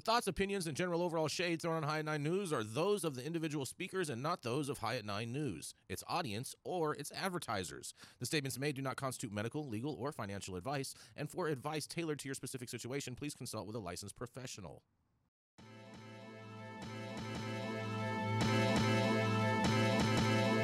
The 0.00 0.12
thoughts, 0.12 0.28
opinions, 0.28 0.66
and 0.66 0.74
general 0.74 1.02
overall 1.02 1.28
shade 1.28 1.60
thrown 1.60 1.76
on 1.76 1.82
High 1.82 1.98
at 1.98 2.06
Nine 2.06 2.22
News 2.22 2.54
are 2.54 2.64
those 2.64 3.04
of 3.04 3.14
the 3.14 3.22
individual 3.22 3.66
speakers 3.66 4.08
and 4.08 4.22
not 4.22 4.40
those 4.40 4.70
of 4.70 4.78
High 4.78 4.96
at 4.96 5.04
Nine 5.04 5.30
News, 5.30 5.74
its 5.90 6.02
audience, 6.08 6.54
or 6.64 6.94
its 6.94 7.12
advertisers. 7.12 7.92
The 8.18 8.24
statements 8.24 8.58
made 8.58 8.76
do 8.76 8.80
not 8.80 8.96
constitute 8.96 9.30
medical, 9.30 9.68
legal, 9.68 9.94
or 10.00 10.10
financial 10.10 10.56
advice, 10.56 10.94
and 11.18 11.28
for 11.28 11.48
advice 11.48 11.86
tailored 11.86 12.18
to 12.20 12.28
your 12.28 12.34
specific 12.34 12.70
situation, 12.70 13.14
please 13.14 13.34
consult 13.34 13.66
with 13.66 13.76
a 13.76 13.78
licensed 13.78 14.16
professional. 14.16 14.80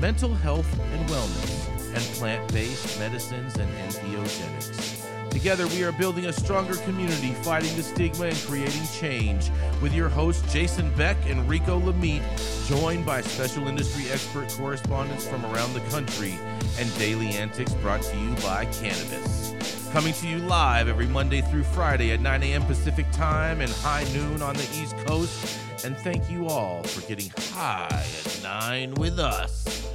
mental 0.00 0.34
health 0.34 0.70
and 0.92 1.08
wellness, 1.08 1.94
and 1.94 2.02
plant 2.18 2.52
based 2.52 2.98
medicines 2.98 3.56
and 3.56 3.70
entheogenics. 3.78 5.30
Together, 5.30 5.66
we 5.68 5.84
are 5.84 5.92
building 5.92 6.26
a 6.26 6.32
stronger 6.32 6.76
community, 6.76 7.32
fighting 7.42 7.74
the 7.76 7.82
stigma 7.82 8.26
and 8.26 8.36
creating 8.38 8.82
change. 8.98 9.50
With 9.82 9.94
your 9.94 10.08
hosts, 10.08 10.50
Jason 10.52 10.90
Beck 10.94 11.16
and 11.26 11.46
Rico 11.48 11.78
Lamitte, 11.78 12.22
joined 12.68 13.04
by 13.04 13.20
special 13.20 13.68
industry 13.68 14.10
expert 14.10 14.48
correspondents 14.56 15.26
from 15.26 15.44
around 15.46 15.74
the 15.74 15.80
country, 15.90 16.38
and 16.78 16.98
daily 16.98 17.28
antics 17.28 17.74
brought 17.74 18.02
to 18.02 18.16
you 18.16 18.30
by 18.36 18.64
Cannabis. 18.66 19.45
Coming 19.96 20.12
to 20.12 20.28
you 20.28 20.36
live 20.40 20.88
every 20.88 21.06
Monday 21.06 21.40
through 21.40 21.62
Friday 21.62 22.12
at 22.12 22.20
9 22.20 22.42
a.m. 22.42 22.62
Pacific 22.66 23.10
Time 23.12 23.62
and 23.62 23.70
high 23.72 24.04
noon 24.12 24.42
on 24.42 24.54
the 24.54 24.68
East 24.74 24.94
Coast. 25.06 25.58
And 25.86 25.96
thank 25.96 26.30
you 26.30 26.48
all 26.48 26.82
for 26.82 27.00
getting 27.08 27.32
high 27.54 28.04
at 28.26 28.40
9 28.42 28.94
with 28.96 29.18
us. 29.18 29.88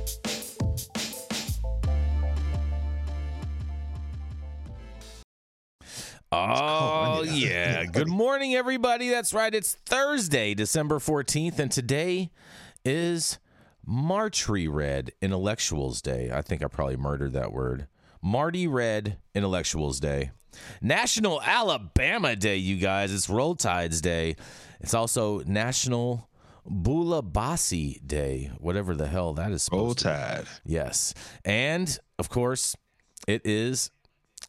Oh, 6.32 7.22
yeah. 7.22 7.86
Good 7.94 8.08
morning, 8.08 8.56
everybody. 8.56 9.08
That's 9.09 9.36
right. 9.36 9.54
It's 9.54 9.75
Thursday, 9.86 10.56
December 10.56 10.98
14th, 10.98 11.59
and 11.59 11.72
today 11.72 12.31
is 12.84 13.38
Martree 13.88 14.68
Red 14.68 15.12
Intellectuals 15.22 16.02
Day. 16.02 16.31
I 16.34 16.42
think 16.42 16.64
I 16.64 16.68
probably 16.68 16.98
murdered 16.98 17.34
that 17.34 17.54
word. 17.54 17.86
Marty 18.22 18.68
Red 18.68 19.18
Intellectuals 19.34 20.00
Day. 20.00 20.32
National 20.82 21.42
Alabama 21.42 22.36
Day, 22.36 22.58
you 22.58 22.78
guys. 22.78 23.14
It's 23.14 23.30
Roll 23.30 23.56
Tides 23.56 24.02
Day. 24.02 24.36
It's 24.80 24.94
also 24.94 25.40
National 25.40 26.30
Bulabasi 26.70 28.06
Day, 28.06 28.52
whatever 28.60 28.96
the 28.96 29.08
hell 29.08 29.34
that 29.34 29.52
is 29.52 29.68
Roll 29.72 29.94
supposed 29.94 30.00
to 30.00 30.04
Tide. 30.06 30.46
Yes. 30.66 31.14
And 31.44 31.98
of 32.20 32.30
course, 32.30 32.76
it 33.28 33.42
is 33.46 33.92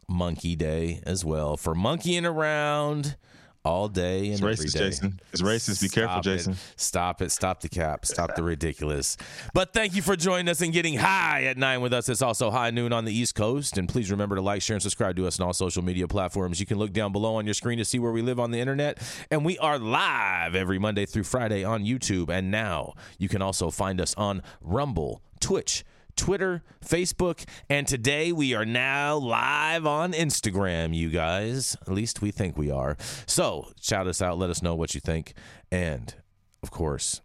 Monkey 0.09 0.57
Day 0.57 1.01
as 1.07 1.25
well 1.25 1.57
for 1.57 1.75
monkeying 1.75 2.27
around 2.27 3.17
all 3.65 3.89
day 3.89 4.27
and 4.27 4.33
It's 4.35 4.43
every 4.43 4.55
racist, 4.55 4.73
day. 4.73 4.79
Jason. 4.79 5.21
It's 5.33 5.43
racist. 5.43 5.83
Be 5.83 5.89
careful, 5.89 6.19
it. 6.19 6.25
Jason. 6.25 6.57
Stop 6.77 7.23
it. 7.23 7.31
Stop 7.31 7.61
the 7.61 7.69
cap. 7.69 8.05
Stop 8.05 8.35
the 8.35 8.43
ridiculous. 8.43 9.17
But 9.55 9.73
thank 9.73 9.95
you 9.95 10.03
for 10.03 10.17
joining 10.17 10.49
us 10.49 10.61
and 10.61 10.73
getting 10.73 10.99
high 10.99 11.45
at 11.45 11.57
nine 11.57 11.81
with 11.81 11.93
us. 11.93 12.09
It's 12.09 12.23
also 12.23 12.51
high 12.51 12.71
noon 12.71 12.93
on 12.93 13.05
the 13.05 13.13
East 13.13 13.35
Coast. 13.35 13.79
And 13.79 13.89
please 13.89 14.11
remember 14.11 14.37
to 14.37 14.43
like, 14.43 14.63
share, 14.63 14.75
and 14.75 14.83
subscribe 14.83 15.17
to 15.17 15.27
us 15.27 15.39
on 15.39 15.47
all 15.47 15.53
social 15.53 15.83
media 15.83 16.09
platforms. 16.09 16.59
You 16.61 16.67
can 16.67 16.79
look 16.79 16.93
down 16.93 17.13
below 17.13 17.37
on 17.37 17.45
your 17.47 17.55
screen 17.55 17.79
to 17.79 17.85
see 17.85 17.99
where 17.99 18.13
we 18.13 18.23
live 18.23 18.41
on 18.41 18.51
the 18.51 18.59
internet. 18.59 18.99
And 19.31 19.45
we 19.45 19.59
are 19.59 19.79
live 19.79 20.55
every 20.55 20.79
Monday 20.79 21.07
through 21.07 21.25
Friday 21.25 21.63
on 21.65 21.85
YouTube. 21.85 22.31
And 22.31 22.51
now 22.51 22.95
you 23.19 23.29
can 23.29 23.43
also 23.43 23.71
find 23.71 24.01
us 24.01 24.15
on 24.17 24.43
Rumble, 24.61 25.23
Twitch, 25.41 25.85
Twitter, 26.17 26.63
Facebook, 26.85 27.45
and 27.69 27.87
today 27.87 28.33
we 28.33 28.55
are 28.55 28.65
now 28.65 29.17
live 29.17 29.87
on 29.87 30.13
Instagram, 30.13 30.95
you 30.95 31.11
guys. 31.11 31.77
At 31.83 31.93
least 31.93 32.23
we 32.23 32.31
think 32.31 32.57
we 32.57 32.71
are. 32.71 32.97
So 33.27 33.73
shout 33.81 34.07
us 34.07 34.23
out, 34.23 34.39
let 34.39 34.51
us 34.51 34.63
know 34.63 34.75
what 34.75 34.95
you 34.95 35.01
think. 35.01 35.35
And 35.71 36.15
of 36.63 36.71
course, 36.71 37.21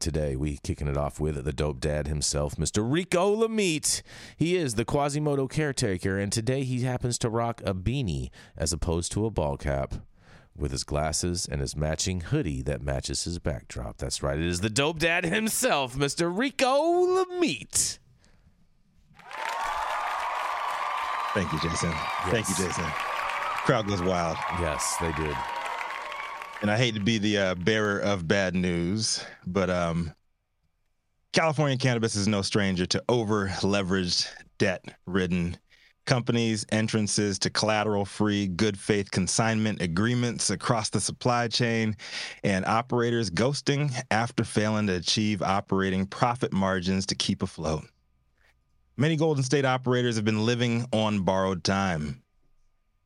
today 0.00 0.36
we 0.36 0.58
kicking 0.62 0.88
it 0.88 0.96
off 0.96 1.20
with 1.20 1.44
the 1.44 1.52
dope 1.52 1.80
dad 1.80 2.08
himself, 2.08 2.56
Mr. 2.56 2.84
Rico 2.90 3.34
Lamitte. 3.36 4.02
He 4.36 4.56
is 4.56 4.74
the 4.74 4.84
Quasimodo 4.84 5.46
caretaker, 5.48 6.18
and 6.18 6.32
today 6.32 6.64
he 6.64 6.82
happens 6.82 7.18
to 7.18 7.30
rock 7.30 7.62
a 7.64 7.74
beanie 7.74 8.30
as 8.56 8.72
opposed 8.72 9.12
to 9.12 9.26
a 9.26 9.30
ball 9.30 9.56
cap. 9.56 9.94
With 10.58 10.72
his 10.72 10.84
glasses 10.84 11.46
and 11.46 11.60
his 11.60 11.76
matching 11.76 12.22
hoodie 12.22 12.62
that 12.62 12.80
matches 12.80 13.24
his 13.24 13.38
backdrop. 13.38 13.98
That's 13.98 14.22
right. 14.22 14.38
It 14.38 14.46
is 14.46 14.60
the 14.60 14.70
dope 14.70 14.98
dad 15.00 15.26
himself, 15.26 15.94
Mr. 15.94 16.34
Rico 16.34 16.80
Lamitte. 17.04 17.98
Thank 21.34 21.52
you, 21.52 21.60
Jason. 21.60 21.92
Thank 22.30 22.48
you, 22.48 22.54
Yes. 22.58 22.76
Jason. 22.76 22.84
Crowd 23.64 23.86
goes 23.86 24.02
wild. 24.02 24.38
Yes, 24.60 24.96
they 25.00 25.12
did. 25.12 25.36
And 26.62 26.70
I 26.70 26.78
hate 26.78 26.94
to 26.94 27.00
be 27.00 27.18
the 27.18 27.38
uh, 27.38 27.54
bearer 27.56 27.98
of 27.98 28.26
bad 28.26 28.54
news, 28.54 29.22
but 29.46 29.68
um, 29.68 30.14
California 31.34 31.76
cannabis 31.76 32.16
is 32.16 32.26
no 32.26 32.40
stranger 32.40 32.86
to 32.86 33.02
over 33.10 33.48
leveraged, 33.48 34.28
debt 34.58 34.82
ridden 35.06 35.58
companies, 36.06 36.64
entrances 36.70 37.38
to 37.40 37.50
collateral 37.50 38.04
free, 38.06 38.46
good 38.46 38.78
faith 38.78 39.10
consignment 39.10 39.82
agreements 39.82 40.48
across 40.50 40.88
the 40.88 41.00
supply 41.00 41.48
chain, 41.48 41.96
and 42.44 42.64
operators 42.64 43.28
ghosting 43.28 43.92
after 44.10 44.44
failing 44.44 44.86
to 44.86 44.94
achieve 44.94 45.42
operating 45.42 46.06
profit 46.06 46.52
margins 46.52 47.04
to 47.04 47.14
keep 47.14 47.42
afloat. 47.42 47.84
Many 48.98 49.16
Golden 49.16 49.44
State 49.44 49.66
operators 49.66 50.16
have 50.16 50.24
been 50.24 50.46
living 50.46 50.86
on 50.90 51.20
borrowed 51.20 51.62
time. 51.62 52.22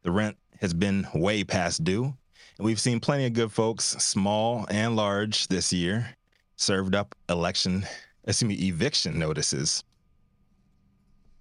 The 0.05 0.13
rent 0.13 0.37
has 0.61 0.73
been 0.73 1.05
way 1.13 1.43
past 1.43 1.83
due. 1.83 2.15
And 2.59 2.65
we've 2.65 2.79
seen 2.79 3.01
plenty 3.01 3.27
of 3.27 3.33
good 3.33 3.51
folks, 3.51 3.85
small 3.85 4.67
and 4.71 4.95
large, 4.95 5.49
this 5.49 5.73
year, 5.73 6.15
served 6.55 6.95
up 6.95 7.17
election, 7.29 7.85
excuse 8.25 8.49
me, 8.49 8.69
eviction 8.69 9.19
notices. 9.19 9.83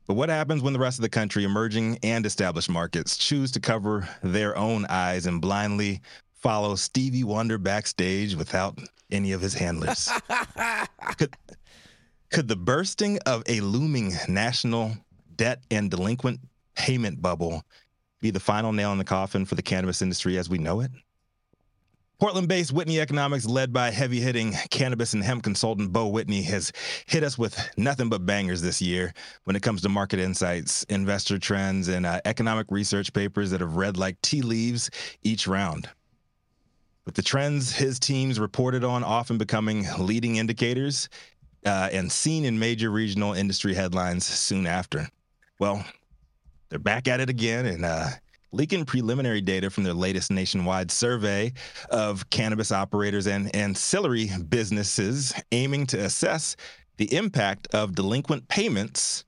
But 0.07 0.15
what 0.15 0.29
happens 0.29 0.63
when 0.63 0.73
the 0.73 0.79
rest 0.79 0.97
of 0.97 1.03
the 1.03 1.09
country, 1.09 1.43
emerging 1.43 1.99
and 2.01 2.25
established 2.25 2.71
markets, 2.71 3.17
choose 3.17 3.51
to 3.51 3.59
cover 3.59 4.09
their 4.23 4.57
own 4.57 4.87
eyes 4.87 5.27
and 5.27 5.39
blindly 5.39 6.01
follow 6.33 6.73
Stevie 6.73 7.23
Wonder 7.23 7.59
backstage 7.59 8.33
without 8.33 8.79
any 9.11 9.31
of 9.31 9.41
his 9.41 9.53
handlers? 9.53 10.09
could, 11.17 11.35
could 12.29 12.47
the 12.47 12.55
bursting 12.55 13.19
of 13.25 13.43
a 13.47 13.59
looming 13.61 14.13
national 14.27 14.95
debt 15.35 15.63
and 15.71 15.89
delinquent 15.89 16.39
payment 16.75 17.21
bubble 17.21 17.63
be 18.21 18.31
the 18.31 18.39
final 18.39 18.71
nail 18.71 18.91
in 18.91 18.97
the 18.97 19.03
coffin 19.03 19.45
for 19.45 19.55
the 19.55 19.61
cannabis 19.61 20.01
industry 20.01 20.37
as 20.37 20.49
we 20.49 20.57
know 20.57 20.81
it? 20.81 20.91
Portland 22.19 22.49
based 22.49 22.73
Whitney 22.73 22.99
Economics, 22.99 23.45
led 23.45 23.71
by 23.71 23.91
heavy 23.91 24.19
hitting 24.19 24.53
cannabis 24.69 25.13
and 25.13 25.23
hemp 25.23 25.41
consultant 25.41 25.93
Beau 25.93 26.07
Whitney, 26.07 26.41
has 26.43 26.73
hit 27.05 27.23
us 27.23 27.37
with 27.37 27.57
nothing 27.77 28.09
but 28.09 28.25
bangers 28.25 28.61
this 28.61 28.81
year 28.81 29.13
when 29.45 29.55
it 29.55 29.61
comes 29.61 29.81
to 29.83 29.89
market 29.89 30.19
insights, 30.19 30.83
investor 30.89 31.39
trends, 31.39 31.87
and 31.87 32.05
uh, 32.05 32.19
economic 32.25 32.67
research 32.69 33.13
papers 33.13 33.51
that 33.51 33.61
have 33.61 33.77
read 33.77 33.95
like 33.95 34.21
tea 34.21 34.41
leaves 34.41 34.89
each 35.23 35.47
round. 35.47 35.87
With 37.05 37.15
the 37.15 37.21
trends 37.21 37.71
his 37.71 37.99
teams 37.99 38.37
reported 38.37 38.83
on 38.83 39.03
often 39.03 39.37
becoming 39.37 39.87
leading 39.97 40.35
indicators 40.35 41.07
uh, 41.65 41.89
and 41.91 42.11
seen 42.11 42.45
in 42.45 42.57
major 42.57 42.89
regional 42.89 43.33
industry 43.33 43.73
headlines 43.73 44.25
soon 44.25 44.65
after. 44.65 45.07
Well, 45.59 45.83
they're 46.69 46.79
back 46.79 47.07
at 47.07 47.19
it 47.19 47.29
again 47.29 47.65
and 47.65 47.85
uh, 47.85 48.07
leaking 48.51 48.85
preliminary 48.85 49.41
data 49.41 49.69
from 49.69 49.83
their 49.83 49.93
latest 49.93 50.31
nationwide 50.31 50.91
survey 50.91 51.53
of 51.89 52.29
cannabis 52.29 52.71
operators 52.71 53.27
and 53.27 53.53
ancillary 53.55 54.29
businesses 54.49 55.33
aiming 55.51 55.85
to 55.87 55.97
assess 55.97 56.55
the 56.97 57.13
impact 57.13 57.67
of 57.73 57.95
delinquent 57.95 58.47
payments 58.47 59.25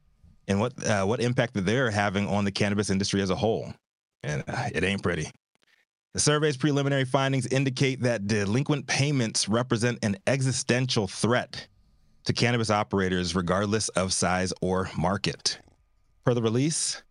and 0.47 0.59
what 0.59 0.73
uh, 0.85 1.05
what 1.05 1.21
impact 1.21 1.53
that 1.53 1.65
they're 1.65 1.91
having 1.91 2.27
on 2.27 2.43
the 2.45 2.51
cannabis 2.51 2.89
industry 2.89 3.21
as 3.21 3.29
a 3.29 3.35
whole. 3.35 3.73
And 4.23 4.43
uh, 4.47 4.69
it 4.73 4.83
ain't 4.83 5.03
pretty. 5.03 5.29
The 6.13 6.19
survey's 6.19 6.57
preliminary 6.57 7.05
findings 7.05 7.47
indicate 7.47 8.01
that 8.01 8.27
delinquent 8.27 8.85
payments 8.85 9.47
represent 9.47 9.99
an 10.03 10.17
existential 10.27 11.07
threat 11.07 11.67
to 12.25 12.33
cannabis 12.33 12.69
operators, 12.69 13.35
regardless 13.35 13.89
of 13.89 14.13
size 14.13 14.53
or 14.61 14.89
market. 14.97 15.59
Per 16.25 16.33
the 16.33 16.41
release, 16.41 17.01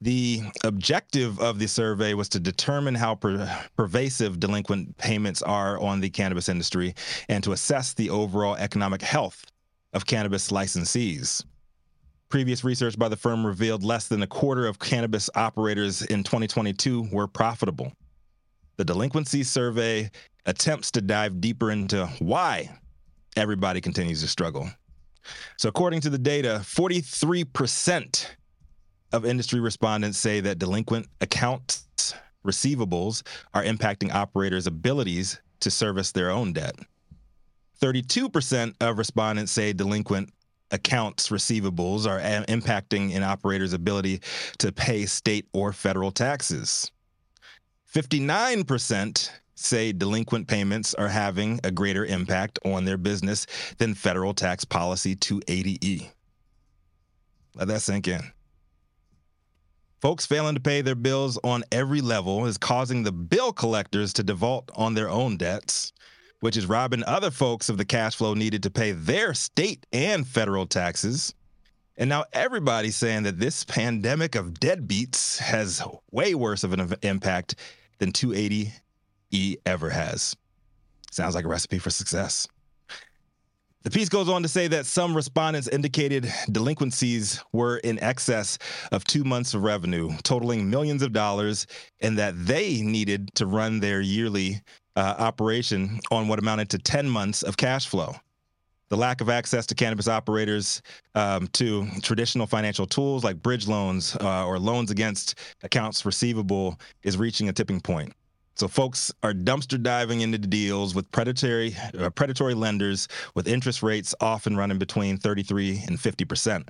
The 0.00 0.42
objective 0.62 1.40
of 1.40 1.58
the 1.58 1.66
survey 1.66 2.14
was 2.14 2.28
to 2.28 2.38
determine 2.38 2.94
how 2.94 3.16
per- 3.16 3.50
pervasive 3.76 4.38
delinquent 4.38 4.96
payments 4.96 5.42
are 5.42 5.80
on 5.80 6.00
the 6.00 6.08
cannabis 6.08 6.48
industry 6.48 6.94
and 7.28 7.42
to 7.42 7.50
assess 7.50 7.94
the 7.94 8.08
overall 8.10 8.54
economic 8.54 9.02
health 9.02 9.44
of 9.92 10.06
cannabis 10.06 10.52
licensees. 10.52 11.44
Previous 12.28 12.62
research 12.62 12.96
by 12.96 13.08
the 13.08 13.16
firm 13.16 13.44
revealed 13.44 13.82
less 13.82 14.06
than 14.06 14.22
a 14.22 14.26
quarter 14.26 14.66
of 14.66 14.78
cannabis 14.78 15.28
operators 15.34 16.02
in 16.02 16.22
2022 16.22 17.08
were 17.10 17.26
profitable. 17.26 17.92
The 18.76 18.84
delinquency 18.84 19.42
survey 19.42 20.10
attempts 20.46 20.92
to 20.92 21.00
dive 21.00 21.40
deeper 21.40 21.72
into 21.72 22.06
why 22.20 22.70
everybody 23.38 23.80
continues 23.80 24.20
to 24.22 24.28
struggle. 24.28 24.68
So, 25.56 25.68
according 25.68 26.00
to 26.02 26.10
the 26.10 26.18
data, 26.18 26.60
43% 26.62 28.26
of 29.12 29.24
industry 29.24 29.60
respondents 29.60 30.18
say 30.18 30.40
that 30.40 30.58
delinquent 30.58 31.06
accounts 31.20 32.14
receivables 32.44 33.22
are 33.54 33.62
impacting 33.62 34.12
operators' 34.12 34.66
abilities 34.66 35.40
to 35.60 35.70
service 35.70 36.12
their 36.12 36.30
own 36.30 36.52
debt. 36.52 36.76
32% 37.80 38.74
of 38.80 38.98
respondents 38.98 39.52
say 39.52 39.72
delinquent 39.72 40.30
accounts 40.70 41.28
receivables 41.28 42.06
are 42.06 42.18
a- 42.18 42.44
impacting 42.46 43.14
an 43.14 43.22
operator's 43.22 43.72
ability 43.72 44.20
to 44.58 44.72
pay 44.72 45.06
state 45.06 45.46
or 45.52 45.72
federal 45.72 46.10
taxes. 46.10 46.90
59% 47.92 49.30
say 49.64 49.92
delinquent 49.92 50.46
payments 50.46 50.94
are 50.94 51.08
having 51.08 51.60
a 51.64 51.70
greater 51.70 52.04
impact 52.04 52.58
on 52.64 52.84
their 52.84 52.96
business 52.96 53.46
than 53.78 53.94
federal 53.94 54.34
tax 54.34 54.64
policy 54.64 55.16
280E. 55.16 56.10
Let 57.54 57.68
that 57.68 57.82
sink 57.82 58.08
in. 58.08 58.20
Folks 60.00 60.26
failing 60.26 60.54
to 60.54 60.60
pay 60.60 60.80
their 60.80 60.94
bills 60.94 61.40
on 61.42 61.64
every 61.72 62.00
level 62.00 62.46
is 62.46 62.56
causing 62.56 63.02
the 63.02 63.10
bill 63.10 63.52
collectors 63.52 64.12
to 64.12 64.22
default 64.22 64.70
on 64.76 64.94
their 64.94 65.08
own 65.08 65.36
debts, 65.36 65.92
which 66.38 66.56
is 66.56 66.66
robbing 66.66 67.02
other 67.04 67.32
folks 67.32 67.68
of 67.68 67.78
the 67.78 67.84
cash 67.84 68.14
flow 68.14 68.34
needed 68.34 68.62
to 68.62 68.70
pay 68.70 68.92
their 68.92 69.34
state 69.34 69.84
and 69.92 70.24
federal 70.24 70.66
taxes. 70.66 71.34
And 71.96 72.08
now 72.08 72.26
everybody's 72.32 72.94
saying 72.94 73.24
that 73.24 73.40
this 73.40 73.64
pandemic 73.64 74.36
of 74.36 74.54
deadbeats 74.54 75.38
has 75.38 75.82
way 76.12 76.32
worse 76.36 76.62
of 76.62 76.72
an 76.72 76.94
impact 77.02 77.56
than 77.98 78.12
280E 79.32 79.56
ever 79.66 79.90
has. 79.90 80.36
Sounds 81.10 81.34
like 81.34 81.44
a 81.44 81.48
recipe 81.48 81.78
for 81.78 81.90
success. 81.90 82.46
The 83.82 83.90
piece 83.90 84.08
goes 84.08 84.28
on 84.28 84.42
to 84.42 84.48
say 84.48 84.66
that 84.68 84.86
some 84.86 85.16
respondents 85.16 85.68
indicated 85.68 86.30
delinquencies 86.50 87.42
were 87.52 87.78
in 87.78 87.98
excess 88.02 88.58
of 88.92 89.04
two 89.04 89.24
months 89.24 89.54
of 89.54 89.62
revenue, 89.62 90.10
totaling 90.24 90.68
millions 90.68 91.00
of 91.00 91.12
dollars, 91.12 91.66
and 92.00 92.18
that 92.18 92.34
they 92.36 92.82
needed 92.82 93.30
to 93.36 93.46
run 93.46 93.80
their 93.80 94.00
yearly 94.00 94.60
uh, 94.96 95.14
operation 95.18 96.00
on 96.10 96.26
what 96.26 96.40
amounted 96.40 96.68
to 96.70 96.78
10 96.78 97.08
months 97.08 97.42
of 97.42 97.56
cash 97.56 97.86
flow. 97.86 98.14
The 98.88 98.96
lack 98.96 99.20
of 99.20 99.28
access 99.28 99.64
to 99.66 99.74
cannabis 99.74 100.08
operators 100.08 100.82
um, 101.14 101.46
to 101.52 101.86
traditional 102.02 102.46
financial 102.46 102.86
tools 102.86 103.22
like 103.22 103.40
bridge 103.42 103.68
loans 103.68 104.16
uh, 104.16 104.46
or 104.46 104.58
loans 104.58 104.90
against 104.90 105.36
accounts 105.62 106.04
receivable 106.04 106.80
is 107.04 107.16
reaching 107.16 107.48
a 107.48 107.52
tipping 107.52 107.80
point. 107.80 108.12
So 108.58 108.66
folks 108.66 109.12
are 109.22 109.32
dumpster 109.32 109.80
diving 109.80 110.22
into 110.22 110.36
deals 110.36 110.92
with 110.92 111.10
predatory 111.12 111.76
uh, 111.96 112.10
predatory 112.10 112.54
lenders 112.54 113.06
with 113.36 113.46
interest 113.46 113.84
rates 113.84 114.16
often 114.20 114.56
running 114.56 114.78
between 114.78 115.16
33 115.16 115.84
and 115.86 115.98
50 115.98 116.24
percent. 116.24 116.68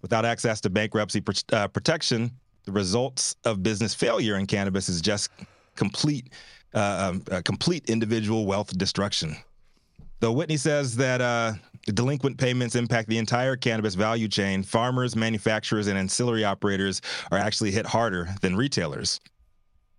Without 0.00 0.24
access 0.24 0.60
to 0.62 0.70
bankruptcy 0.70 1.20
pr- 1.20 1.32
uh, 1.52 1.68
protection, 1.68 2.32
the 2.64 2.72
results 2.72 3.36
of 3.44 3.62
business 3.62 3.94
failure 3.94 4.36
in 4.36 4.48
cannabis 4.48 4.88
is 4.88 5.00
just 5.00 5.30
complete 5.76 6.32
uh, 6.74 7.12
um, 7.12 7.42
complete 7.44 7.88
individual 7.88 8.44
wealth 8.44 8.76
destruction. 8.76 9.36
Though 10.18 10.32
Whitney 10.32 10.56
says 10.56 10.96
that 10.96 11.20
uh, 11.20 11.52
delinquent 11.86 12.36
payments 12.36 12.74
impact 12.74 13.08
the 13.08 13.18
entire 13.18 13.54
cannabis 13.54 13.94
value 13.94 14.26
chain, 14.26 14.64
farmers, 14.64 15.14
manufacturers, 15.14 15.86
and 15.86 15.96
ancillary 15.96 16.44
operators 16.44 17.00
are 17.30 17.38
actually 17.38 17.70
hit 17.70 17.86
harder 17.86 18.28
than 18.40 18.56
retailers 18.56 19.20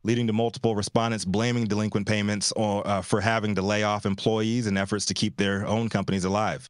leading 0.04 0.28
to 0.28 0.34
multiple 0.34 0.76
respondents 0.76 1.26
blaming 1.26 1.66
delinquent 1.66 2.08
payments 2.08 2.52
or, 2.54 2.86
uh, 2.88 3.02
for 3.02 3.22
having 3.22 3.56
to 3.56 3.62
lay 3.62 3.84
off 3.84 4.06
employees 4.06 4.68
in 4.68 4.78
efforts 4.78 5.06
to 5.06 5.14
keep 5.14 5.38
their 5.38 5.66
own 5.66 5.90
companies 5.90 6.26
alive. 6.26 6.68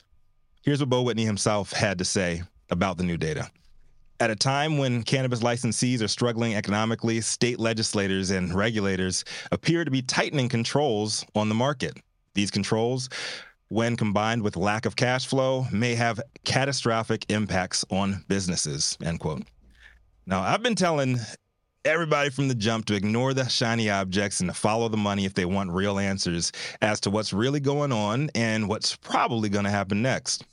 Here's 0.62 0.80
what 0.80 0.90
Beau 0.90 1.02
Whitney 1.02 1.26
himself 1.26 1.72
had 1.72 1.98
to 1.98 2.06
say 2.06 2.44
about 2.70 2.98
the 2.98 3.04
new 3.04 3.18
data. 3.18 3.50
At 4.20 4.30
a 4.30 4.36
time 4.36 4.78
when 4.78 5.04
cannabis 5.04 5.42
licensees 5.42 6.02
are 6.02 6.08
struggling 6.08 6.56
economically, 6.56 7.20
state 7.20 7.60
legislators 7.60 8.30
and 8.30 8.54
regulators 8.54 9.26
appear 9.52 9.84
to 9.84 9.92
be 9.92 10.02
tightening 10.02 10.48
controls 10.48 11.26
on 11.36 11.50
the 11.50 11.56
market. 11.56 11.98
These 12.34 12.52
controls, 12.52 13.10
when 13.68 13.98
combined 13.98 14.42
with 14.42 14.56
lack 14.56 14.86
of 14.86 14.96
cash 14.96 15.28
flow, 15.28 15.66
may 15.72 15.96
have 15.96 16.22
catastrophic 16.46 17.26
impacts 17.30 17.84
on 17.90 18.24
businesses. 18.28 18.98
End 19.04 19.20
quote. 19.20 19.44
Now, 20.26 20.42
I've 20.42 20.64
been 20.64 20.76
telling 20.76 21.20
everybody 21.86 22.30
from 22.30 22.48
the 22.48 22.56
jump 22.56 22.86
to 22.86 22.96
ignore 22.96 23.34
the 23.34 23.48
shiny 23.48 23.90
objects 23.90 24.40
and 24.40 24.50
to 24.50 24.54
follow 24.54 24.88
the 24.88 24.98
money 24.98 25.26
if 25.26 25.34
they 25.34 25.46
want 25.46 25.72
real 25.72 26.00
answers 26.00 26.52
as 26.82 27.00
to 27.02 27.10
what's 27.10 27.34
really 27.34 27.60
going 27.60 27.92
on 27.92 28.30
and 28.36 28.70
what's 28.70 28.96
probably 28.96 29.50
going 29.50 29.66
to 29.66 29.72
happen 29.72 30.02
next. 30.02 30.46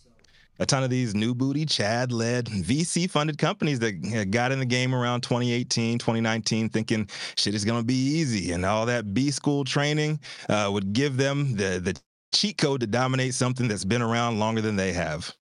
A 0.58 0.66
ton 0.66 0.82
of 0.82 0.90
these 0.90 1.14
new 1.14 1.34
booty, 1.34 1.64
Chad 1.64 2.12
led, 2.12 2.46
VC 2.46 3.08
funded 3.08 3.38
companies 3.38 3.78
that 3.78 4.28
got 4.30 4.52
in 4.52 4.58
the 4.58 4.66
game 4.66 4.94
around 4.94 5.22
2018, 5.22 5.98
2019, 5.98 6.68
thinking 6.68 7.08
shit 7.36 7.54
is 7.54 7.64
going 7.64 7.80
to 7.80 7.86
be 7.86 7.94
easy 7.94 8.52
and 8.52 8.66
all 8.66 8.84
that 8.86 9.14
B 9.14 9.30
school 9.30 9.64
training 9.64 10.20
uh, 10.50 10.68
would 10.70 10.92
give 10.92 11.16
them 11.16 11.56
the, 11.56 11.80
the 11.80 11.98
cheat 12.34 12.58
code 12.58 12.80
to 12.80 12.86
dominate 12.86 13.34
something 13.34 13.68
that's 13.68 13.84
been 13.84 14.02
around 14.02 14.38
longer 14.38 14.60
than 14.60 14.76
they 14.76 14.92
have. 14.92 15.32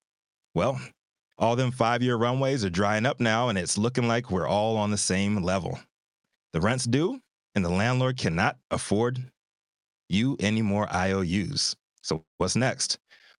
Well, 0.53 0.79
all 1.39 1.55
them 1.55 1.71
five 1.71 2.03
year 2.03 2.15
runways 2.15 2.63
are 2.63 2.69
drying 2.69 3.05
up 3.05 3.19
now, 3.19 3.49
and 3.49 3.57
it's 3.57 3.77
looking 3.77 4.07
like 4.07 4.29
we're 4.29 4.47
all 4.47 4.77
on 4.77 4.91
the 4.91 4.97
same 4.97 5.41
level. 5.41 5.79
The 6.53 6.61
rent's 6.61 6.85
due, 6.85 7.21
and 7.55 7.63
the 7.63 7.69
landlord 7.69 8.17
cannot 8.17 8.57
afford 8.71 9.31
you 10.09 10.35
any 10.39 10.61
more 10.61 10.87
IOUs. 10.93 11.75
So, 12.01 12.23
what's 12.37 12.55
next? 12.55 12.97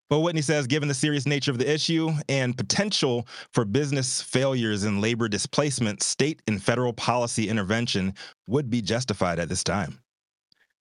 But 0.09 0.21
Whitney 0.21 0.43
says, 0.43 0.67
given 0.67 0.89
the 0.89 0.95
serious 0.95 1.25
nature 1.25 1.53
of 1.53 1.59
the 1.59 1.73
issue 1.73 2.11
and 2.29 2.57
potential 2.57 3.29
for 3.53 3.65
business 3.65 4.21
failures 4.21 4.83
and 4.83 5.01
labor 5.01 5.29
displacement, 5.29 6.03
state 6.03 6.43
and 6.49 6.61
federal 6.61 6.93
policy 6.93 7.49
intervention 7.49 8.15
would 8.49 8.71
be 8.71 8.83
justified 8.83 9.39
at 9.39 9.49
this 9.49 9.63
time. 9.63 10.01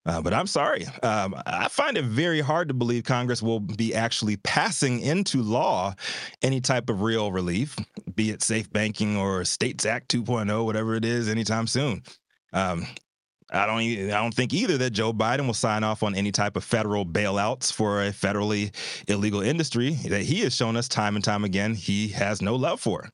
Uh, 0.05 0.19
but 0.21 0.33
I'm 0.33 0.47
sorry. 0.47 0.87
Um, 1.03 1.35
I 1.45 1.67
find 1.67 1.95
it 1.95 2.05
very 2.05 2.41
hard 2.41 2.69
to 2.69 2.73
believe 2.73 3.03
Congress 3.03 3.43
will 3.43 3.59
be 3.59 3.93
actually 3.93 4.37
passing 4.37 5.01
into 5.01 5.43
law 5.43 5.93
any 6.41 6.61
type 6.61 6.89
of 6.89 7.03
real 7.03 7.31
relief, 7.31 7.75
be 8.15 8.31
it 8.31 8.41
safe 8.41 8.71
banking 8.71 9.15
or 9.15 9.45
States 9.45 9.85
Act 9.85 10.09
2.0, 10.11 10.65
whatever 10.65 10.95
it 10.95 11.05
is, 11.05 11.29
anytime 11.29 11.67
soon. 11.67 12.01
Um, 12.53 12.85
I 13.51 13.65
don't. 13.65 13.79
I 13.79 14.21
don't 14.21 14.33
think 14.33 14.53
either 14.53 14.77
that 14.77 14.91
Joe 14.91 15.11
Biden 15.11 15.47
will 15.47 15.55
sign 15.55 15.83
off 15.83 16.03
on 16.03 16.13
any 16.13 16.31
type 16.31 16.55
of 16.55 16.63
federal 16.63 17.05
bailouts 17.05 17.73
for 17.73 18.03
a 18.03 18.09
federally 18.09 18.71
illegal 19.07 19.41
industry 19.41 19.91
that 20.05 20.21
he 20.21 20.41
has 20.41 20.55
shown 20.55 20.77
us 20.77 20.87
time 20.87 21.15
and 21.15 21.25
time 21.25 21.43
again 21.43 21.73
he 21.73 22.09
has 22.09 22.41
no 22.41 22.55
love 22.55 22.79
for. 22.79 23.09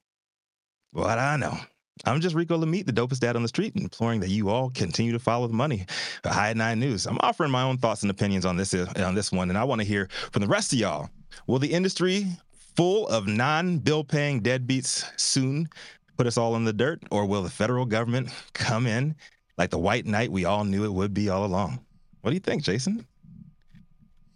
What 0.91 1.19
I 1.19 1.37
know. 1.37 1.57
I'm 2.03 2.19
just 2.19 2.35
Rico 2.35 2.57
Lamitte, 2.57 2.85
the 2.85 2.91
dopest 2.91 3.19
dad 3.19 3.37
on 3.37 3.41
the 3.41 3.47
street, 3.47 3.73
imploring 3.75 4.19
that 4.19 4.29
you 4.29 4.49
all 4.49 4.69
continue 4.71 5.13
to 5.13 5.19
follow 5.19 5.47
the 5.47 5.53
money. 5.53 5.85
High 6.25 6.51
Nine 6.51 6.79
News. 6.79 7.05
I'm 7.05 7.17
offering 7.21 7.51
my 7.51 7.63
own 7.63 7.77
thoughts 7.77 8.01
and 8.01 8.11
opinions 8.11 8.45
on 8.45 8.57
this 8.57 8.73
on 8.73 9.15
this 9.15 9.31
one, 9.31 9.49
and 9.49 9.57
I 9.57 9.63
want 9.63 9.79
to 9.79 9.87
hear 9.87 10.09
from 10.31 10.41
the 10.41 10.47
rest 10.47 10.73
of 10.73 10.79
y'all. 10.79 11.09
Will 11.47 11.59
the 11.59 11.71
industry 11.71 12.27
full 12.75 13.07
of 13.07 13.27
non-bill 13.27 14.03
paying 14.03 14.41
deadbeats 14.41 15.09
soon 15.17 15.69
put 16.17 16.27
us 16.27 16.37
all 16.37 16.55
in 16.55 16.65
the 16.65 16.73
dirt, 16.73 17.01
or 17.11 17.25
will 17.25 17.43
the 17.43 17.49
federal 17.49 17.85
government 17.85 18.29
come 18.53 18.87
in 18.87 19.15
like 19.57 19.69
the 19.69 19.77
white 19.77 20.05
knight 20.05 20.31
we 20.31 20.45
all 20.45 20.63
knew 20.63 20.83
it 20.85 20.93
would 20.93 21.13
be 21.13 21.29
all 21.29 21.45
along? 21.45 21.79
What 22.21 22.31
do 22.31 22.35
you 22.35 22.41
think, 22.41 22.63
Jason? 22.63 23.05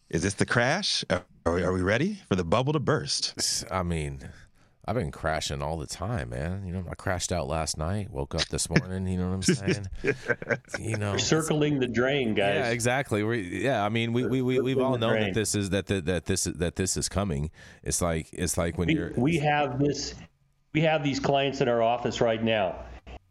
Is 0.09 0.23
this 0.23 0.33
the 0.35 0.45
crash? 0.45 1.03
Are 1.09 1.23
we, 1.53 1.63
are 1.63 1.73
we 1.73 1.81
ready 1.81 2.19
for 2.27 2.35
the 2.35 2.43
bubble 2.43 2.73
to 2.73 2.79
burst? 2.79 3.65
I 3.71 3.83
mean, 3.83 4.27
I've 4.89 4.95
been 4.95 5.11
crashing 5.11 5.61
all 5.61 5.77
the 5.77 5.85
time, 5.85 6.29
man. 6.29 6.65
You 6.65 6.73
know, 6.73 6.83
I 6.89 6.95
crashed 6.95 7.31
out 7.31 7.47
last 7.47 7.77
night, 7.77 8.09
woke 8.09 8.33
up 8.33 8.47
this 8.47 8.71
morning. 8.71 9.07
You 9.07 9.19
know 9.19 9.29
what 9.29 9.35
I'm 9.35 9.41
saying? 9.55 9.87
you 10.79 10.97
know, 10.97 11.11
We're 11.11 11.19
circling 11.19 11.79
the 11.79 11.85
drain, 11.85 12.33
guys. 12.33 12.55
Yeah, 12.55 12.69
exactly. 12.69 13.23
we 13.23 13.61
yeah, 13.61 13.85
I 13.85 13.89
mean, 13.89 14.13
we 14.13 14.25
we 14.25 14.41
we 14.41 14.59
we've 14.59 14.79
all 14.79 14.97
known 14.97 15.19
that 15.19 15.35
this 15.35 15.53
is 15.53 15.69
that 15.69 15.85
the, 15.85 16.01
that 16.01 16.25
this 16.25 16.47
is 16.47 16.55
that 16.55 16.75
this 16.75 16.97
is 16.97 17.07
coming. 17.07 17.51
It's 17.83 18.01
like 18.01 18.29
it's 18.33 18.57
like 18.57 18.79
when 18.79 18.87
we, 18.87 18.95
you're. 18.95 19.11
We 19.15 19.37
have 19.37 19.77
this. 19.77 20.15
We 20.73 20.81
have 20.81 21.03
these 21.03 21.19
clients 21.19 21.61
in 21.61 21.67
our 21.67 21.81
office 21.81 22.21
right 22.21 22.43
now, 22.43 22.83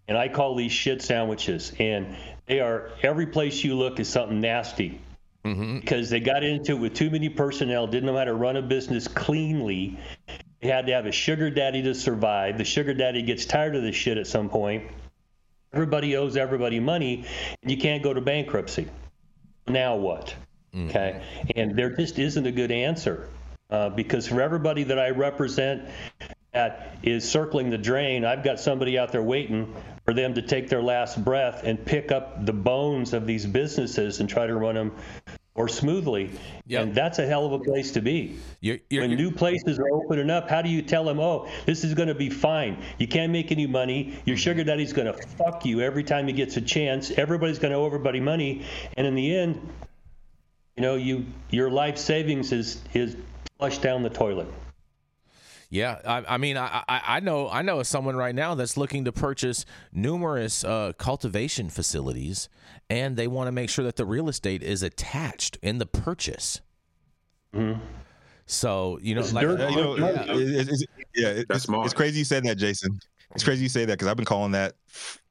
and 0.09 0.19
I 0.19 0.29
call 0.29 0.57
these 0.57 0.73
shit 0.73 1.03
sandwiches, 1.03 1.73
and 1.79 2.17
they 2.47 2.61
are 2.61 2.91
every 3.03 3.27
place 3.27 3.63
you 3.63 3.77
look 3.77 4.01
is 4.01 4.09
something 4.09 4.41
nasty. 4.41 5.01
Mm-hmm. 5.45 5.79
Because 5.79 6.11
they 6.11 6.21
got 6.21 6.43
into 6.43 6.73
it 6.73 6.79
with 6.81 6.95
too 6.95 7.11
many 7.11 7.29
personnel, 7.29 7.87
didn't 7.87 8.07
know 8.07 8.17
how 8.17 8.25
to 8.25 8.35
run 8.35 8.57
a 8.57 8.63
business 8.63 9.07
cleanly, 9.07 9.99
They 10.61 10.69
had 10.69 10.87
to 10.87 10.93
have 10.93 11.07
a 11.07 11.13
sugar 11.13 11.51
daddy 11.51 11.83
to 11.83 11.95
survive. 11.95 12.59
The 12.59 12.65
sugar 12.65 12.93
daddy 12.93 13.23
gets 13.23 13.47
tired 13.47 13.77
of 13.77 13.83
this 13.83 13.95
shit 13.95 14.19
at 14.19 14.27
some 14.27 14.49
point. 14.49 14.91
Everybody 15.73 16.17
owes 16.17 16.37
everybody 16.37 16.81
money, 16.81 17.25
and 17.63 17.71
you 17.71 17.77
can't 17.77 18.03
go 18.03 18.13
to 18.13 18.21
bankruptcy. 18.21 18.89
Now 19.69 19.97
what? 19.97 20.35
Mm. 20.75 20.89
Okay. 20.89 21.23
And 21.55 21.77
there 21.77 21.91
just 21.91 22.19
isn't 22.19 22.47
a 22.47 22.53
good 22.53 22.73
answer 22.73 23.29
uh, 23.71 23.91
because 23.91 24.27
for 24.27 24.41
everybody 24.41 24.83
that 24.85 24.99
I 24.99 25.11
represent 25.11 25.89
that 26.59 26.99
is 27.05 27.29
circling 27.29 27.71
the 27.71 27.79
drain, 27.79 28.25
I've 28.25 28.43
got 28.43 28.59
somebody 28.59 28.99
out 28.99 29.13
there 29.13 29.23
waiting 29.23 29.73
for 30.05 30.13
them 30.13 30.35
to 30.35 30.43
take 30.43 30.69
their 30.69 30.83
last 30.83 31.23
breath 31.25 31.63
and 31.63 31.85
pick 31.85 32.11
up 32.11 32.45
the 32.45 32.53
bones 32.53 33.13
of 33.13 33.27
these 33.29 33.47
businesses 33.47 34.19
and 34.19 34.29
try 34.29 34.49
to 34.49 34.57
run 34.57 34.75
them 34.75 34.93
more 35.57 35.69
smoothly. 35.69 36.33
Yep. 36.67 36.83
And 36.83 36.95
that's 36.97 37.21
a 37.21 37.27
hell 37.27 37.47
of 37.47 37.53
a 37.53 37.61
place 37.61 37.93
to 37.93 38.01
be. 38.01 38.39
You're, 38.61 38.79
you're, 38.91 39.03
when 39.07 39.17
new 39.17 39.31
places 39.31 39.79
are 39.79 39.89
opening 39.93 40.31
up, 40.31 40.51
how 40.51 40.61
do 40.63 40.69
you 40.69 40.83
tell 40.83 41.05
them, 41.05 41.21
oh, 41.21 41.49
this 41.65 41.85
is 41.85 41.95
going 41.95 42.09
to 42.09 42.15
be 42.15 42.29
fine? 42.29 42.83
You 42.99 43.07
can't 43.07 43.31
make 43.31 43.53
any 43.53 43.69
money. 43.69 44.19
Your 44.25 44.35
mm-hmm. 44.35 44.43
sugar 44.43 44.65
daddy's 44.65 44.93
going 44.93 45.07
to 45.07 45.13
fuck 45.13 45.65
you 45.65 45.81
every 45.81 46.03
time 46.03 46.27
he 46.27 46.33
gets 46.33 46.57
a 46.57 46.61
chance. 46.61 47.13
Everybody's 47.13 47.61
going 47.61 47.73
to 47.73 47.79
owe 47.79 47.87
everybody 47.87 48.19
money. 48.19 48.67
And 48.97 49.07
in 49.07 49.15
the 49.15 49.37
end, 49.37 49.61
you 50.77 50.83
know, 50.83 50.97
you 50.97 51.27
your 51.51 51.71
life 51.71 51.99
savings 51.99 52.51
is 52.51 52.83
is 52.95 53.17
flushed 53.59 53.83
down 53.83 54.03
the 54.03 54.11
toilet. 54.11 54.49
Yeah, 55.71 55.99
I, 56.07 56.35
I 56.35 56.39
mean, 56.39 56.57
I, 56.57 56.83
I 56.89 57.21
know 57.21 57.49
I 57.51 57.61
know 57.61 57.83
someone 57.83 58.17
right 58.17 58.35
now 58.35 58.55
that's 58.55 58.79
looking 58.79 59.05
to 59.05 59.13
purchase 59.13 59.67
numerous 59.93 60.65
uh, 60.65 60.93
cultivation 60.97 61.69
facilities, 61.69 62.49
and 62.89 63.17
they 63.17 63.27
want 63.27 63.49
to 63.49 63.53
make 63.53 63.69
sure 63.69 63.85
that 63.85 63.97
the 63.97 64.07
real 64.07 64.31
estate 64.31 64.63
is 64.63 64.83
attached 64.83 65.59
in 65.61 65.77
the 65.77 65.85
purchase. 65.85 66.63
Mm-hmm. 67.55 67.81
So 68.47 68.99
you 69.03 69.15
know, 69.15 69.21
like, 69.33 69.43
you 69.43 69.57
know, 69.57 69.97
yeah, 69.97 70.25
it's, 70.29 70.71
it's, 70.71 70.85
yeah 71.15 71.29
it's, 71.29 71.67
it's, 71.69 71.95
crazy 71.95 72.21
you 72.21 72.25
said 72.25 72.45
that, 72.45 72.57
Jason. 72.57 72.99
It's 73.35 73.45
crazy 73.45 73.63
you 73.63 73.69
say 73.69 73.85
that 73.85 73.93
because 73.93 74.09
I've 74.09 74.17
been 74.17 74.25
calling 74.25 74.53
that 74.53 74.73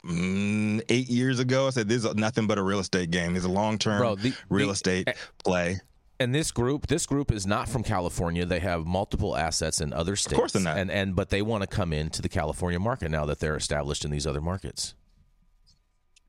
mm, 0.06 0.84
eight 0.90 1.10
years 1.10 1.40
ago. 1.40 1.66
I 1.66 1.72
said 1.72 1.90
this 1.90 2.06
is 2.06 2.14
nothing 2.14 2.46
but 2.46 2.60
a 2.60 2.64
real 2.64 2.78
estate 2.78 3.10
game. 3.10 3.36
It's 3.36 3.46
a 3.46 3.50
long 3.50 3.80
term 3.80 4.20
real 4.50 4.70
estate 4.70 5.10
play. 5.44 5.80
And 6.20 6.34
this 6.34 6.52
group, 6.52 6.88
this 6.88 7.06
group 7.06 7.32
is 7.32 7.46
not 7.46 7.70
from 7.70 7.84
California. 7.84 8.46
They 8.46 8.60
have 8.60 8.88
multiple 8.88 9.36
assets 9.36 9.82
in 9.82 9.94
other 9.94 10.16
states. 10.16 10.34
Of 10.34 10.38
course, 10.40 10.52
they're 10.54 10.62
not. 10.64 10.78
And 10.78 10.90
and 10.90 11.16
but 11.16 11.30
they 11.30 11.44
want 11.44 11.62
to 11.62 11.68
come 11.68 11.94
into 11.94 12.22
the 12.22 12.30
California 12.30 12.80
market 12.80 13.12
now 13.12 13.26
that 13.26 13.40
they're 13.40 13.56
established 13.56 14.04
in 14.04 14.10
these 14.10 14.26
other 14.26 14.42
markets. 14.42 14.96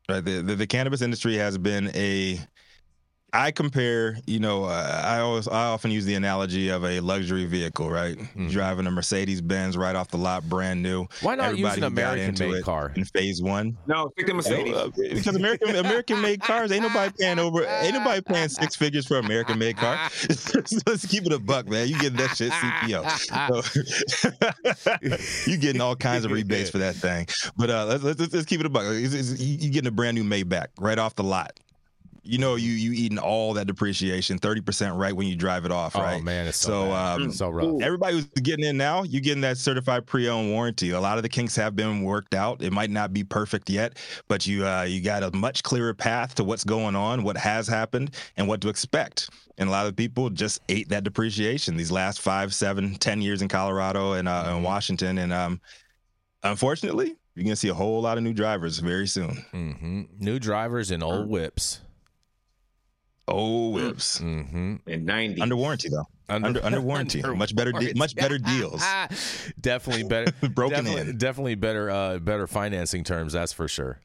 Right. 0.08 0.24
The, 0.24 0.42
the, 0.42 0.56
the 0.56 0.66
cannabis 0.66 1.02
industry 1.02 1.36
has 1.36 1.58
been 1.58 1.90
a 1.94 2.38
I 3.32 3.50
compare, 3.50 4.18
you 4.26 4.40
know, 4.40 4.64
uh, 4.64 5.02
I 5.04 5.20
always, 5.20 5.46
I 5.46 5.66
often 5.66 5.90
use 5.90 6.06
the 6.06 6.14
analogy 6.14 6.70
of 6.70 6.82
a 6.84 7.00
luxury 7.00 7.44
vehicle, 7.44 7.90
right? 7.90 8.16
Mm-hmm. 8.16 8.48
Driving 8.48 8.86
a 8.86 8.90
Mercedes 8.90 9.42
Benz 9.42 9.76
right 9.76 9.94
off 9.94 10.08
the 10.08 10.16
lot, 10.16 10.48
brand 10.48 10.82
new. 10.82 11.06
Why 11.20 11.34
not 11.34 11.50
Everybody 11.50 11.74
use 11.74 11.76
an 11.76 11.84
American 11.84 12.50
made 12.50 12.64
car 12.64 12.92
in 12.96 13.04
phase 13.04 13.42
one? 13.42 13.76
No, 13.86 14.10
pick 14.16 14.26
the 14.26 14.34
Mercedes. 14.34 14.74
Uh, 14.74 14.88
because 14.96 15.36
American 15.36 15.76
American 15.76 16.22
made 16.22 16.40
cars 16.40 16.72
ain't 16.72 16.82
nobody 16.82 17.12
paying 17.18 17.38
over, 17.38 17.66
ain't 17.66 17.94
nobody 17.94 18.22
paying 18.22 18.48
six 18.48 18.74
figures 18.76 19.06
for 19.06 19.18
American 19.18 19.58
made 19.58 19.76
car. 19.76 19.96
Let's 20.86 21.06
keep 21.06 21.26
it 21.26 21.32
a 21.32 21.38
buck, 21.38 21.68
man. 21.68 21.88
You 21.88 21.98
getting 21.98 22.16
that 22.16 22.34
shit 22.34 22.50
CPO. 22.50 23.04
So, 24.08 24.30
you 25.50 25.58
getting 25.58 25.82
all 25.82 25.96
kinds 25.96 26.24
of 26.24 26.30
rebates 26.30 26.70
for 26.70 26.78
that 26.78 26.94
thing. 26.94 27.26
But 27.56 27.68
uh, 27.70 27.84
let's, 27.86 28.02
let's, 28.04 28.32
let's 28.32 28.46
keep 28.46 28.60
it 28.60 28.66
a 28.66 28.70
buck. 28.70 28.84
It's, 28.86 29.14
it's, 29.14 29.40
you 29.40 29.70
getting 29.70 29.88
a 29.88 29.92
brand 29.92 30.16
new 30.16 30.24
Maybach 30.24 30.68
right 30.78 30.98
off 30.98 31.14
the 31.14 31.24
lot 31.24 31.58
you 32.28 32.36
know 32.36 32.56
you 32.56 32.72
you 32.72 32.92
eating 32.92 33.18
all 33.18 33.54
that 33.54 33.66
depreciation, 33.66 34.38
thirty 34.38 34.60
percent 34.60 34.94
right 34.96 35.14
when 35.14 35.26
you 35.26 35.34
drive 35.34 35.64
it 35.64 35.72
off, 35.72 35.96
oh, 35.96 36.02
right? 36.02 36.18
Oh 36.20 36.22
man, 36.22 36.46
it's 36.46 36.58
so, 36.58 36.88
so, 36.88 36.92
um, 36.92 37.32
so 37.32 37.48
rough. 37.48 37.80
Everybody 37.80 38.16
who's 38.16 38.26
getting 38.26 38.66
in 38.66 38.76
now, 38.76 39.02
you're 39.02 39.22
getting 39.22 39.40
that 39.40 39.56
certified 39.56 40.04
pre-owned 40.06 40.50
warranty. 40.50 40.90
A 40.90 41.00
lot 41.00 41.16
of 41.16 41.22
the 41.22 41.28
kinks 41.30 41.56
have 41.56 41.74
been 41.74 42.02
worked 42.02 42.34
out. 42.34 42.62
It 42.62 42.70
might 42.70 42.90
not 42.90 43.14
be 43.14 43.24
perfect 43.24 43.70
yet, 43.70 43.96
but 44.28 44.46
you 44.46 44.66
uh, 44.66 44.82
you 44.82 45.00
got 45.00 45.22
a 45.22 45.34
much 45.34 45.62
clearer 45.62 45.94
path 45.94 46.34
to 46.34 46.44
what's 46.44 46.64
going 46.64 46.94
on, 46.94 47.22
what 47.22 47.38
has 47.38 47.66
happened, 47.66 48.14
and 48.36 48.46
what 48.46 48.60
to 48.60 48.68
expect. 48.68 49.30
And 49.56 49.70
a 49.70 49.72
lot 49.72 49.86
of 49.86 49.96
people 49.96 50.28
just 50.28 50.60
ate 50.68 50.90
that 50.90 51.04
depreciation 51.04 51.78
these 51.78 51.90
last 51.90 52.20
five, 52.20 52.52
seven, 52.52 52.96
ten 52.96 53.22
years 53.22 53.40
in 53.40 53.48
Colorado 53.48 54.12
and 54.12 54.28
uh, 54.28 54.44
in 54.48 54.52
mm-hmm. 54.56 54.64
Washington, 54.64 55.16
and 55.16 55.32
um, 55.32 55.62
unfortunately, 56.42 57.16
you're 57.34 57.44
gonna 57.44 57.56
see 57.56 57.68
a 57.68 57.74
whole 57.74 58.02
lot 58.02 58.18
of 58.18 58.22
new 58.22 58.34
drivers 58.34 58.80
very 58.80 59.06
soon. 59.06 59.42
Mm-hmm. 59.54 60.02
New 60.18 60.38
drivers 60.38 60.90
and 60.90 61.02
old 61.02 61.26
whips. 61.30 61.80
Oh, 63.28 63.68
whips. 63.70 64.20
Mm-hmm. 64.20 64.76
In 64.86 65.04
90. 65.04 65.42
Under 65.42 65.56
warranty, 65.56 65.90
though. 65.90 66.06
Under, 66.30 66.48
under, 66.48 66.64
under 66.64 66.80
warranty. 66.80 67.22
under 67.22 67.36
much 67.38 67.54
better 67.54 67.72
de- 67.72 67.94
much 67.94 68.14
better 68.14 68.38
deals. 68.54 68.82
definitely 69.60 70.04
better. 70.04 70.32
Broken 70.48 70.84
definitely, 70.84 71.10
in. 71.10 71.18
Definitely 71.18 71.54
better 71.54 71.90
uh, 71.90 72.18
better 72.18 72.46
financing 72.46 73.04
terms, 73.04 73.34
that's 73.34 73.52
for 73.52 73.68
sure. 73.68 74.00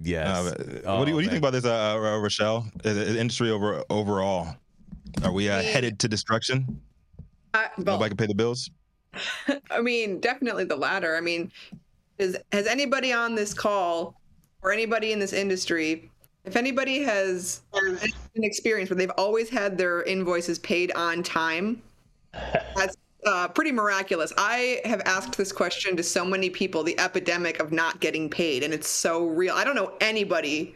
yes. 0.00 0.26
Uh, 0.26 0.82
oh, 0.84 0.98
what 0.98 1.04
do 1.04 1.10
you, 1.10 1.16
what 1.16 1.20
do 1.20 1.24
you 1.24 1.30
think 1.30 1.38
about 1.38 1.52
this, 1.52 1.64
uh, 1.64 1.70
uh 1.70 2.20
Rachelle? 2.20 2.64
industry 2.84 3.50
over 3.50 3.84
overall, 3.90 4.54
are 5.24 5.32
we 5.32 5.48
uh, 5.48 5.62
headed 5.62 5.98
to 6.00 6.08
destruction? 6.08 6.80
Uh, 7.52 7.66
well, 7.78 7.96
Nobody 7.96 8.10
can 8.10 8.16
pay 8.16 8.26
the 8.26 8.34
bills. 8.34 8.70
I 9.70 9.80
mean, 9.80 10.20
definitely 10.20 10.64
the 10.64 10.76
latter. 10.76 11.16
I 11.16 11.20
mean, 11.20 11.50
is 12.18 12.36
has 12.52 12.66
anybody 12.66 13.12
on 13.12 13.34
this 13.34 13.52
call 13.52 14.19
or 14.62 14.72
anybody 14.72 15.12
in 15.12 15.18
this 15.18 15.32
industry, 15.32 16.10
if 16.44 16.56
anybody 16.56 17.02
has 17.02 17.62
an 17.74 18.44
experience 18.44 18.90
where 18.90 18.96
they've 18.96 19.10
always 19.16 19.48
had 19.48 19.76
their 19.76 20.02
invoices 20.04 20.58
paid 20.58 20.92
on 20.92 21.22
time, 21.22 21.82
that's 22.32 22.96
uh, 23.26 23.48
pretty 23.48 23.72
miraculous. 23.72 24.32
I 24.38 24.80
have 24.84 25.02
asked 25.04 25.36
this 25.36 25.52
question 25.52 25.96
to 25.96 26.02
so 26.02 26.24
many 26.24 26.48
people 26.48 26.82
the 26.82 26.98
epidemic 26.98 27.60
of 27.60 27.72
not 27.72 28.00
getting 28.00 28.30
paid, 28.30 28.62
and 28.62 28.72
it's 28.72 28.88
so 28.88 29.26
real. 29.26 29.54
I 29.54 29.64
don't 29.64 29.76
know 29.76 29.92
anybody 30.00 30.74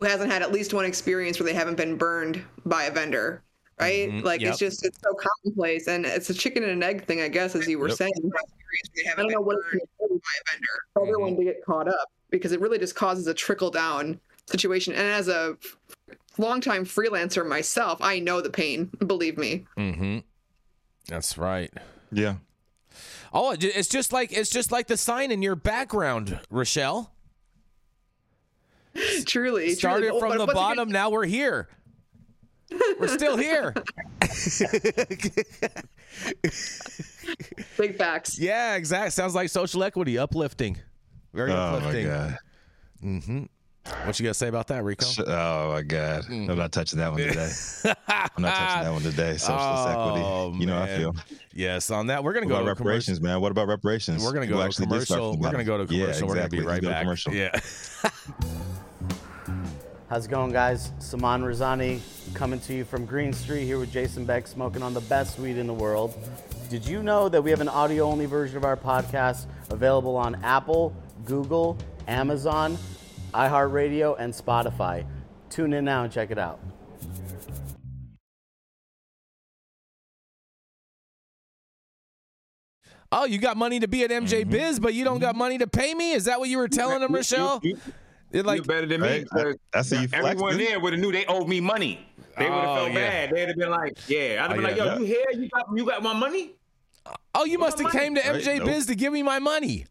who 0.00 0.06
hasn't 0.06 0.30
had 0.30 0.42
at 0.42 0.52
least 0.52 0.74
one 0.74 0.84
experience 0.84 1.38
where 1.40 1.46
they 1.46 1.54
haven't 1.54 1.76
been 1.76 1.96
burned 1.96 2.42
by 2.66 2.84
a 2.84 2.90
vendor 2.90 3.42
right? 3.80 4.08
Mm-hmm. 4.10 4.26
Like 4.26 4.40
yep. 4.40 4.50
it's 4.50 4.58
just 4.58 4.84
it's 4.84 4.98
so 5.00 5.14
commonplace, 5.14 5.88
and 5.88 6.06
it's 6.06 6.30
a 6.30 6.34
chicken 6.34 6.62
and 6.62 6.72
an 6.72 6.82
egg 6.82 7.04
thing, 7.04 7.20
I 7.20 7.28
guess, 7.28 7.54
as 7.54 7.66
you 7.66 7.78
were 7.78 7.88
yep. 7.88 7.98
saying. 7.98 8.12
I 9.10 9.16
don't 9.16 9.30
know 9.30 9.40
what 9.40 9.56
it's 9.72 9.86
by 9.98 10.06
a 10.06 10.52
vendor. 10.52 11.08
Everyone 11.08 11.36
to 11.36 11.44
get 11.44 11.64
caught 11.64 11.88
up 11.88 12.10
because 12.32 12.50
it 12.50 12.60
really 12.60 12.78
just 12.78 12.96
causes 12.96 13.28
a 13.28 13.34
trickle 13.34 13.70
down 13.70 14.18
situation. 14.46 14.94
And 14.94 15.02
as 15.02 15.28
a 15.28 15.56
longtime 16.38 16.84
freelancer 16.84 17.46
myself, 17.46 17.98
I 18.02 18.18
know 18.18 18.40
the 18.40 18.50
pain. 18.50 18.90
Believe 19.06 19.38
me. 19.38 19.66
Mm-hmm. 19.78 20.18
That's 21.06 21.38
right. 21.38 21.72
Yeah. 22.10 22.36
Oh, 23.32 23.56
it's 23.58 23.88
just 23.88 24.12
like 24.12 24.32
it's 24.32 24.50
just 24.50 24.72
like 24.72 24.88
the 24.88 24.96
sign 24.96 25.30
in 25.30 25.40
your 25.42 25.56
background, 25.56 26.40
Rachelle. 26.52 27.08
Truly, 29.24 29.70
started 29.70 30.08
truly. 30.08 30.20
from 30.20 30.32
oh, 30.32 30.46
the 30.46 30.52
bottom. 30.52 30.90
Now 30.90 31.08
we're 31.08 31.24
here. 31.24 31.68
We're 33.00 33.08
still 33.08 33.36
here. 33.38 33.72
Big 37.78 37.96
facts. 37.96 38.38
Yeah, 38.38 38.76
exactly. 38.76 39.10
Sounds 39.10 39.34
like 39.34 39.48
social 39.48 39.82
equity, 39.82 40.18
uplifting. 40.18 40.78
Very 41.32 41.52
oh 41.52 41.56
uplifting. 41.56 42.08
My 42.08 42.14
God. 42.14 42.38
Mm-hmm. 43.04 43.42
What 44.04 44.18
you 44.18 44.24
got 44.24 44.30
to 44.30 44.34
say 44.34 44.46
about 44.48 44.68
that, 44.68 44.84
Rico? 44.84 45.04
Oh 45.26 45.72
my 45.72 45.82
God, 45.82 46.24
mm. 46.24 46.48
I'm 46.48 46.56
not 46.56 46.70
touching 46.70 47.00
that 47.00 47.10
one 47.10 47.20
today. 47.20 47.50
I'm 48.08 48.42
not 48.42 48.54
touching 48.54 48.84
that 48.84 48.92
one 48.92 49.02
today. 49.02 49.36
Socialist 49.36 49.88
oh, 49.88 50.48
equity. 50.50 50.60
You 50.60 50.66
know 50.66 50.76
how 50.76 50.84
I 50.84 50.96
feel. 50.96 51.16
Yes, 51.52 51.90
on 51.90 52.06
that 52.06 52.22
we're 52.22 52.32
gonna 52.32 52.46
what 52.46 52.58
go 52.58 52.62
to 52.62 52.68
reparations, 52.68 53.20
man. 53.20 53.40
What 53.40 53.50
about 53.50 53.66
reparations? 53.66 54.22
We're 54.22 54.32
gonna 54.32 54.46
go 54.46 54.66
to 54.66 54.82
commercial. 54.82 55.36
We're 55.36 55.50
gonna 55.50 55.64
go 55.64 55.78
to 55.78 55.86
commercial. 55.86 56.28
Yeah, 56.28 56.44
exactly. 56.44 56.60
We're 56.60 56.68
gonna 56.68 56.80
be 56.80 56.88
right 56.88 56.92
back. 56.92 57.02
Commercial. 57.02 57.34
Yeah. 57.34 57.60
How's 60.08 60.26
it 60.26 60.30
going, 60.30 60.52
guys? 60.52 60.92
Saman 60.98 61.42
Razani 61.42 62.00
coming 62.34 62.60
to 62.60 62.74
you 62.74 62.84
from 62.84 63.06
Green 63.06 63.32
Street 63.32 63.64
here 63.64 63.78
with 63.78 63.90
Jason 63.90 64.26
Beck, 64.26 64.46
smoking 64.46 64.82
on 64.82 64.94
the 64.94 65.00
best 65.00 65.38
weed 65.38 65.56
in 65.56 65.66
the 65.66 65.72
world. 65.72 66.14
Did 66.68 66.86
you 66.86 67.02
know 67.02 67.28
that 67.30 67.42
we 67.42 67.50
have 67.50 67.62
an 67.62 67.68
audio 67.68 68.04
only 68.04 68.26
version 68.26 68.58
of 68.58 68.64
our 68.64 68.76
podcast 68.76 69.46
available 69.70 70.16
on 70.16 70.34
Apple, 70.44 70.94
Google, 71.24 71.76
Amazon, 72.08 72.78
iHeartRadio, 73.34 74.16
and 74.18 74.32
Spotify? 74.32 75.04
Tune 75.50 75.72
in 75.72 75.84
now 75.84 76.04
and 76.04 76.12
check 76.12 76.30
it 76.30 76.38
out. 76.38 76.60
Oh, 83.14 83.26
you 83.26 83.38
got 83.38 83.58
money 83.58 83.78
to 83.80 83.88
be 83.88 84.04
at 84.04 84.10
MJ 84.10 84.40
mm-hmm. 84.40 84.50
Biz, 84.50 84.80
but 84.80 84.94
you 84.94 85.04
don't 85.04 85.18
got 85.18 85.36
money 85.36 85.58
to 85.58 85.66
pay 85.66 85.94
me? 85.94 86.12
Is 86.12 86.24
that 86.24 86.40
what 86.40 86.48
you 86.48 86.56
were 86.56 86.68
telling 86.68 87.02
him, 87.02 87.10
Rachelle? 87.10 87.60
It 88.30 88.46
like 88.46 88.66
better 88.66 88.86
than 88.86 89.02
me. 89.02 89.26
Right? 89.30 89.56
That's 89.72 89.92
you 89.92 90.08
everyone 90.12 90.56
there 90.56 90.80
would 90.80 90.94
have 90.94 91.00
knew 91.00 91.12
they 91.12 91.26
owed 91.26 91.48
me 91.48 91.60
money. 91.60 92.06
They 92.38 92.44
would 92.44 92.52
have 92.54 92.68
oh, 92.68 92.74
felt 92.76 92.88
yeah. 92.92 92.94
bad. 92.94 93.30
They'd 93.30 93.48
have 93.48 93.56
been 93.58 93.70
like, 93.70 93.98
"Yeah," 94.08 94.42
I'd 94.42 94.50
have 94.50 94.52
oh, 94.52 94.54
been 94.54 94.62
yeah, 94.62 94.68
like, 94.68 94.76
"Yo, 94.78 94.84
yeah. 94.84 94.98
you 94.98 95.04
here? 95.04 95.26
You 95.34 95.48
got 95.50 95.66
you 95.74 95.84
got 95.84 96.02
my 96.02 96.14
money?" 96.14 96.52
Oh, 97.34 97.44
you 97.44 97.58
must 97.58 97.78
have 97.78 97.92
came 97.92 98.14
to 98.14 98.22
MJ 98.22 98.46
right? 98.46 98.64
Biz 98.64 98.78
nope. 98.78 98.86
to 98.86 98.94
give 98.94 99.12
me 99.12 99.22
my 99.22 99.38
money. 99.38 99.84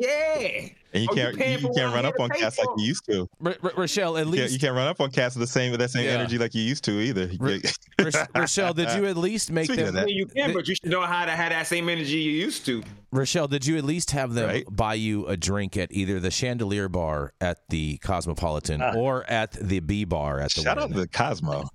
Yeah. 0.00 0.68
And 0.92 1.02
you 1.04 1.08
oh, 1.10 1.14
can't 1.14 1.36
you, 1.36 1.68
you 1.68 1.74
can't 1.76 1.94
run 1.94 2.06
up 2.06 2.18
on 2.18 2.30
cats 2.30 2.58
like 2.58 2.68
you 2.78 2.84
used 2.86 3.04
to. 3.04 3.28
R- 3.44 3.54
R- 3.62 3.70
Rachelle, 3.72 4.18
at 4.18 4.24
you 4.24 4.32
least 4.32 4.42
can't, 4.42 4.52
you 4.52 4.58
can't 4.58 4.74
run 4.74 4.88
up 4.88 5.00
on 5.00 5.10
cats 5.10 5.36
with 5.36 5.46
the 5.46 5.52
same 5.52 5.70
with 5.70 5.78
that 5.80 5.90
same 5.90 6.04
yeah. 6.04 6.12
energy 6.12 6.38
like 6.38 6.54
you 6.54 6.62
used 6.62 6.82
to 6.84 6.92
either. 6.92 7.30
R- 7.38 7.48
Rachelle, 8.00 8.74
did 8.74 8.90
you 8.94 9.04
at 9.06 9.16
least 9.18 9.52
make 9.52 9.66
Speaking 9.66 9.92
them? 9.92 10.08
You 10.08 10.26
can, 10.26 10.54
but 10.54 10.66
you 10.66 10.74
should 10.74 10.90
know 10.90 11.02
how 11.02 11.26
to 11.26 11.32
have 11.32 11.50
that 11.50 11.66
same 11.66 11.88
energy 11.90 12.16
you 12.16 12.32
used 12.32 12.64
to. 12.66 12.82
Rachelle, 13.14 13.48
did 13.48 13.66
you 13.66 13.76
at 13.76 13.84
least 13.84 14.12
have 14.12 14.32
them 14.32 14.48
right? 14.48 14.64
buy 14.70 14.94
you 14.94 15.26
a 15.26 15.36
drink 15.36 15.76
at 15.76 15.92
either 15.92 16.18
the 16.18 16.30
Chandelier 16.30 16.88
Bar 16.88 17.34
at 17.42 17.58
the 17.68 17.98
Cosmopolitan 17.98 18.80
uh, 18.80 18.94
or 18.96 19.28
at 19.30 19.52
the 19.52 19.80
B 19.80 20.04
Bar 20.04 20.40
at 20.40 20.54
the? 20.54 20.62
Shout 20.62 20.78
out 20.78 20.88
to 20.88 21.00
the 21.00 21.08
Cosmo. 21.08 21.68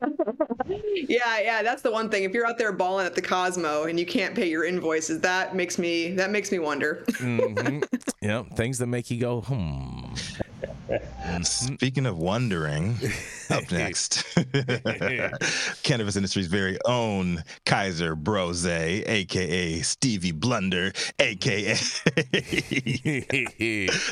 yeah, 0.66 1.40
yeah, 1.40 1.62
that's 1.62 1.82
the 1.82 1.90
one 1.90 2.10
thing. 2.10 2.24
If 2.24 2.32
you're 2.32 2.46
out 2.46 2.58
there 2.58 2.72
balling 2.72 3.06
at 3.06 3.14
the 3.14 3.22
Cosmo 3.22 3.84
and 3.84 3.98
you 3.98 4.06
can't 4.06 4.34
pay 4.34 4.48
your 4.48 4.64
invoices, 4.64 5.20
that 5.20 5.54
makes 5.54 5.78
me 5.78 6.12
that 6.12 6.30
makes 6.30 6.52
me 6.52 6.58
wonder. 6.58 7.04
mm-hmm. 7.08 7.80
Yeah, 8.22 8.42
things 8.54 8.78
that 8.78 8.86
make 8.86 9.10
you 9.10 9.20
go, 9.20 9.42
hmm. 9.42 10.14
Mm-hmm. 10.88 11.42
Speaking 11.42 12.06
of 12.06 12.18
wondering, 12.18 12.96
up 13.50 13.70
next, 13.72 14.24
cannabis 15.82 16.16
industry's 16.16 16.46
very 16.46 16.78
own 16.84 17.42
Kaiser 17.64 18.14
Brose, 18.14 18.66
aka 18.66 19.80
Stevie 19.80 20.32
Blunder, 20.32 20.92
aka 21.18 21.74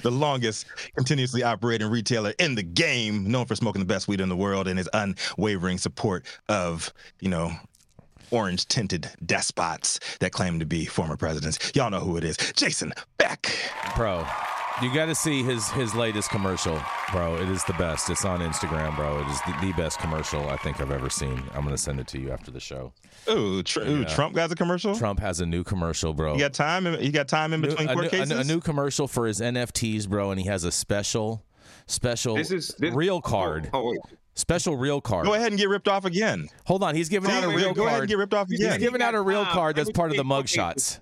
the 0.02 0.10
longest 0.10 0.66
continuously 0.96 1.42
operating 1.42 1.88
retailer 1.88 2.34
in 2.38 2.54
the 2.54 2.62
game, 2.62 3.30
known 3.30 3.46
for 3.46 3.54
smoking 3.54 3.80
the 3.80 3.86
best 3.86 4.08
weed 4.08 4.20
in 4.20 4.28
the 4.28 4.36
world 4.36 4.68
and 4.68 4.78
his 4.78 4.88
unwavering 4.92 5.78
support 5.78 6.26
of, 6.48 6.92
you 7.20 7.28
know, 7.28 7.52
orange 8.30 8.66
tinted 8.66 9.08
despots 9.24 10.00
that 10.18 10.32
claim 10.32 10.58
to 10.58 10.66
be 10.66 10.84
former 10.84 11.16
presidents. 11.16 11.72
Y'all 11.74 11.90
know 11.90 12.00
who 12.00 12.16
it 12.16 12.24
is. 12.24 12.36
Jason 12.54 12.92
Beck. 13.18 13.56
Bro. 13.96 14.26
You 14.82 14.92
got 14.92 15.06
to 15.06 15.14
see 15.14 15.44
his 15.44 15.70
his 15.70 15.94
latest 15.94 16.30
commercial, 16.30 16.82
bro. 17.12 17.36
It 17.36 17.48
is 17.48 17.62
the 17.62 17.74
best. 17.74 18.10
It's 18.10 18.24
on 18.24 18.40
Instagram, 18.40 18.96
bro. 18.96 19.20
It 19.20 19.28
is 19.28 19.40
the, 19.42 19.56
the 19.66 19.72
best 19.74 20.00
commercial 20.00 20.48
I 20.48 20.56
think 20.56 20.80
I've 20.80 20.90
ever 20.90 21.08
seen. 21.08 21.40
I'm 21.54 21.62
gonna 21.62 21.78
send 21.78 22.00
it 22.00 22.08
to 22.08 22.20
you 22.20 22.32
after 22.32 22.50
the 22.50 22.58
show. 22.58 22.92
Ooh, 23.30 23.62
tr- 23.62 23.82
yeah. 23.82 23.88
ooh 23.88 24.04
Trump 24.04 24.34
got 24.34 24.50
a 24.50 24.56
commercial. 24.56 24.96
Trump 24.96 25.20
has 25.20 25.38
a 25.38 25.46
new 25.46 25.62
commercial, 25.62 26.12
bro. 26.12 26.32
You 26.32 26.40
got 26.40 26.54
time? 26.54 26.88
In, 26.88 27.00
you 27.00 27.12
got 27.12 27.28
time 27.28 27.52
in 27.52 27.60
between 27.60 27.86
court 27.86 28.06
a, 28.06 28.08
cases? 28.08 28.32
A, 28.32 28.40
a, 28.40 28.44
new 28.44 28.60
commercial 28.60 29.06
for 29.06 29.28
his 29.28 29.38
NFTs, 29.38 30.08
bro, 30.08 30.32
and 30.32 30.40
he 30.40 30.48
has 30.48 30.64
a 30.64 30.72
special, 30.72 31.44
special 31.86 32.34
this 32.34 32.50
is, 32.50 32.74
this, 32.76 32.92
real 32.92 33.20
card. 33.20 33.70
Oh, 33.72 33.94
oh, 33.94 34.16
Special 34.36 34.76
real 34.76 35.00
card. 35.00 35.26
Go 35.26 35.34
ahead 35.34 35.52
and 35.52 35.58
get 35.58 35.68
ripped 35.68 35.86
off 35.86 36.04
again. 36.04 36.48
Hold 36.64 36.82
on, 36.82 36.96
he's 36.96 37.08
giving 37.08 37.30
out 37.30 37.44
a 37.44 37.48
real 37.48 37.58
go 37.58 37.64
card. 37.66 37.76
Go 37.76 37.86
ahead 37.86 38.00
and 38.00 38.08
get 38.08 38.18
ripped 38.18 38.34
off 38.34 38.50
again. 38.50 38.72
He's 38.72 38.80
giving 38.80 39.00
out 39.00 39.14
a 39.14 39.20
real 39.20 39.44
card 39.44 39.76
that's 39.76 39.92
part 39.92 40.10
of 40.10 40.16
the 40.16 40.24
mugshots 40.24 40.98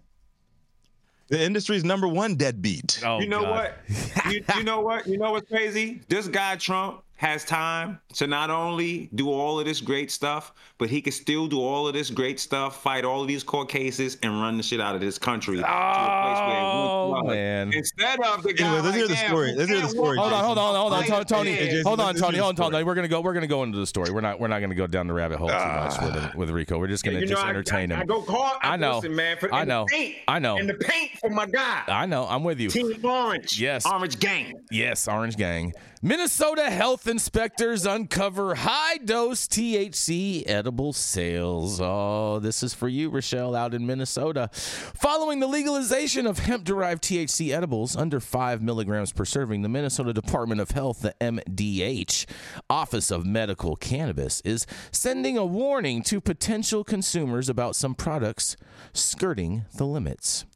the 1.33 1.43
industry's 1.43 1.83
number 1.83 2.07
one 2.07 2.35
deadbeat. 2.35 3.01
Oh, 3.03 3.19
you 3.19 3.27
know 3.27 3.41
God. 3.41 3.73
what? 3.89 4.33
you, 4.33 4.45
you 4.55 4.65
know 4.65 4.81
what? 4.81 5.07
You 5.07 5.17
know 5.17 5.33
what's 5.33 5.49
crazy? 5.49 6.03
This 6.09 6.29
guy 6.29 6.57
Trump 6.57 7.03
has 7.23 7.45
time 7.45 8.01
to 8.13 8.27
not 8.27 8.51
only 8.51 9.09
do 9.15 9.31
all 9.31 9.61
of 9.61 9.65
this 9.65 9.81
great 9.81 10.11
stuff, 10.11 10.53
but 10.77 10.91
he 10.91 11.01
can 11.01 11.13
still 11.13 11.47
do 11.47 11.61
all 11.61 11.87
of 11.87 11.95
this 11.95 12.11
great 12.11 12.41
stuff, 12.41 12.83
fight 12.83 13.05
all 13.05 13.23
of 13.23 13.29
these 13.29 13.45
court 13.45 13.69
cases, 13.69 14.19
and 14.25 14.33
run 14.43 14.57
the 14.57 14.63
shit 14.63 14.81
out 14.81 14.97
of 14.97 15.01
this 15.01 15.19
country 15.21 15.59
oh, 15.59 15.63
to 15.63 15.65
a 15.65 17.21
place 17.21 17.27
where 17.29 17.35
man. 17.37 17.73
Instead 17.73 18.21
of 18.23 18.43
the 18.43 18.53
guy 18.53 18.67
anyway, 18.67 18.81
let's 18.83 18.97
hear 18.97 19.07
the 19.07 19.15
story. 19.15 19.55
Let's 19.55 19.71
hear 19.71 19.81
the 19.81 19.89
story. 19.89 20.19
Hold 20.19 20.33
on, 20.33 20.45
hold 20.45 20.59
on, 20.59 20.75
hold 20.75 20.93
on, 20.93 21.05
Tony. 21.25 21.57
Tony 21.57 21.83
hold 21.83 22.01
on, 22.01 22.15
Tony. 22.17 22.39
Hold 22.39 22.59
on, 22.59 22.73
Tony. 22.73 22.83
We're 22.83 22.97
gonna 22.97 23.07
go. 23.07 23.21
We're 23.21 23.35
gonna 23.35 23.47
go 23.47 23.63
into 23.63 23.79
the 23.79 23.87
story. 23.87 24.11
We're 24.11 24.21
not. 24.21 24.41
We're 24.41 24.49
not 24.49 24.61
gonna 24.61 24.75
go 24.75 24.89
down 24.89 25.07
the 25.07 25.15
rabbit 25.15 25.39
hole 25.39 25.49
too 25.49 25.55
much 25.55 26.01
with 26.03 26.17
ah. 26.17 26.33
with 26.35 26.51
Rico. 26.51 26.77
We're 26.77 26.89
just 26.89 27.05
gonna 27.05 27.21
yeah, 27.21 27.27
just 27.27 27.45
know, 27.45 27.51
entertain 27.51 27.93
I, 27.93 27.95
him. 27.95 28.01
I, 28.01 28.05
go 28.05 28.23
call. 28.23 28.59
I, 28.63 28.73
I 28.73 28.77
know, 28.77 28.97
listen, 28.97 29.15
man. 29.15 29.37
For, 29.39 29.55
I 29.55 29.63
know. 29.63 29.87
Paint, 29.89 30.17
I 30.27 30.41
know. 30.41 30.57
And 30.57 30.69
the 30.69 30.75
paint 30.75 31.13
for 31.21 31.31
my 31.31 31.47
guy. 31.47 31.85
I 31.87 32.05
know. 32.07 32.27
I'm 32.29 32.43
with 32.43 32.59
you. 32.59 32.69
Team 32.69 32.97
Orange. 33.05 33.61
Yes. 33.61 33.87
Orange 33.87 34.19
Gang. 34.19 34.55
Yes, 34.73 35.07
Orange 35.07 35.37
Gang. 35.37 35.73
Minnesota 36.05 36.69
health 36.69 37.07
inspectors 37.07 37.87
uncover 37.87 38.57
high 38.57 38.97
dose 38.97 39.47
THC 39.47 40.43
edible 40.49 40.93
sales. 40.93 41.81
Oh, 41.81 42.41
this 42.41 42.65
is 42.65 42.75
for 42.75 42.89
you, 42.89 43.09
Rachelle, 43.09 43.57
out 43.57 43.73
in 43.73 43.87
Minnesota. 43.87 44.51
Following 44.53 45.39
the 45.39 45.47
legalization 45.47 46.27
of 46.27 46.41
hemp 46.41 46.65
derived 46.65 47.05
THC 47.05 47.55
edibles 47.55 47.95
under 47.95 48.19
5 48.19 48.61
milligrams 48.61 49.13
per 49.13 49.25
serving, 49.25 49.63
the 49.63 49.69
Minnesota 49.69 50.13
Department 50.13 50.61
of 50.61 50.73
Health, 50.73 51.03
the 51.03 51.15
MDH, 51.21 52.27
Office 52.69 53.13
of 53.13 53.25
Medical 53.25 53.77
Cannabis, 53.77 54.41
is 54.45 54.67
sending 54.91 55.39
a 55.39 55.47
warning 55.47 56.03
to 56.03 56.21
potential 56.21 56.83
consumers 56.83 57.49
about 57.49 57.77
some 57.77 57.95
products 57.95 58.57
skirting 58.93 59.67
the 59.77 59.87
limits. 59.87 60.47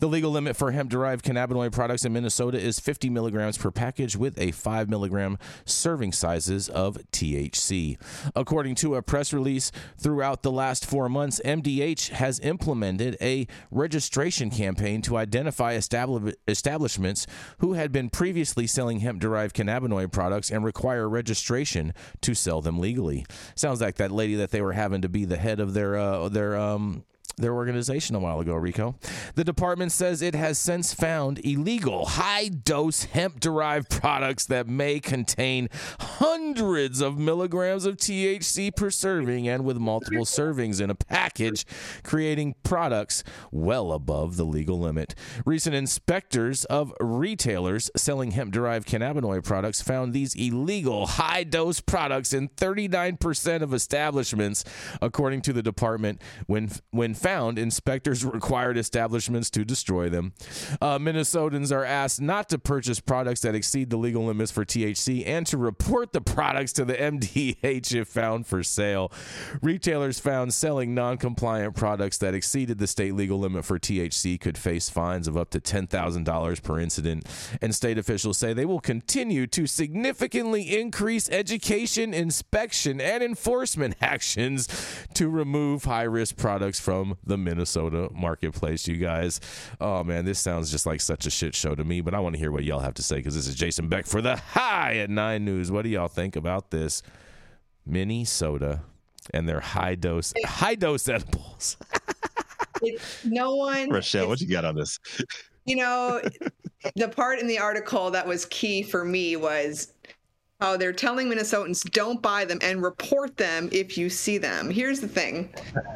The 0.00 0.08
legal 0.08 0.30
limit 0.30 0.56
for 0.56 0.72
hemp 0.72 0.90
derived 0.90 1.24
cannabinoid 1.24 1.72
products 1.72 2.04
in 2.04 2.12
Minnesota 2.12 2.58
is 2.58 2.80
50 2.80 3.10
milligrams 3.10 3.58
per 3.58 3.70
package 3.70 4.16
with 4.16 4.38
a 4.38 4.52
5 4.52 4.88
milligram 4.88 5.38
serving 5.64 6.12
sizes 6.12 6.68
of 6.68 6.98
THC. 7.12 7.98
According 8.34 8.74
to 8.76 8.94
a 8.94 9.02
press 9.02 9.32
release, 9.32 9.72
throughout 9.98 10.42
the 10.42 10.52
last 10.52 10.86
four 10.86 11.08
months, 11.08 11.40
MDH 11.44 12.10
has 12.10 12.40
implemented 12.40 13.16
a 13.20 13.46
registration 13.70 14.50
campaign 14.50 15.02
to 15.02 15.16
identify 15.16 15.72
establishments 15.72 17.26
who 17.58 17.74
had 17.74 17.92
been 17.92 18.10
previously 18.10 18.66
selling 18.66 19.00
hemp 19.00 19.20
derived 19.20 19.56
cannabinoid 19.56 20.12
products 20.12 20.50
and 20.50 20.64
require 20.64 21.08
registration 21.08 21.92
to 22.20 22.34
sell 22.34 22.60
them 22.60 22.78
legally. 22.78 23.24
Sounds 23.54 23.80
like 23.80 23.96
that 23.96 24.10
lady 24.10 24.34
that 24.36 24.50
they 24.50 24.62
were 24.62 24.72
having 24.72 25.02
to 25.02 25.08
be 25.08 25.24
the 25.24 25.36
head 25.36 25.60
of 25.60 25.74
their 25.74 25.96
uh, 25.96 26.28
their 26.28 26.56
um, 26.56 27.04
their 27.36 27.54
organization 27.54 28.16
a 28.16 28.18
while 28.18 28.40
ago, 28.40 28.54
Rico. 28.54 28.96
The 29.34 29.44
department 29.44 29.92
says 29.92 30.22
it 30.22 30.34
has 30.34 30.58
since 30.58 30.94
found 30.94 31.44
illegal 31.44 32.06
high 32.06 32.48
dose 32.48 33.04
hemp 33.04 33.40
derived 33.40 33.90
products 33.90 34.46
that 34.46 34.66
may 34.66 35.00
contain 35.00 35.68
hundreds 36.00 37.00
of 37.00 37.18
milligrams 37.18 37.84
of 37.84 37.96
THC 37.96 38.74
per 38.74 38.90
serving 38.90 39.48
and 39.48 39.64
with 39.64 39.76
multiple 39.76 40.24
servings 40.24 40.80
in 40.80 40.90
a 40.90 40.94
package, 40.94 41.66
creating 42.02 42.54
products 42.62 43.22
well 43.50 43.92
above 43.92 44.36
the 44.36 44.44
legal 44.44 44.78
limit. 44.78 45.14
Recent 45.44 45.74
inspectors 45.74 46.64
of 46.66 46.92
retailers 47.00 47.90
selling 47.96 48.30
hemp 48.32 48.52
derived 48.52 48.88
cannabinoid 48.88 49.44
products 49.44 49.82
found 49.82 50.12
these 50.12 50.34
illegal 50.34 51.06
high 51.06 51.44
dose 51.44 51.80
products 51.80 52.32
in 52.32 52.48
39% 52.48 53.62
of 53.62 53.74
establishments, 53.74 54.64
according 55.02 55.42
to 55.42 55.52
the 55.52 55.62
department, 55.62 56.20
when, 56.46 56.70
when 56.90 57.14
found, 57.16 57.58
inspectors 57.58 58.24
required 58.24 58.76
establishments 58.76 59.50
to 59.50 59.64
destroy 59.64 60.08
them. 60.08 60.32
Uh, 60.80 60.98
Minnesotans 60.98 61.72
are 61.72 61.84
asked 61.84 62.20
not 62.20 62.48
to 62.48 62.58
purchase 62.58 63.00
products 63.00 63.40
that 63.40 63.54
exceed 63.54 63.90
the 63.90 63.96
legal 63.96 64.24
limits 64.26 64.52
for 64.52 64.64
THC 64.64 65.26
and 65.26 65.46
to 65.46 65.56
report 65.56 66.12
the 66.12 66.20
products 66.20 66.72
to 66.74 66.84
the 66.84 66.94
MDH 66.94 67.94
if 67.94 68.08
found 68.08 68.46
for 68.46 68.62
sale. 68.62 69.12
Retailers 69.62 70.18
found 70.18 70.54
selling 70.54 70.94
non 70.94 71.18
compliant 71.18 71.74
products 71.74 72.18
that 72.18 72.34
exceeded 72.34 72.78
the 72.78 72.86
state 72.86 73.14
legal 73.14 73.38
limit 73.38 73.64
for 73.64 73.78
THC 73.78 74.40
could 74.40 74.58
face 74.58 74.88
fines 74.88 75.28
of 75.28 75.36
up 75.36 75.50
to 75.50 75.60
$10,000 75.60 76.62
per 76.62 76.80
incident. 76.80 77.26
And 77.60 77.74
state 77.74 77.98
officials 77.98 78.38
say 78.38 78.52
they 78.52 78.64
will 78.64 78.80
continue 78.80 79.46
to 79.48 79.66
significantly 79.66 80.78
increase 80.78 81.28
education, 81.30 82.14
inspection, 82.14 83.00
and 83.00 83.22
enforcement 83.22 83.96
actions 84.00 84.68
to 85.14 85.28
remove 85.28 85.84
high 85.84 86.02
risk 86.02 86.36
products 86.36 86.80
from 86.80 87.05
the 87.24 87.36
Minnesota 87.36 88.08
marketplace, 88.12 88.88
you 88.88 88.96
guys. 88.96 89.40
Oh 89.80 90.02
man, 90.04 90.24
this 90.24 90.38
sounds 90.38 90.70
just 90.70 90.86
like 90.86 91.00
such 91.00 91.26
a 91.26 91.30
shit 91.30 91.54
show 91.54 91.74
to 91.74 91.84
me, 91.84 92.00
but 92.00 92.14
I 92.14 92.20
want 92.20 92.34
to 92.34 92.38
hear 92.38 92.50
what 92.50 92.64
y'all 92.64 92.80
have 92.80 92.94
to 92.94 93.02
say 93.02 93.16
because 93.16 93.34
this 93.34 93.46
is 93.46 93.54
Jason 93.54 93.88
Beck 93.88 94.06
for 94.06 94.20
the 94.20 94.36
High 94.36 94.96
at 94.96 95.10
Nine 95.10 95.44
News. 95.44 95.70
What 95.70 95.82
do 95.82 95.88
y'all 95.88 96.08
think 96.08 96.36
about 96.36 96.70
this? 96.70 97.02
Minnesota 97.84 98.80
and 99.32 99.48
their 99.48 99.60
high 99.60 99.94
dose 99.94 100.32
high 100.44 100.74
dose 100.74 101.08
edibles. 101.08 101.76
no 103.24 103.54
one 103.54 103.90
Rachelle, 103.90 104.28
what 104.28 104.40
you 104.40 104.48
got 104.48 104.64
on 104.64 104.74
this? 104.74 104.98
You 105.64 105.76
know, 105.76 106.20
the 106.94 107.08
part 107.08 107.40
in 107.40 107.46
the 107.46 107.58
article 107.58 108.10
that 108.10 108.26
was 108.26 108.46
key 108.46 108.82
for 108.82 109.04
me 109.04 109.36
was 109.36 109.92
how 110.60 110.76
they're 110.76 110.92
telling 110.92 111.28
Minnesotans 111.28 111.88
don't 111.90 112.22
buy 112.22 112.44
them 112.44 112.58
and 112.62 112.82
report 112.82 113.36
them 113.36 113.68
if 113.72 113.98
you 113.98 114.08
see 114.08 114.38
them. 114.38 114.70
Here's 114.70 115.00
the 115.00 115.08
thing 115.08 115.52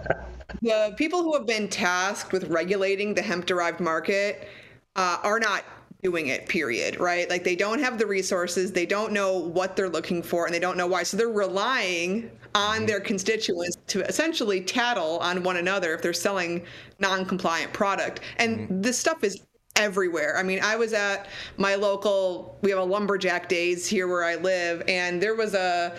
the 0.63 0.95
people 0.97 1.23
who 1.23 1.35
have 1.35 1.47
been 1.47 1.69
tasked 1.69 2.33
with 2.33 2.45
regulating 2.49 3.15
the 3.15 3.23
hemp 3.23 3.47
derived 3.47 3.81
market 3.81 4.49
uh, 4.97 5.19
are 5.23 5.41
not 5.41 5.65
doing 6.03 6.29
it 6.29 6.49
period 6.49 6.99
right 6.99 7.29
like 7.29 7.45
they 7.45 7.55
don't 7.55 7.79
have 7.79 7.99
the 7.99 8.07
resources 8.07 8.73
they 8.73 8.87
don't 8.87 9.13
know 9.13 9.37
what 9.37 9.77
they're 9.77 9.89
looking 9.89 10.23
for 10.23 10.47
and 10.47 10.55
they 10.55 10.59
don't 10.59 10.79
know 10.79 10.87
why 10.87 11.03
so 11.03 11.15
they're 11.15 11.29
relying 11.29 12.31
on 12.55 12.79
mm-hmm. 12.79 12.87
their 12.87 13.01
constituents 13.01 13.77
to 13.87 14.01
essentially 14.09 14.63
tattle 14.63 15.19
on 15.19 15.43
one 15.43 15.59
another 15.59 15.95
if 15.95 16.01
they're 16.01 16.15
selling 16.15 16.65
non-compliant 17.01 17.71
product 17.75 18.21
and 18.39 18.61
mm-hmm. 18.61 18.81
this 18.81 18.99
stuff 18.99 19.23
is 19.23 19.43
everywhere 19.81 20.37
i 20.37 20.43
mean 20.43 20.61
i 20.63 20.77
was 20.77 20.93
at 20.93 21.27
my 21.57 21.75
local 21.75 22.59
we 22.63 22.71
have 22.71 22.79
a 22.79 22.85
lumberjack 22.85 23.49
days 23.49 23.87
here 23.87 24.07
where 24.07 24.25
i 24.25 24.37
live 24.37 24.83
and 24.89 25.23
there 25.23 25.35
was 25.35 25.55
a 25.55 25.97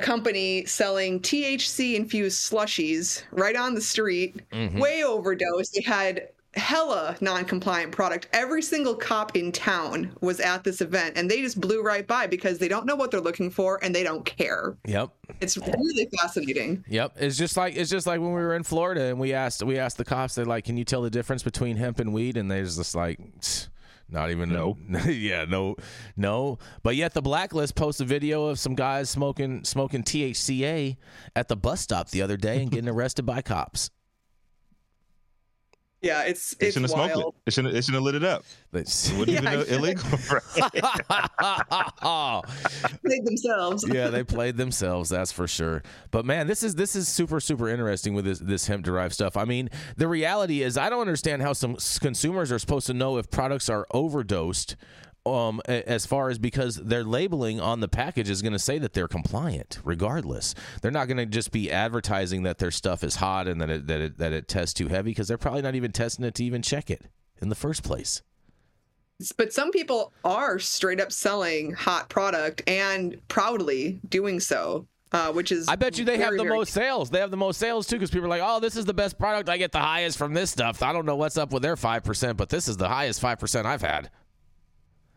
company 0.00 0.64
selling 0.66 1.20
THC 1.20 1.94
infused 1.94 2.50
slushies 2.50 3.22
right 3.30 3.56
on 3.56 3.74
the 3.74 3.80
street, 3.80 4.42
mm-hmm. 4.52 4.78
way 4.78 5.04
overdosed. 5.04 5.72
They 5.74 5.82
had 5.82 6.28
hella 6.56 7.16
non-compliant 7.20 7.92
product. 7.92 8.28
Every 8.32 8.62
single 8.62 8.94
cop 8.94 9.36
in 9.36 9.52
town 9.52 10.16
was 10.20 10.40
at 10.40 10.64
this 10.64 10.80
event, 10.80 11.16
and 11.16 11.30
they 11.30 11.40
just 11.40 11.60
blew 11.60 11.82
right 11.82 12.06
by 12.06 12.26
because 12.26 12.58
they 12.58 12.68
don't 12.68 12.86
know 12.86 12.96
what 12.96 13.10
they're 13.10 13.20
looking 13.20 13.50
for 13.50 13.82
and 13.82 13.94
they 13.94 14.02
don't 14.02 14.24
care. 14.24 14.76
Yep. 14.86 15.10
It's 15.40 15.56
really 15.56 16.08
fascinating. 16.20 16.84
Yep. 16.88 17.16
It's 17.18 17.36
just 17.36 17.56
like 17.56 17.76
it's 17.76 17.90
just 17.90 18.06
like 18.06 18.20
when 18.20 18.30
we 18.30 18.40
were 18.40 18.54
in 18.54 18.62
Florida 18.62 19.04
and 19.04 19.18
we 19.18 19.32
asked 19.32 19.62
we 19.62 19.78
asked 19.78 19.98
the 19.98 20.04
cops. 20.04 20.34
They're 20.34 20.44
like, 20.44 20.64
"Can 20.64 20.76
you 20.76 20.84
tell 20.84 21.02
the 21.02 21.10
difference 21.10 21.42
between 21.42 21.76
hemp 21.76 22.00
and 22.00 22.12
weed?" 22.12 22.36
And 22.36 22.50
they're 22.50 22.64
just 22.64 22.94
like. 22.94 23.20
Not 24.08 24.30
even 24.30 24.50
no. 24.50 24.78
yeah, 25.06 25.46
no, 25.46 25.74
no. 26.16 26.58
But 26.84 26.94
yet 26.94 27.12
the 27.12 27.22
blacklist 27.22 27.74
posts 27.74 28.00
a 28.00 28.04
video 28.04 28.46
of 28.46 28.58
some 28.60 28.76
guys 28.76 29.10
smoking 29.10 29.64
smoking 29.64 30.04
THCA 30.04 30.96
at 31.34 31.48
the 31.48 31.56
bus 31.56 31.80
stop 31.80 32.10
the 32.10 32.22
other 32.22 32.36
day 32.36 32.62
and 32.62 32.70
getting 32.70 32.88
arrested 32.88 33.26
by 33.26 33.42
cops. 33.42 33.90
Yeah, 36.06 36.22
it's 36.22 36.54
They 36.54 36.66
it's 36.68 36.74
shouldn't 36.74 36.92
it. 36.94 37.34
They 37.44 37.50
shouldn't. 37.50 37.74
They 37.74 37.80
shouldn't 37.80 37.96
have 37.96 38.02
lit 38.04 38.14
it 38.14 38.24
up. 38.24 38.44
They- 38.72 38.80
It 38.80 39.12
wouldn't 39.18 39.28
Yeah, 39.28 39.38
even 39.38 39.48
I- 39.48 39.74
illegal. 39.76 40.04
Right? 40.30 40.42
Played 43.04 43.26
themselves. 43.26 43.84
yeah, 43.88 44.08
they 44.08 44.22
played 44.24 44.56
themselves. 44.56 45.10
That's 45.10 45.32
for 45.32 45.46
sure. 45.48 45.82
But 46.10 46.24
man, 46.24 46.46
this 46.46 46.62
is 46.62 46.74
this 46.74 46.96
is 46.96 47.08
super 47.08 47.40
super 47.40 47.68
interesting 47.68 48.14
with 48.14 48.24
this 48.24 48.38
this 48.38 48.66
hemp 48.66 48.84
derived 48.84 49.14
stuff. 49.14 49.36
I 49.36 49.44
mean, 49.44 49.68
the 49.96 50.08
reality 50.08 50.62
is, 50.62 50.76
I 50.78 50.88
don't 50.90 51.00
understand 51.00 51.42
how 51.42 51.52
some 51.52 51.76
consumers 52.00 52.50
are 52.52 52.58
supposed 52.58 52.86
to 52.86 52.94
know 52.94 53.18
if 53.18 53.30
products 53.30 53.68
are 53.68 53.86
overdosed. 53.92 54.76
Um, 55.26 55.60
as 55.66 56.06
far 56.06 56.30
as 56.30 56.38
because 56.38 56.76
their 56.76 57.02
labeling 57.02 57.60
on 57.60 57.80
the 57.80 57.88
package 57.88 58.30
is 58.30 58.42
going 58.42 58.52
to 58.52 58.60
say 58.60 58.78
that 58.78 58.92
they're 58.92 59.08
compliant, 59.08 59.80
regardless. 59.82 60.54
They're 60.82 60.92
not 60.92 61.08
going 61.08 61.16
to 61.16 61.26
just 61.26 61.50
be 61.50 61.68
advertising 61.68 62.44
that 62.44 62.58
their 62.58 62.70
stuff 62.70 63.02
is 63.02 63.16
hot 63.16 63.48
and 63.48 63.60
that 63.60 63.68
it 63.68 63.86
that 63.88 64.00
it 64.00 64.18
that 64.18 64.32
it 64.32 64.46
tests 64.46 64.72
too 64.72 64.86
heavy 64.86 65.10
because 65.10 65.26
they're 65.26 65.36
probably 65.36 65.62
not 65.62 65.74
even 65.74 65.90
testing 65.90 66.24
it 66.24 66.36
to 66.36 66.44
even 66.44 66.62
check 66.62 66.90
it 66.90 67.06
in 67.42 67.48
the 67.48 67.56
first 67.56 67.82
place. 67.82 68.22
But 69.36 69.52
some 69.52 69.70
people 69.70 70.12
are 70.24 70.58
straight 70.58 71.00
up 71.00 71.10
selling 71.10 71.72
hot 71.72 72.08
product 72.08 72.62
and 72.68 73.16
proudly 73.28 73.98
doing 74.08 74.40
so, 74.40 74.86
uh, 75.10 75.32
which 75.32 75.50
is 75.50 75.66
I 75.68 75.76
bet 75.76 75.98
you 75.98 76.04
they 76.04 76.18
have 76.18 76.32
the 76.32 76.44
very 76.44 76.56
most 76.56 76.72
sales. 76.72 77.10
They 77.10 77.18
have 77.20 77.30
the 77.30 77.36
most 77.36 77.58
sales 77.58 77.86
too 77.86 77.96
because 77.96 78.10
people 78.10 78.26
are 78.26 78.28
like, 78.28 78.42
"Oh, 78.44 78.60
this 78.60 78.76
is 78.76 78.84
the 78.84 78.94
best 78.94 79.18
product. 79.18 79.48
I 79.48 79.56
get 79.56 79.72
the 79.72 79.80
highest 79.80 80.18
from 80.18 80.34
this 80.34 80.50
stuff." 80.50 80.82
I 80.82 80.92
don't 80.92 81.06
know 81.06 81.16
what's 81.16 81.38
up 81.38 81.52
with 81.52 81.62
their 81.62 81.76
five 81.76 82.04
percent, 82.04 82.36
but 82.36 82.48
this 82.48 82.68
is 82.68 82.76
the 82.76 82.88
highest 82.88 83.20
five 83.20 83.38
percent 83.38 83.66
I've 83.66 83.82
had. 83.82 84.10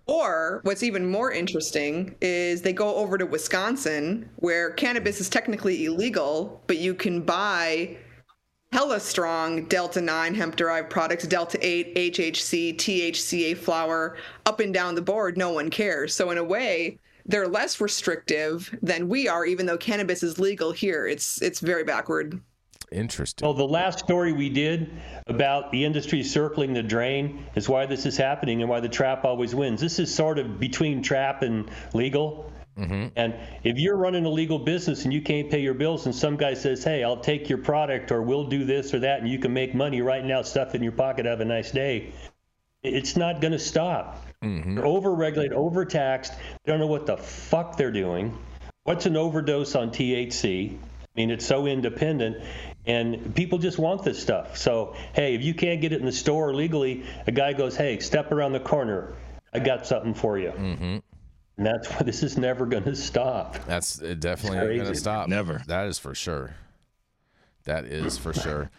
Or 0.09 0.61
what's 0.63 0.81
even 0.81 1.05
more 1.05 1.31
interesting 1.31 2.15
is 2.19 2.63
they 2.63 2.73
go 2.73 2.95
over 2.95 3.17
to 3.17 3.27
Wisconsin, 3.27 4.27
where 4.37 4.71
cannabis 4.71 5.21
is 5.21 5.29
technically 5.29 5.85
illegal, 5.85 6.63
but 6.65 6.77
you 6.79 6.95
can 6.95 7.21
buy 7.21 7.95
hella 8.71 8.99
strong 8.99 9.65
Delta 9.65 10.01
9 10.01 10.33
hemp 10.33 10.55
derived 10.55 10.89
products, 10.89 11.27
Delta 11.27 11.59
8, 11.61 11.95
HHC, 11.95 12.75
THCA 12.75 13.55
flower, 13.55 14.17
up 14.47 14.59
and 14.59 14.73
down 14.73 14.95
the 14.95 15.01
board. 15.01 15.37
No 15.37 15.51
one 15.51 15.69
cares. 15.69 16.15
So, 16.15 16.31
in 16.31 16.39
a 16.39 16.43
way, 16.43 16.97
they're 17.25 17.47
less 17.47 17.79
restrictive 17.79 18.75
than 18.81 19.09
we 19.09 19.27
are, 19.27 19.45
even 19.45 19.67
though 19.67 19.77
cannabis 19.77 20.23
is 20.23 20.39
legal 20.39 20.71
here. 20.71 21.05
It's 21.05 21.39
it's 21.43 21.59
very 21.59 21.83
backward. 21.83 22.41
Interesting. 22.91 23.45
Well, 23.45 23.53
the 23.53 23.67
last 23.67 23.99
story 23.99 24.33
we 24.33 24.49
did 24.49 24.91
about 25.27 25.71
the 25.71 25.85
industry 25.85 26.23
circling 26.23 26.73
the 26.73 26.81
drain 26.81 27.45
is 27.55 27.69
why 27.69 27.85
this 27.85 28.05
is 28.05 28.17
happening 28.17 28.61
and 28.61 28.69
why 28.69 28.79
the 28.79 28.89
trap 28.89 29.25
always 29.25 29.53
wins. 29.53 29.79
This 29.79 29.99
is 29.99 30.13
sort 30.13 30.39
of 30.39 30.59
between 30.59 31.03
trap 31.03 31.43
and 31.43 31.69
legal. 31.93 32.51
Mm-hmm. 32.77 33.07
And 33.15 33.35
if 33.63 33.77
you're 33.77 33.97
running 33.97 34.25
a 34.25 34.29
legal 34.29 34.59
business 34.59 35.03
and 35.03 35.13
you 35.13 35.21
can't 35.21 35.51
pay 35.51 35.59
your 35.59 35.73
bills, 35.73 36.05
and 36.05 36.15
some 36.15 36.37
guy 36.37 36.53
says, 36.53 36.83
"Hey, 36.83 37.03
I'll 37.03 37.19
take 37.19 37.49
your 37.49 37.57
product, 37.57 38.11
or 38.11 38.21
we'll 38.21 38.47
do 38.47 38.63
this 38.65 38.93
or 38.93 38.99
that, 38.99 39.19
and 39.19 39.29
you 39.29 39.37
can 39.37 39.53
make 39.53 39.75
money 39.75 40.01
right 40.01 40.23
now, 40.23 40.41
stuff 40.41 40.75
in 40.75 40.81
your 40.81 40.93
pocket, 40.93 41.25
have 41.25 41.41
a 41.41 41.45
nice 41.45 41.71
day," 41.71 42.13
it's 42.81 43.17
not 43.17 43.41
going 43.41 43.51
to 43.51 43.59
stop. 43.59 44.25
Mm-hmm. 44.41 44.75
They're 44.75 44.85
overregulated, 44.85 45.51
overtaxed. 45.51 46.33
They 46.63 46.71
don't 46.71 46.79
know 46.79 46.87
what 46.87 47.05
the 47.05 47.17
fuck 47.17 47.75
they're 47.75 47.91
doing. 47.91 48.37
What's 48.83 49.05
an 49.05 49.17
overdose 49.17 49.75
on 49.75 49.91
THC? 49.91 50.71
I 50.73 50.77
mean, 51.15 51.31
it's 51.31 51.45
so 51.45 51.67
independent, 51.67 52.37
and 52.85 53.35
people 53.35 53.57
just 53.57 53.77
want 53.77 54.03
this 54.03 54.21
stuff. 54.21 54.57
So, 54.57 54.95
hey, 55.13 55.35
if 55.35 55.43
you 55.43 55.53
can't 55.53 55.81
get 55.81 55.93
it 55.93 55.99
in 55.99 56.05
the 56.05 56.11
store 56.11 56.53
legally, 56.53 57.03
a 57.27 57.31
guy 57.31 57.53
goes, 57.53 57.75
"Hey, 57.75 57.99
step 57.99 58.31
around 58.31 58.53
the 58.53 58.59
corner. 58.59 59.15
I 59.53 59.59
got 59.59 59.85
something 59.85 60.13
for 60.13 60.37
you." 60.37 60.51
Mm-hmm. 60.51 60.97
And 61.57 61.65
that's 61.65 61.89
why 61.89 61.99
this 62.05 62.23
is 62.23 62.37
never 62.37 62.65
going 62.65 62.85
to 62.85 62.95
stop. 62.95 63.63
That's 63.65 63.97
definitely 63.97 64.57
not 64.57 64.65
going 64.65 64.93
to 64.93 64.95
stop. 64.95 65.27
Never. 65.27 65.61
That 65.67 65.87
is 65.87 65.99
for 65.99 66.15
sure. 66.15 66.55
That 67.65 67.85
is 67.85 68.17
for 68.17 68.33
sure. 68.33 68.71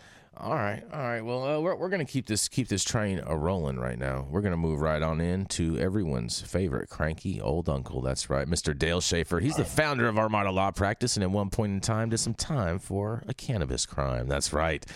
All 0.43 0.55
right, 0.55 0.83
all 0.91 1.01
right. 1.01 1.21
Well, 1.21 1.45
uh, 1.45 1.61
we're, 1.61 1.75
we're 1.75 1.91
gonna 1.91 2.07
keep 2.07 2.27
this 2.27 2.49
keep 2.49 2.69
this 2.69 2.83
train 2.83 3.21
a 3.27 3.37
rolling 3.37 3.79
right 3.79 3.99
now. 3.99 4.27
We're 4.31 4.41
gonna 4.41 4.57
move 4.57 4.81
right 4.81 5.03
on 5.03 5.21
in 5.21 5.45
to 5.47 5.79
everyone's 5.79 6.41
favorite 6.41 6.89
cranky 6.89 7.43
old 7.43 7.69
uncle. 7.69 8.01
That's 8.01 8.31
right, 8.31 8.49
Mr. 8.49 8.77
Dale 8.77 9.03
Schafer. 9.03 9.43
He's 9.43 9.57
the 9.57 9.67
founder 9.67 10.09
of 10.09 10.17
Armada 10.17 10.51
Law 10.51 10.71
Practice, 10.71 11.19
and 11.19 11.25
at 11.25 11.31
one 11.31 11.51
point 11.51 11.73
in 11.73 11.81
time, 11.83 12.09
did 12.09 12.19
some 12.19 12.33
time 12.33 12.79
for 12.79 13.23
a 13.29 13.35
cannabis 13.35 13.85
crime. 13.85 14.29
That's 14.29 14.51
right, 14.55 14.87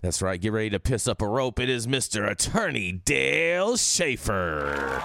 that's 0.00 0.22
right. 0.22 0.40
Get 0.40 0.52
ready 0.52 0.70
to 0.70 0.80
piss 0.80 1.06
up 1.06 1.20
a 1.20 1.28
rope. 1.28 1.60
It 1.60 1.68
is 1.68 1.86
Mr. 1.86 2.30
Attorney 2.30 2.92
Dale 2.92 3.74
Schafer. 3.74 5.04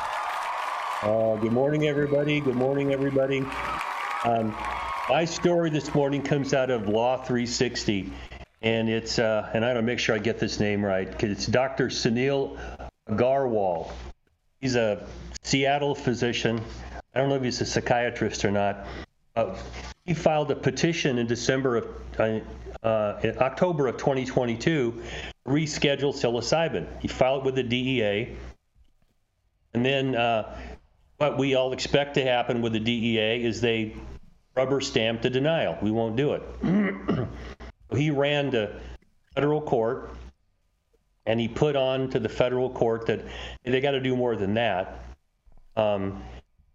Uh, 1.01 1.35
good 1.35 1.51
morning, 1.51 1.87
everybody. 1.87 2.39
Good 2.39 2.55
morning, 2.55 2.93
everybody. 2.93 3.39
Um, 4.23 4.55
my 5.09 5.25
story 5.25 5.69
this 5.69 5.93
morning 5.93 6.21
comes 6.21 6.53
out 6.53 6.69
of 6.69 6.87
Law 6.87 7.17
360, 7.17 8.13
and 8.61 8.89
it's 8.89 9.19
uh, 9.19 9.49
and 9.53 9.63
I 9.63 9.69
gotta 9.69 9.81
make 9.81 9.99
sure 9.99 10.15
I 10.15 10.19
get 10.19 10.39
this 10.39 10.59
name 10.59 10.83
right 10.83 11.09
because 11.09 11.31
it's 11.31 11.45
Dr. 11.45 11.87
Sunil 11.87 12.57
Aggarwal. 13.09 13.91
He's 14.59 14.75
a 14.75 15.05
Seattle 15.43 15.95
physician. 15.95 16.61
I 17.13 17.19
don't 17.19 17.29
know 17.29 17.35
if 17.35 17.43
he's 17.43 17.61
a 17.61 17.65
psychiatrist 17.65 18.43
or 18.45 18.51
not. 18.51 18.85
Uh, 19.35 19.55
he 20.05 20.13
filed 20.13 20.51
a 20.51 20.55
petition 20.55 21.17
in 21.17 21.27
December 21.27 21.77
of 21.77 21.87
uh, 22.19 22.39
uh, 22.85 23.19
in 23.23 23.37
October 23.39 23.87
of 23.87 23.97
2022 23.97 24.57
to 24.59 25.03
reschedule 25.47 26.13
psilocybin. 26.13 26.87
He 27.01 27.07
filed 27.07 27.41
it 27.41 27.45
with 27.45 27.55
the 27.55 27.63
DEA. 27.63 28.35
And 29.73 29.85
then 29.85 30.15
uh, 30.15 30.57
what 31.17 31.37
we 31.37 31.55
all 31.55 31.73
expect 31.73 32.15
to 32.15 32.23
happen 32.23 32.61
with 32.61 32.73
the 32.73 32.79
DEA 32.79 33.43
is 33.43 33.61
they 33.61 33.95
rubber 34.55 34.81
stamp 34.81 35.21
the 35.21 35.29
denial. 35.29 35.77
We 35.81 35.91
won't 35.91 36.15
do 36.15 36.33
it. 36.33 36.43
he 37.95 38.11
ran 38.11 38.51
to 38.51 38.79
federal 39.35 39.61
court 39.61 40.11
and 41.25 41.39
he 41.39 41.47
put 41.47 41.75
on 41.75 42.09
to 42.09 42.19
the 42.19 42.29
federal 42.29 42.69
court 42.69 43.07
that 43.07 43.25
they 43.63 43.81
got 43.81 43.91
to 43.91 44.01
do 44.01 44.15
more 44.15 44.35
than 44.35 44.55
that. 44.55 45.03
Um, 45.75 46.23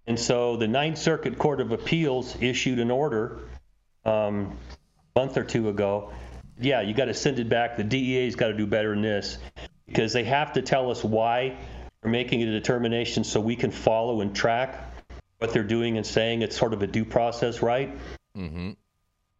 and 0.06 0.18
so 0.18 0.56
the 0.56 0.68
Ninth 0.68 0.98
Circuit 0.98 1.38
Court 1.38 1.60
of 1.60 1.72
Appeals 1.72 2.36
issued 2.40 2.78
an 2.78 2.90
order 2.90 3.40
um, 4.04 4.56
a 5.16 5.20
month 5.20 5.36
or 5.36 5.44
two 5.44 5.68
ago. 5.68 6.12
Yeah, 6.60 6.82
you 6.82 6.94
got 6.94 7.06
to 7.06 7.14
send 7.14 7.38
it 7.38 7.48
back. 7.48 7.76
The 7.76 7.84
DEA's 7.84 8.36
got 8.36 8.48
to 8.48 8.54
do 8.54 8.66
better 8.66 8.90
than 8.90 9.02
this 9.02 9.38
because 9.86 10.12
they 10.12 10.24
have 10.24 10.52
to 10.52 10.62
tell 10.62 10.90
us 10.90 11.02
why 11.02 11.58
they're 12.00 12.10
making 12.12 12.42
a 12.42 12.46
determination 12.46 13.24
so 13.24 13.40
we 13.40 13.56
can 13.56 13.70
follow 13.70 14.20
and 14.20 14.36
track 14.36 14.78
what 15.38 15.52
they're 15.52 15.64
doing 15.64 15.96
and 15.96 16.06
saying. 16.06 16.42
It's 16.42 16.56
sort 16.56 16.74
of 16.74 16.82
a 16.82 16.86
due 16.86 17.04
process, 17.04 17.60
right? 17.60 17.96
Mm-hmm. 18.36 18.72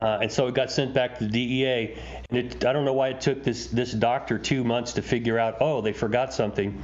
Uh, 0.05 0.19
and 0.21 0.31
so 0.31 0.47
it 0.49 0.55
got 0.55 0.71
sent 0.71 0.93
back 0.93 1.17
to 1.17 1.25
the 1.25 1.31
DEA, 1.31 1.97
and 2.29 2.39
it, 2.39 2.63
I 2.67 2.75
don't 2.75 2.85
know 2.85 2.93
why 2.93 3.09
it 3.09 3.23
took 3.23 3.43
this 3.43 3.69
this 3.69 3.91
doctor 3.91 4.39
two 4.39 4.63
months 4.63 4.93
to 4.93 5.03
figure 5.03 5.39
out. 5.39 5.57
Oh, 5.63 5.81
they 5.81 5.95
forgot 5.95 6.35
something, 6.35 6.83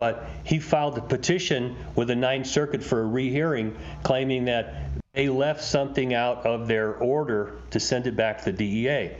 but 0.00 0.28
he 0.42 0.58
filed 0.58 0.98
a 0.98 1.00
petition 1.00 1.76
with 1.94 2.08
the 2.08 2.16
Ninth 2.16 2.48
Circuit 2.48 2.82
for 2.82 3.00
a 3.00 3.06
rehearing, 3.06 3.76
claiming 4.02 4.46
that 4.46 4.74
they 5.12 5.28
left 5.28 5.62
something 5.62 6.14
out 6.14 6.46
of 6.46 6.66
their 6.66 6.96
order 6.96 7.60
to 7.70 7.78
send 7.78 8.08
it 8.08 8.16
back 8.16 8.42
to 8.42 8.50
the 8.50 8.58
DEA. 8.58 9.12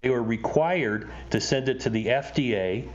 They 0.00 0.08
were 0.08 0.22
required 0.22 1.10
to 1.32 1.40
send 1.42 1.68
it 1.68 1.80
to 1.80 1.90
the 1.90 2.06
FDA, 2.06 2.88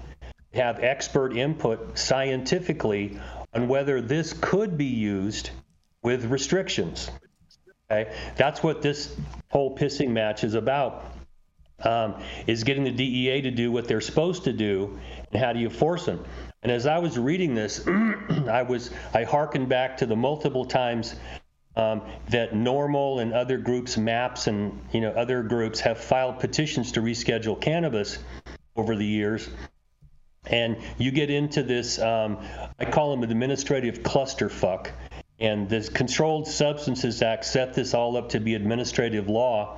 have 0.55 0.79
expert 0.83 1.37
input 1.37 1.99
scientifically 1.99 3.19
on 3.53 3.67
whether 3.67 4.01
this 4.01 4.33
could 4.33 4.79
be 4.79 4.85
used 4.85 5.51
with 6.01 6.25
restrictions. 6.25 7.11
Okay, 7.91 8.11
that's 8.35 8.63
what 8.63 8.81
this 8.81 9.15
whole 9.51 9.77
pissing 9.77 10.09
match 10.09 10.43
is 10.43 10.55
about. 10.55 11.05
Um, 11.83 12.15
is 12.47 12.63
getting 12.63 12.85
the 12.85 12.91
DEA 12.91 13.41
to 13.41 13.51
do 13.51 13.71
what 13.71 13.87
they're 13.87 14.01
supposed 14.01 14.45
to 14.45 14.53
do, 14.53 14.97
and 15.31 15.43
how 15.43 15.53
do 15.53 15.59
you 15.59 15.69
force 15.69 16.05
them? 16.05 16.23
And 16.63 16.71
as 16.71 16.87
I 16.87 16.97
was 16.99 17.17
reading 17.19 17.53
this, 17.53 17.85
I 17.87 18.63
was 18.63 18.89
I 19.13 19.23
hearkened 19.23 19.69
back 19.69 19.97
to 19.97 20.05
the 20.05 20.15
multiple 20.15 20.65
times 20.65 21.15
um, 21.75 22.01
that 22.29 22.53
NORML 22.53 23.21
and 23.21 23.33
other 23.33 23.57
groups, 23.57 23.97
MAPS 23.97 24.47
and 24.47 24.79
you 24.91 25.01
know 25.01 25.11
other 25.11 25.43
groups 25.43 25.81
have 25.81 25.99
filed 25.99 26.39
petitions 26.39 26.93
to 26.93 27.01
reschedule 27.01 27.59
cannabis 27.59 28.17
over 28.75 28.95
the 28.95 29.05
years. 29.05 29.47
And 30.47 30.77
you 30.97 31.11
get 31.11 31.29
into 31.29 31.63
this, 31.63 31.99
um, 31.99 32.37
I 32.79 32.85
call 32.85 33.11
them 33.11 33.23
administrative 33.23 33.99
clusterfuck. 33.99 34.91
And 35.39 35.67
the 35.69 35.81
Controlled 35.93 36.47
Substances 36.47 37.21
Act 37.21 37.45
set 37.45 37.73
this 37.73 37.93
all 37.93 38.15
up 38.15 38.29
to 38.29 38.39
be 38.39 38.55
administrative 38.55 39.27
law. 39.27 39.77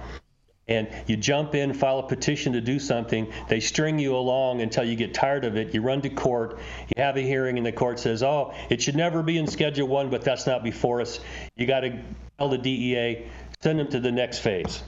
and 0.70 0.90
you 1.08 1.16
jump 1.16 1.56
in, 1.56 1.74
file 1.74 2.00
a 2.00 2.04
petition 2.04 2.54
to 2.54 2.62
do 2.62 2.78
something. 2.78 3.32
They 3.48 3.62
string 3.62 4.00
you 4.00 4.18
along 4.18 4.62
until 4.62 4.84
you 4.84 4.98
get 4.98 5.14
tired 5.14 5.46
of 5.46 5.56
it. 5.56 5.74
You 5.74 5.82
run 5.82 6.02
to 6.02 6.10
court, 6.10 6.60
you 6.90 7.02
have 7.02 7.16
a 7.16 7.22
hearing, 7.22 7.58
and 7.58 7.66
the 7.66 7.72
court 7.72 8.00
says, 8.00 8.22
"Oh, 8.22 8.54
it 8.70 8.82
should 8.82 8.98
never 8.98 9.24
be 9.24 9.38
in 9.38 9.48
Schedule 9.48 9.88
One, 9.88 10.10
but 10.10 10.24
that's 10.24 10.46
not 10.46 10.64
before 10.66 11.00
us." 11.00 11.22
You 11.56 11.68
got 11.68 11.82
to 11.82 11.98
tell 12.38 12.50
the 12.50 12.58
DEA, 12.58 13.28
send 13.62 13.80
them 13.80 13.88
to 13.90 14.00
the 14.02 14.12
next 14.12 14.40
phase. 14.40 14.84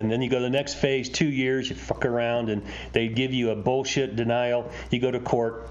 And 0.00 0.10
then 0.10 0.22
you 0.22 0.30
go 0.30 0.36
to 0.36 0.42
the 0.42 0.50
next 0.50 0.74
phase, 0.74 1.08
two 1.08 1.28
years, 1.28 1.68
you 1.68 1.74
fuck 1.74 2.06
around, 2.06 2.50
and 2.50 2.62
they 2.92 3.08
give 3.08 3.34
you 3.34 3.50
a 3.50 3.56
bullshit 3.56 4.16
denial. 4.16 4.70
You 4.90 5.00
go 5.00 5.10
to 5.10 5.20
court. 5.20 5.68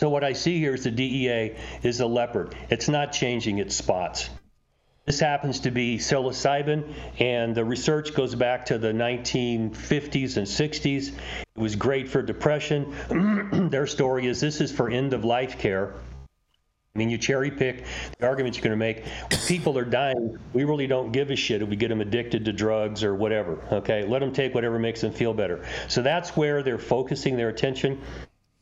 So 0.00 0.08
what 0.08 0.24
I 0.24 0.32
see 0.32 0.58
here 0.58 0.72
is 0.72 0.84
the 0.84 0.90
DEA 0.90 1.56
is 1.82 2.00
a 2.00 2.06
leopard. 2.06 2.54
It's 2.70 2.88
not 2.88 3.12
changing 3.12 3.58
its 3.58 3.76
spots. 3.76 4.30
This 5.04 5.20
happens 5.20 5.60
to 5.60 5.70
be 5.70 5.98
psilocybin, 5.98 6.94
and 7.18 7.54
the 7.54 7.66
research 7.66 8.14
goes 8.14 8.34
back 8.34 8.64
to 8.66 8.78
the 8.78 8.92
1950s 8.92 10.38
and 10.38 10.46
60s. 10.46 11.08
It 11.08 11.14
was 11.54 11.76
great 11.76 12.08
for 12.08 12.22
depression. 12.22 12.94
Their 13.70 13.86
story 13.86 14.26
is 14.26 14.40
this 14.40 14.62
is 14.62 14.72
for 14.72 14.88
end 14.88 15.12
of 15.12 15.26
life 15.26 15.58
care. 15.58 15.92
I 16.94 16.98
mean, 16.98 17.10
you 17.10 17.18
cherry 17.18 17.50
pick 17.50 17.84
the 18.18 18.26
arguments 18.26 18.56
you're 18.56 18.64
going 18.64 18.70
to 18.70 18.76
make. 18.78 19.04
When 19.30 19.40
people 19.46 19.76
are 19.76 19.84
dying, 19.84 20.38
we 20.54 20.64
really 20.64 20.86
don't 20.86 21.12
give 21.12 21.30
a 21.30 21.36
shit 21.36 21.60
if 21.60 21.68
we 21.68 21.76
get 21.76 21.88
them 21.88 22.00
addicted 22.00 22.46
to 22.46 22.54
drugs 22.54 23.04
or 23.04 23.14
whatever. 23.14 23.62
Okay, 23.70 24.06
let 24.06 24.20
them 24.20 24.32
take 24.32 24.54
whatever 24.54 24.78
makes 24.78 25.02
them 25.02 25.12
feel 25.12 25.34
better. 25.34 25.62
So 25.88 26.00
that's 26.00 26.34
where 26.38 26.62
they're 26.62 26.78
focusing 26.78 27.36
their 27.36 27.50
attention. 27.50 28.00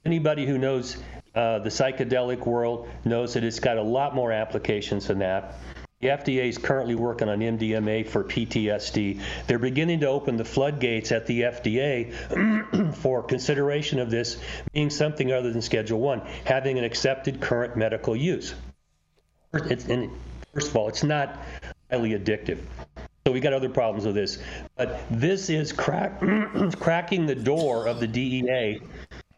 Anybody 0.05 0.47
who 0.47 0.59
knows 0.59 0.97
uh, 1.35 1.59
the 1.61 1.69
psychedelic 1.69 2.47
world 2.47 2.89
knows 3.05 3.35
that 3.35 3.45
it's 3.45 3.61
got 3.61 3.77
a 3.77 3.83
lot 3.83 4.15
more 4.15 4.33
applications 4.33 5.07
than 5.07 5.19
that. 5.21 5.55
The 6.01 6.09
FDA 6.09 6.49
is 6.49 6.59
currently 6.59 6.95
working 6.95 7.29
on 7.29 7.41
MDMA 7.41 8.07
for 8.07 8.23
PTSD. 8.23 9.21
They're 9.49 9.59
beginning 9.59 10.01
to 10.01 10.07
open 10.07 10.37
the 10.37 10.45
floodgates 10.45 11.11
at 11.11 11.27
the 11.27 11.41
FDA 11.43 12.95
for 12.99 13.25
consideration 13.25 13.99
of 13.99 14.09
this 14.09 14.39
being 14.73 14.91
something 14.91 15.33
other 15.33 15.53
than 15.53 15.61
Schedule 15.61 15.99
One, 15.99 16.21
having 16.45 16.79
an 16.79 16.85
accepted 16.85 17.41
current 17.41 17.77
medical 17.77 18.15
use. 18.15 18.55
It's, 19.53 19.87
and 19.87 20.13
first 20.55 20.69
of 20.69 20.77
all, 20.77 20.89
it's 20.89 21.03
not 21.03 21.37
highly 21.91 22.11
addictive. 22.11 22.61
So 23.27 23.33
we 23.33 23.41
got 23.41 23.53
other 23.53 23.69
problems 23.69 24.07
with 24.07 24.15
this, 24.15 24.39
but 24.77 25.01
this 25.11 25.51
is 25.51 25.73
crack, 25.73 26.21
cracking 26.79 27.27
the 27.27 27.35
door 27.35 27.89
of 27.89 27.99
the 27.99 28.07
DEA, 28.07 28.81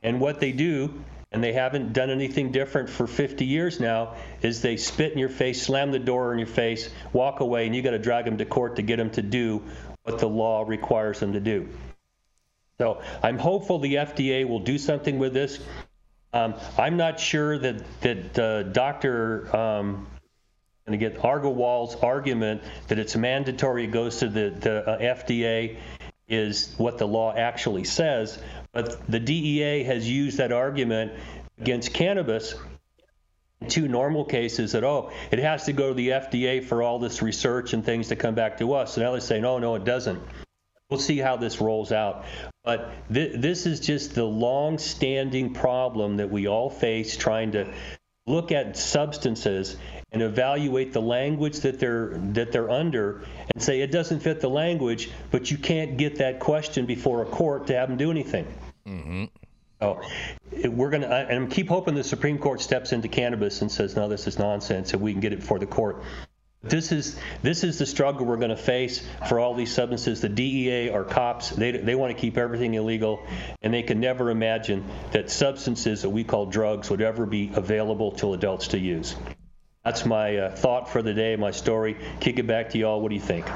and 0.03 0.21
what 0.21 0.41
they 0.41 0.53
do 0.53 0.93
and 1.33 1.43
they 1.43 1.53
haven't 1.53 1.93
done 1.93 2.11
anything 2.11 2.51
different 2.51 2.91
for 2.91 3.07
50 3.07 3.45
years 3.45 3.79
now, 3.79 4.17
is 4.43 4.63
they 4.63 4.77
spit 4.77 5.13
in 5.13 5.19
your 5.19 5.29
face, 5.29 5.63
slam 5.63 5.93
the 5.93 5.99
door 5.99 6.33
in 6.33 6.39
your 6.39 6.49
face, 6.49 6.91
walk 7.13 7.41
away, 7.41 7.67
and 7.67 7.75
you 7.75 7.83
got 7.83 7.93
to 7.93 7.99
drag 7.99 8.25
them 8.25 8.39
to 8.39 8.45
court 8.45 8.77
to 8.77 8.83
get 8.83 8.97
them 8.97 9.11
to 9.11 9.23
do 9.23 9.63
what 10.03 10.19
the 10.19 10.29
law 10.29 10.65
requires 10.67 11.21
them 11.21 11.35
to 11.35 11.41
do. 11.41 11.69
So 12.79 13.03
I'm 13.23 13.39
hopeful 13.39 13.79
the 13.79 13.97
FDA 13.97 14.49
will 14.49 14.61
do 14.61 14.79
something 14.79 15.19
with 15.19 15.35
this. 15.35 15.61
Um, 16.33 16.55
I'm 16.79 16.97
not 16.97 17.21
sure 17.21 17.59
that 17.59 18.01
that 18.01 18.39
uh, 18.39 18.63
Dr. 18.63 19.55
Um, 19.55 20.07
and 20.87 20.95
again, 20.95 21.13
Aggarwal's 21.13 21.95
argument 21.97 22.63
that 22.89 22.99
it's 22.99 23.15
mandatory 23.15 23.85
it 23.85 23.93
goes 23.93 24.21
to 24.21 24.29
the, 24.29 24.51
the 24.51 24.91
uh, 24.91 24.99
FDA 24.99 25.77
is 26.29 26.75
what 26.79 26.99
the 26.99 27.07
law 27.07 27.35
actually 27.37 27.85
says. 27.85 28.39
But 28.73 29.07
the 29.09 29.21
DEA 29.21 29.83
has 29.85 30.09
used 30.09 30.39
that 30.39 30.53
argument 30.53 31.13
against 31.61 31.93
cannabis 31.93 32.55
in 33.61 33.69
two 33.69 33.89
NORML 33.89 34.29
cases 34.29 34.73
that, 34.73 34.85
oh, 34.85 35.11
it 35.31 35.39
has 35.39 35.65
to 35.67 35.73
go 35.73 35.89
to 35.89 35.95
the 35.95 36.11
FDA 36.11 36.65
for 36.65 36.83
all 36.83 36.99
this 36.99 37.21
research 37.21 37.73
and 37.73 37.85
things 37.85 38.09
to 38.09 38.17
come 38.17 38.35
back 38.35 38.59
to 38.59 38.75
us. 38.75 38.95
So 38.95 39.03
now 39.03 39.13
they're 39.13 39.21
saying, 39.21 39.45
oh, 39.45 39.59
no, 39.59 39.75
it 39.75 39.85
doesn't. 39.85 40.23
We'll 40.89 41.01
see 41.01 41.19
how 41.19 41.37
this 41.37 41.61
rolls 41.61 41.93
out. 41.93 42.25
But 42.65 42.91
th- 43.13 43.41
this 43.41 43.67
is 43.67 43.81
just 43.81 44.15
the 44.15 44.25
long 44.25 44.79
standing 44.79 45.55
problem 45.55 46.17
that 46.17 46.31
we 46.31 46.47
all 46.47 46.71
face 46.71 47.17
trying 47.17 47.53
to 47.53 47.73
look 48.31 48.53
at 48.53 48.77
substances 48.77 49.77
and 50.13 50.23
evaluate 50.23 50.93
the 50.93 51.03
language 51.03 51.61
that 51.61 51.79
they're 51.79 52.11
that 52.33 52.53
they're 52.53 52.71
under 52.71 53.23
and 53.53 53.63
say 53.63 53.81
it 53.81 53.93
doesn't 53.93 54.21
fit 54.21 54.41
the 54.41 54.51
language, 54.51 55.11
but 55.31 55.51
you 55.51 55.59
can't 55.59 55.97
get 55.97 56.17
that 56.17 56.41
question 56.41 56.87
before 56.87 57.23
a 57.23 57.27
court 57.27 57.67
to 57.69 57.75
have 57.75 57.89
them 57.89 57.97
do 57.97 58.11
anything. 58.11 58.47
Mm-hmm. 58.87 59.25
So 59.81 60.03
we're 60.69 60.91
to, 60.91 61.09
and 61.09 61.51
keep 61.51 61.69
hoping 61.69 61.95
the 61.95 62.05
Supreme 62.05 62.39
Court 62.39 62.61
steps 62.61 62.93
into 62.93 63.09
cannabis 63.09 63.63
and 63.63 63.73
says, 63.73 63.97
no, 63.97 64.09
this 64.09 64.27
is 64.27 64.39
nonsense, 64.39 64.93
and 64.93 65.01
we 65.01 65.13
can 65.13 65.21
get 65.21 65.33
it 65.33 65.41
before 65.41 65.59
the 65.59 65.67
court. 65.67 66.03
This 66.63 66.93
is 66.93 67.17
this 67.41 67.65
is 67.65 67.79
the 67.79 67.87
struggle 67.87 68.27
we're 68.27 68.37
going 68.37 68.51
to 68.51 68.57
face 68.57 69.03
for 69.29 69.41
all 69.41 69.55
these 69.55 69.73
substances. 69.73 70.21
The 70.21 70.29
DEA 70.29 70.91
or 70.91 71.05
cops, 71.05 71.51
they, 71.51 71.73
they 71.73 71.95
want 71.95 72.15
to 72.15 72.21
keep 72.21 72.37
everything 72.37 72.75
illegal, 72.75 73.27
and 73.63 73.73
they 73.73 73.83
can 73.83 73.99
never 73.99 74.31
imagine 74.31 74.85
that 75.13 75.31
substances 75.31 76.03
that 76.03 76.11
we 76.11 76.23
call 76.23 76.47
drugs 76.47 76.91
would 76.91 77.01
ever 77.01 77.25
be 77.25 77.51
available 77.55 78.13
to 78.13 78.35
adults 78.35 78.69
to 78.69 78.79
use. 78.79 79.17
That's 79.85 80.05
my 80.05 80.37
uh, 80.37 80.55
thought 80.55 80.91
for 80.91 81.01
the 81.01 81.15
day, 81.15 81.35
my 81.37 81.51
story. 81.51 81.97
Kick 82.21 82.39
it 82.39 82.47
back 82.47 82.69
to 82.71 82.79
y'all. 82.79 83.01
What 83.01 83.09
do 83.09 83.15
you 83.15 83.23
think? 83.23 83.49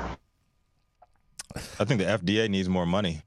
I 1.79 1.85
think 1.85 2.01
the 2.01 2.07
FDA 2.07 2.49
needs 2.49 2.71
more 2.71 2.87
money. 2.87 3.21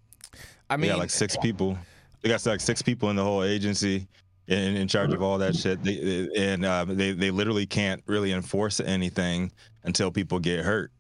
I 0.72 0.78
mean, 0.78 0.90
yeah, 0.90 0.96
like 0.96 1.12
six 1.12 1.38
people. 1.38 1.78
They 2.22 2.30
got 2.30 2.44
like 2.48 2.62
six 2.62 2.82
people 2.82 3.12
in 3.12 3.16
the 3.16 3.24
whole 3.24 3.44
agency 3.44 4.08
in, 4.48 4.76
in 4.76 4.88
charge 4.88 5.14
of 5.14 5.22
all 5.22 5.38
that 5.40 5.56
shit. 5.56 5.84
They, 5.84 6.30
and 6.36 6.66
uh, 6.66 6.86
they 6.86 7.12
they 7.12 7.32
literally 7.32 7.66
can't 7.66 8.02
really 8.08 8.32
enforce 8.32 8.80
anything 8.80 9.52
until 9.84 10.12
people 10.12 10.40
get 10.40 10.64
hurt, 10.64 10.92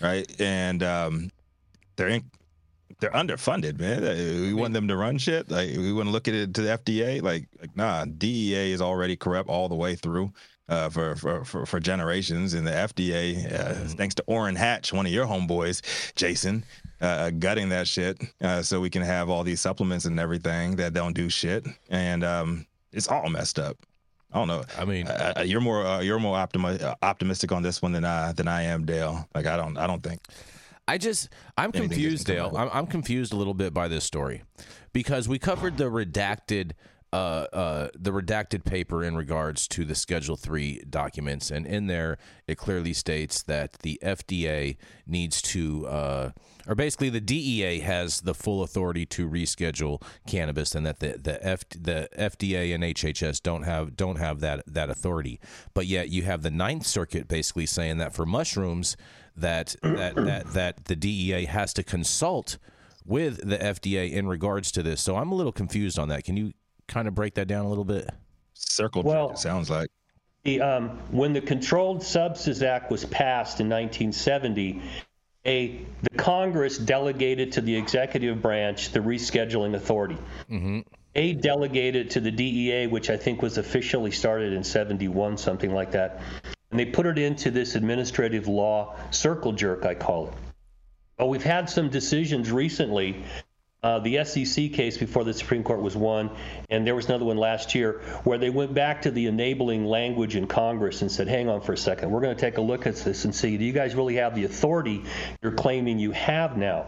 right? 0.00 0.28
And 0.40 0.82
um, 0.82 1.30
they're 1.96 2.08
in, 2.08 2.30
they're 3.00 3.10
underfunded, 3.10 3.78
man. 3.78 4.02
We 4.02 4.54
want 4.54 4.74
them 4.74 4.88
to 4.88 4.96
run 4.96 5.18
shit. 5.18 5.50
Like 5.50 5.70
we 5.76 5.92
want 5.92 6.08
to 6.08 6.12
look 6.12 6.28
at 6.28 6.34
it 6.34 6.54
to 6.54 6.62
the 6.62 6.78
FDA. 6.78 7.22
Like, 7.22 7.48
like 7.60 7.76
nah, 7.76 8.04
DEA 8.04 8.72
is 8.72 8.80
already 8.80 9.16
corrupt 9.16 9.48
all 9.48 9.68
the 9.68 9.76
way 9.76 9.94
through. 9.94 10.32
Uh, 10.70 10.90
for, 10.90 11.16
for, 11.16 11.44
for 11.46 11.64
for 11.64 11.80
generations, 11.80 12.52
and 12.52 12.66
the 12.66 12.70
FDA, 12.70 13.42
uh, 13.46 13.72
mm-hmm. 13.72 13.86
thanks 13.86 14.14
to 14.14 14.22
Orrin 14.26 14.54
Hatch, 14.54 14.92
one 14.92 15.06
of 15.06 15.12
your 15.12 15.24
homeboys, 15.24 15.80
Jason, 16.14 16.62
uh, 17.00 17.30
gutting 17.30 17.70
that 17.70 17.88
shit, 17.88 18.22
uh, 18.42 18.60
so 18.60 18.78
we 18.78 18.90
can 18.90 19.00
have 19.00 19.30
all 19.30 19.42
these 19.44 19.62
supplements 19.62 20.04
and 20.04 20.20
everything 20.20 20.76
that 20.76 20.92
don't 20.92 21.14
do 21.14 21.30
shit, 21.30 21.66
and 21.88 22.22
um, 22.22 22.66
it's 22.92 23.08
all 23.08 23.28
messed 23.28 23.58
up. 23.58 23.76
I 24.32 24.38
don't 24.38 24.48
know. 24.48 24.62
I 24.78 24.84
mean, 24.84 25.06
uh, 25.06 25.34
uh 25.38 25.42
you're 25.42 25.60
more 25.60 25.86
uh, 25.86 26.00
you're 26.00 26.18
more 26.18 26.36
optimi- 26.36 26.80
uh, 26.80 26.94
optimistic 27.02 27.50
on 27.52 27.62
this 27.62 27.80
one 27.80 27.92
than 27.92 28.04
I 28.04 28.32
than 28.32 28.48
I 28.48 28.62
am, 28.62 28.84
Dale. 28.84 29.26
Like 29.34 29.46
I 29.46 29.56
don't 29.56 29.76
I 29.76 29.86
don't 29.86 30.02
think. 30.02 30.20
I 30.86 30.96
just 30.98 31.28
I'm 31.56 31.70
confused, 31.70 32.26
Dale. 32.26 32.54
I'm, 32.56 32.70
I'm 32.72 32.86
confused 32.86 33.32
a 33.32 33.36
little 33.36 33.54
bit 33.54 33.74
by 33.74 33.88
this 33.88 34.04
story 34.04 34.42
because 34.92 35.28
we 35.28 35.38
covered 35.38 35.76
the 35.76 35.84
redacted 35.84 36.72
uh, 37.12 37.46
uh, 37.52 37.88
the 37.94 38.10
redacted 38.10 38.64
paper 38.64 39.02
in 39.02 39.16
regards 39.16 39.66
to 39.68 39.84
the 39.84 39.94
Schedule 39.94 40.36
3 40.36 40.82
documents. 40.90 41.50
And 41.50 41.66
in 41.66 41.86
there, 41.86 42.18
it 42.46 42.58
clearly 42.58 42.92
states 42.92 43.42
that 43.44 43.72
the 43.80 43.98
FDA 44.02 44.76
needs 45.06 45.40
to, 45.42 45.86
uh, 45.86 46.30
or 46.68 46.74
basically 46.74 47.08
the 47.08 47.20
DEA 47.20 47.80
has 47.80 48.20
the 48.20 48.34
full 48.34 48.62
authority 48.62 49.06
to 49.06 49.28
reschedule 49.28 50.02
cannabis 50.26 50.74
and 50.74 50.84
that 50.86 51.00
the, 51.00 51.18
the, 51.20 51.44
F, 51.44 51.68
the 51.70 52.08
FDA 52.16 52.74
and 52.74 52.84
HHS 52.84 53.42
don't 53.42 53.62
have, 53.62 53.96
don't 53.96 54.16
have 54.16 54.40
that, 54.40 54.62
that 54.66 54.90
authority. 54.90 55.40
But 55.72 55.86
yet 55.86 56.10
you 56.10 56.22
have 56.22 56.42
the 56.42 56.50
Ninth 56.50 56.86
Circuit 56.86 57.26
basically 57.26 57.66
saying 57.66 57.96
that 57.98 58.14
for 58.14 58.26
mushrooms, 58.26 58.96
that, 59.34 59.76
that, 59.82 60.14
that, 60.14 60.46
that 60.52 60.84
the 60.84 60.96
DEA 60.96 61.46
has 61.46 61.72
to 61.74 61.82
consult 61.82 62.58
with 63.06 63.48
the 63.48 63.56
FDA 63.56 64.12
in 64.12 64.28
regards 64.28 64.70
to 64.72 64.82
this. 64.82 65.00
So 65.00 65.16
I'm 65.16 65.32
a 65.32 65.34
little 65.34 65.52
confused 65.52 65.98
on 65.98 66.08
that. 66.08 66.24
Can 66.24 66.36
you 66.36 66.52
kind 66.86 67.08
of 67.08 67.14
break 67.14 67.34
that 67.34 67.48
down 67.48 67.64
a 67.64 67.68
little 67.68 67.84
bit? 67.84 68.10
Circle 68.52 69.04
well, 69.04 69.34
sounds 69.36 69.70
like. 69.70 69.88
The, 70.44 70.60
um, 70.60 70.90
when 71.10 71.32
the 71.32 71.40
Controlled 71.40 72.02
Substances 72.02 72.62
Act 72.62 72.90
was 72.90 73.04
passed 73.06 73.60
in 73.60 73.68
1970, 73.68 74.82
a 75.48 75.80
the 76.02 76.16
Congress 76.16 76.78
delegated 76.78 77.52
to 77.52 77.60
the 77.60 77.74
executive 77.74 78.40
branch 78.40 78.90
the 78.90 79.00
rescheduling 79.00 79.74
authority. 79.74 80.18
Mm-hmm. 80.50 80.80
A 81.16 81.32
delegated 81.32 82.10
to 82.10 82.20
the 82.20 82.30
DEA, 82.30 82.86
which 82.86 83.10
I 83.10 83.16
think 83.16 83.42
was 83.42 83.58
officially 83.58 84.12
started 84.12 84.52
in 84.52 84.62
71, 84.62 85.38
something 85.38 85.72
like 85.72 85.92
that. 85.92 86.20
And 86.70 86.78
they 86.78 86.84
put 86.84 87.06
it 87.06 87.18
into 87.18 87.50
this 87.50 87.74
administrative 87.74 88.46
law 88.46 88.94
circle 89.10 89.52
jerk, 89.52 89.84
I 89.84 89.94
call 89.94 90.28
it. 90.28 90.34
Well, 91.18 91.30
we've 91.30 91.42
had 91.42 91.68
some 91.68 91.88
decisions 91.88 92.52
recently 92.52 93.24
uh, 93.82 94.00
the 94.00 94.24
SEC 94.24 94.72
case 94.72 94.98
before 94.98 95.22
the 95.22 95.32
Supreme 95.32 95.62
Court 95.62 95.80
was 95.80 95.96
won, 95.96 96.30
and 96.68 96.86
there 96.86 96.94
was 96.94 97.06
another 97.06 97.24
one 97.24 97.36
last 97.36 97.74
year 97.74 98.00
where 98.24 98.36
they 98.36 98.50
went 98.50 98.74
back 98.74 99.02
to 99.02 99.10
the 99.10 99.26
enabling 99.26 99.84
language 99.84 100.34
in 100.34 100.46
Congress 100.48 101.02
and 101.02 101.12
said, 101.12 101.28
hang 101.28 101.48
on 101.48 101.60
for 101.60 101.72
a 101.72 101.76
second, 101.76 102.10
we're 102.10 102.20
going 102.20 102.34
to 102.34 102.40
take 102.40 102.58
a 102.58 102.60
look 102.60 102.86
at 102.86 102.96
this 102.96 103.24
and 103.24 103.34
see, 103.34 103.56
do 103.56 103.64
you 103.64 103.72
guys 103.72 103.94
really 103.94 104.16
have 104.16 104.34
the 104.34 104.44
authority 104.44 105.04
you're 105.42 105.52
claiming 105.52 105.98
you 105.98 106.10
have 106.10 106.56
now? 106.56 106.86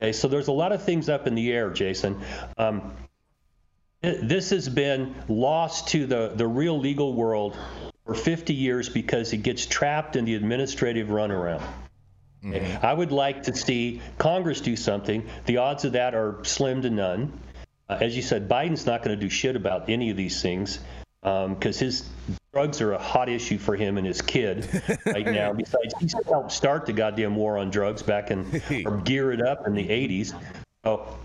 Okay, 0.00 0.12
so 0.12 0.28
there's 0.28 0.48
a 0.48 0.52
lot 0.52 0.72
of 0.72 0.82
things 0.84 1.08
up 1.08 1.26
in 1.26 1.34
the 1.34 1.52
air, 1.52 1.70
Jason. 1.70 2.20
Um, 2.56 2.92
this 4.00 4.50
has 4.50 4.68
been 4.68 5.14
lost 5.28 5.88
to 5.88 6.06
the, 6.06 6.32
the 6.34 6.46
real 6.46 6.78
legal 6.78 7.14
world 7.14 7.56
for 8.04 8.14
50 8.14 8.52
years 8.52 8.88
because 8.88 9.32
it 9.32 9.38
gets 9.38 9.64
trapped 9.64 10.16
in 10.16 10.24
the 10.24 10.34
administrative 10.34 11.08
runaround. 11.08 11.62
Mm-hmm. 12.44 12.84
I 12.84 12.92
would 12.92 13.12
like 13.12 13.44
to 13.44 13.56
see 13.56 14.00
Congress 14.18 14.60
do 14.60 14.76
something. 14.76 15.28
The 15.46 15.58
odds 15.58 15.84
of 15.84 15.92
that 15.92 16.14
are 16.14 16.42
slim 16.44 16.82
to 16.82 16.90
none. 16.90 17.38
Uh, 17.88 17.98
as 18.00 18.16
you 18.16 18.22
said, 18.22 18.48
Biden's 18.48 18.86
not 18.86 19.02
going 19.02 19.16
to 19.16 19.20
do 19.20 19.30
shit 19.30 19.54
about 19.54 19.88
any 19.88 20.10
of 20.10 20.16
these 20.16 20.42
things 20.42 20.78
because 21.20 21.82
um, 21.82 21.86
his 21.86 22.08
drugs 22.52 22.80
are 22.80 22.92
a 22.92 22.98
hot 22.98 23.28
issue 23.28 23.58
for 23.58 23.76
him 23.76 23.96
and 23.96 24.06
his 24.06 24.20
kid 24.20 24.68
right 25.06 25.26
now. 25.26 25.52
Besides, 25.56 25.94
he's 26.00 26.14
helped 26.26 26.50
start 26.50 26.86
the 26.86 26.92
goddamn 26.92 27.36
war 27.36 27.58
on 27.58 27.70
drugs 27.70 28.02
back 28.02 28.30
in, 28.30 28.60
or 28.86 28.96
gear 28.98 29.30
it 29.30 29.40
up 29.40 29.66
in 29.66 29.74
the 29.74 29.86
80s. 29.86 30.34
So 30.84 31.16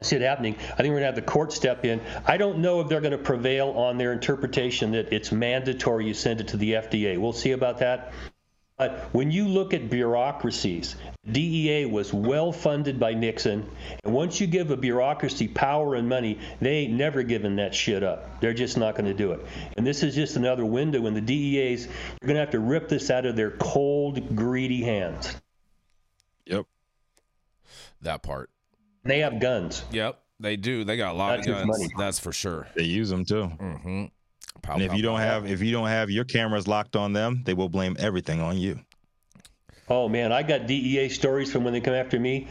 I 0.00 0.04
see 0.04 0.16
it 0.16 0.22
happening. 0.22 0.54
I 0.54 0.76
think 0.76 0.92
we're 0.92 1.00
going 1.00 1.00
to 1.00 1.06
have 1.06 1.14
the 1.14 1.22
court 1.22 1.52
step 1.52 1.84
in. 1.84 2.00
I 2.24 2.38
don't 2.38 2.58
know 2.58 2.80
if 2.80 2.88
they're 2.88 3.02
going 3.02 3.12
to 3.12 3.18
prevail 3.18 3.70
on 3.70 3.98
their 3.98 4.12
interpretation 4.12 4.92
that 4.92 5.12
it's 5.12 5.30
mandatory 5.30 6.06
you 6.06 6.14
send 6.14 6.40
it 6.40 6.48
to 6.48 6.56
the 6.56 6.72
FDA. 6.72 7.18
We'll 7.18 7.32
see 7.34 7.52
about 7.52 7.80
that. 7.80 8.12
But 8.78 9.08
when 9.12 9.32
you 9.32 9.48
look 9.48 9.74
at 9.74 9.90
bureaucracies, 9.90 10.94
DEA 11.30 11.86
was 11.86 12.14
well 12.14 12.52
funded 12.52 13.00
by 13.00 13.12
Nixon, 13.12 13.68
and 14.04 14.14
once 14.14 14.40
you 14.40 14.46
give 14.46 14.70
a 14.70 14.76
bureaucracy 14.76 15.48
power 15.48 15.96
and 15.96 16.08
money, 16.08 16.38
they 16.60 16.76
ain't 16.76 16.92
never 16.92 17.24
giving 17.24 17.56
that 17.56 17.74
shit 17.74 18.04
up. 18.04 18.40
They're 18.40 18.54
just 18.54 18.78
not 18.78 18.94
going 18.94 19.06
to 19.06 19.14
do 19.14 19.32
it. 19.32 19.44
And 19.76 19.84
this 19.84 20.04
is 20.04 20.14
just 20.14 20.36
another 20.36 20.64
window 20.64 21.06
in 21.06 21.14
the 21.14 21.20
DEA's. 21.20 21.86
You're 21.86 22.28
going 22.28 22.34
to 22.36 22.40
have 22.40 22.50
to 22.50 22.60
rip 22.60 22.88
this 22.88 23.10
out 23.10 23.26
of 23.26 23.34
their 23.34 23.50
cold, 23.50 24.36
greedy 24.36 24.82
hands. 24.82 25.34
Yep. 26.46 26.66
That 28.02 28.22
part. 28.22 28.48
They 29.02 29.18
have 29.20 29.40
guns. 29.40 29.82
Yep, 29.90 30.20
they 30.38 30.56
do. 30.56 30.84
They 30.84 30.96
got 30.96 31.14
a 31.14 31.18
lot 31.18 31.36
That's 31.38 31.48
of 31.48 31.54
guns. 31.54 31.66
money. 31.66 31.88
That's 31.98 32.20
for 32.20 32.32
sure. 32.32 32.68
They 32.76 32.84
use 32.84 33.08
them 33.10 33.24
too. 33.24 33.50
Mm-hmm. 33.58 34.04
Pow, 34.62 34.74
And 34.74 34.82
if 34.82 34.90
pow, 34.90 34.96
you 34.96 35.02
don't 35.02 35.18
pow. 35.18 35.24
have 35.24 35.46
if 35.46 35.62
you 35.62 35.72
don't 35.72 35.88
have 35.88 36.10
your 36.10 36.24
cameras 36.24 36.66
locked 36.68 36.96
on 36.96 37.12
them, 37.12 37.42
they 37.44 37.54
will 37.54 37.68
blame 37.68 37.96
everything 37.98 38.40
on 38.40 38.56
you. 38.58 38.80
Oh 39.88 40.08
man, 40.08 40.32
I 40.32 40.42
got 40.42 40.66
DEA 40.66 41.08
stories 41.08 41.50
from 41.50 41.64
when 41.64 41.72
they 41.72 41.80
come 41.80 41.94
after 41.94 42.18
me. 42.18 42.48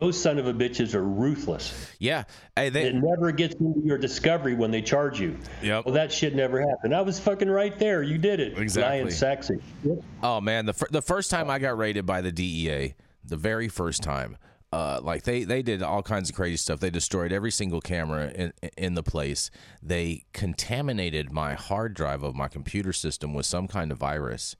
Those 0.00 0.16
son 0.20 0.38
of 0.38 0.46
a 0.46 0.54
bitches 0.54 0.94
are 0.94 1.02
ruthless. 1.02 1.90
yeah, 1.98 2.22
hey, 2.54 2.68
they, 2.68 2.84
It 2.84 2.94
never 2.94 3.32
gets 3.32 3.56
into 3.56 3.80
your 3.84 3.98
discovery 3.98 4.54
when 4.54 4.70
they 4.70 4.80
charge 4.80 5.18
you. 5.18 5.36
Yep. 5.60 5.86
Well, 5.86 5.94
that 5.96 6.12
shit 6.12 6.36
never 6.36 6.60
happened. 6.60 6.94
I 6.94 7.00
was 7.00 7.18
fucking 7.18 7.50
right 7.50 7.76
there. 7.80 8.04
You 8.04 8.16
did 8.16 8.38
it. 8.38 8.56
Exactly. 8.56 9.00
Ryan 9.00 9.10
Saxey. 9.10 9.58
Yep. 9.82 9.98
Oh 10.22 10.40
man, 10.40 10.66
the 10.66 10.72
fir- 10.72 10.86
the 10.90 11.02
first 11.02 11.30
time 11.32 11.50
I 11.50 11.58
got 11.58 11.76
raided 11.76 12.06
by 12.06 12.20
the 12.20 12.30
DEA, 12.30 12.94
the 13.24 13.36
very 13.36 13.66
first 13.68 14.02
time, 14.04 14.36
uh, 14.72 15.00
like 15.02 15.22
they 15.22 15.44
they 15.44 15.62
did 15.62 15.82
all 15.82 16.02
kinds 16.02 16.28
of 16.28 16.36
crazy 16.36 16.56
stuff. 16.56 16.80
They 16.80 16.90
destroyed 16.90 17.32
every 17.32 17.50
single 17.50 17.80
camera 17.80 18.30
in 18.30 18.52
in 18.76 18.94
the 18.94 19.02
place. 19.02 19.50
They 19.82 20.24
contaminated 20.32 21.32
my 21.32 21.54
hard 21.54 21.94
drive 21.94 22.22
of 22.22 22.34
my 22.34 22.48
computer 22.48 22.92
system 22.92 23.32
with 23.32 23.46
some 23.46 23.66
kind 23.66 23.90
of 23.90 23.98
virus. 23.98 24.56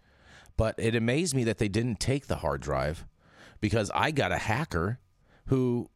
But 0.56 0.74
it 0.78 0.94
amazed 0.94 1.34
me 1.34 1.44
that 1.44 1.58
they 1.58 1.68
didn't 1.68 2.00
take 2.00 2.26
the 2.26 2.36
hard 2.36 2.60
drive 2.62 3.06
because 3.60 3.90
I 3.94 4.10
got 4.10 4.32
a 4.32 4.38
hacker 4.38 4.98
who 5.46 5.90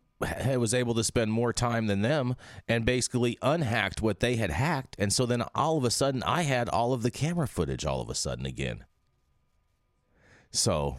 was 0.56 0.72
able 0.72 0.94
to 0.94 1.02
spend 1.02 1.32
more 1.32 1.52
time 1.52 1.86
than 1.86 2.02
them 2.02 2.36
and 2.68 2.84
basically 2.84 3.36
unhacked 3.42 4.02
what 4.02 4.20
they 4.20 4.36
had 4.36 4.50
hacked 4.50 4.94
and 4.98 5.12
so 5.12 5.26
then 5.26 5.42
all 5.52 5.76
of 5.76 5.84
a 5.84 5.90
sudden 5.90 6.22
I 6.22 6.42
had 6.42 6.68
all 6.68 6.92
of 6.92 7.02
the 7.02 7.10
camera 7.10 7.48
footage 7.48 7.84
all 7.84 8.00
of 8.00 8.08
a 8.08 8.14
sudden 8.14 8.46
again. 8.46 8.84
So, 10.52 10.98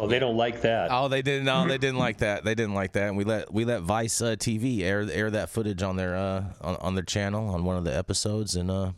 Oh, 0.00 0.06
they 0.06 0.18
don't 0.18 0.36
like 0.36 0.62
that. 0.62 0.90
oh, 0.92 1.08
they 1.08 1.22
didn't. 1.22 1.44
No, 1.44 1.66
they 1.66 1.78
didn't 1.78 1.98
like 1.98 2.18
that. 2.18 2.44
They 2.44 2.54
didn't 2.54 2.74
like 2.74 2.92
that, 2.92 3.08
and 3.08 3.16
we 3.16 3.24
let 3.24 3.52
we 3.52 3.64
let 3.64 3.82
Vice 3.82 4.20
uh, 4.22 4.36
TV 4.36 4.82
air 4.82 5.06
air 5.10 5.30
that 5.30 5.50
footage 5.50 5.82
on 5.82 5.96
their 5.96 6.14
uh 6.16 6.44
on, 6.60 6.76
on 6.76 6.94
their 6.94 7.04
channel 7.04 7.48
on 7.48 7.64
one 7.64 7.76
of 7.76 7.84
the 7.84 7.96
episodes, 7.96 8.54
and 8.54 8.70
uh 8.70 8.92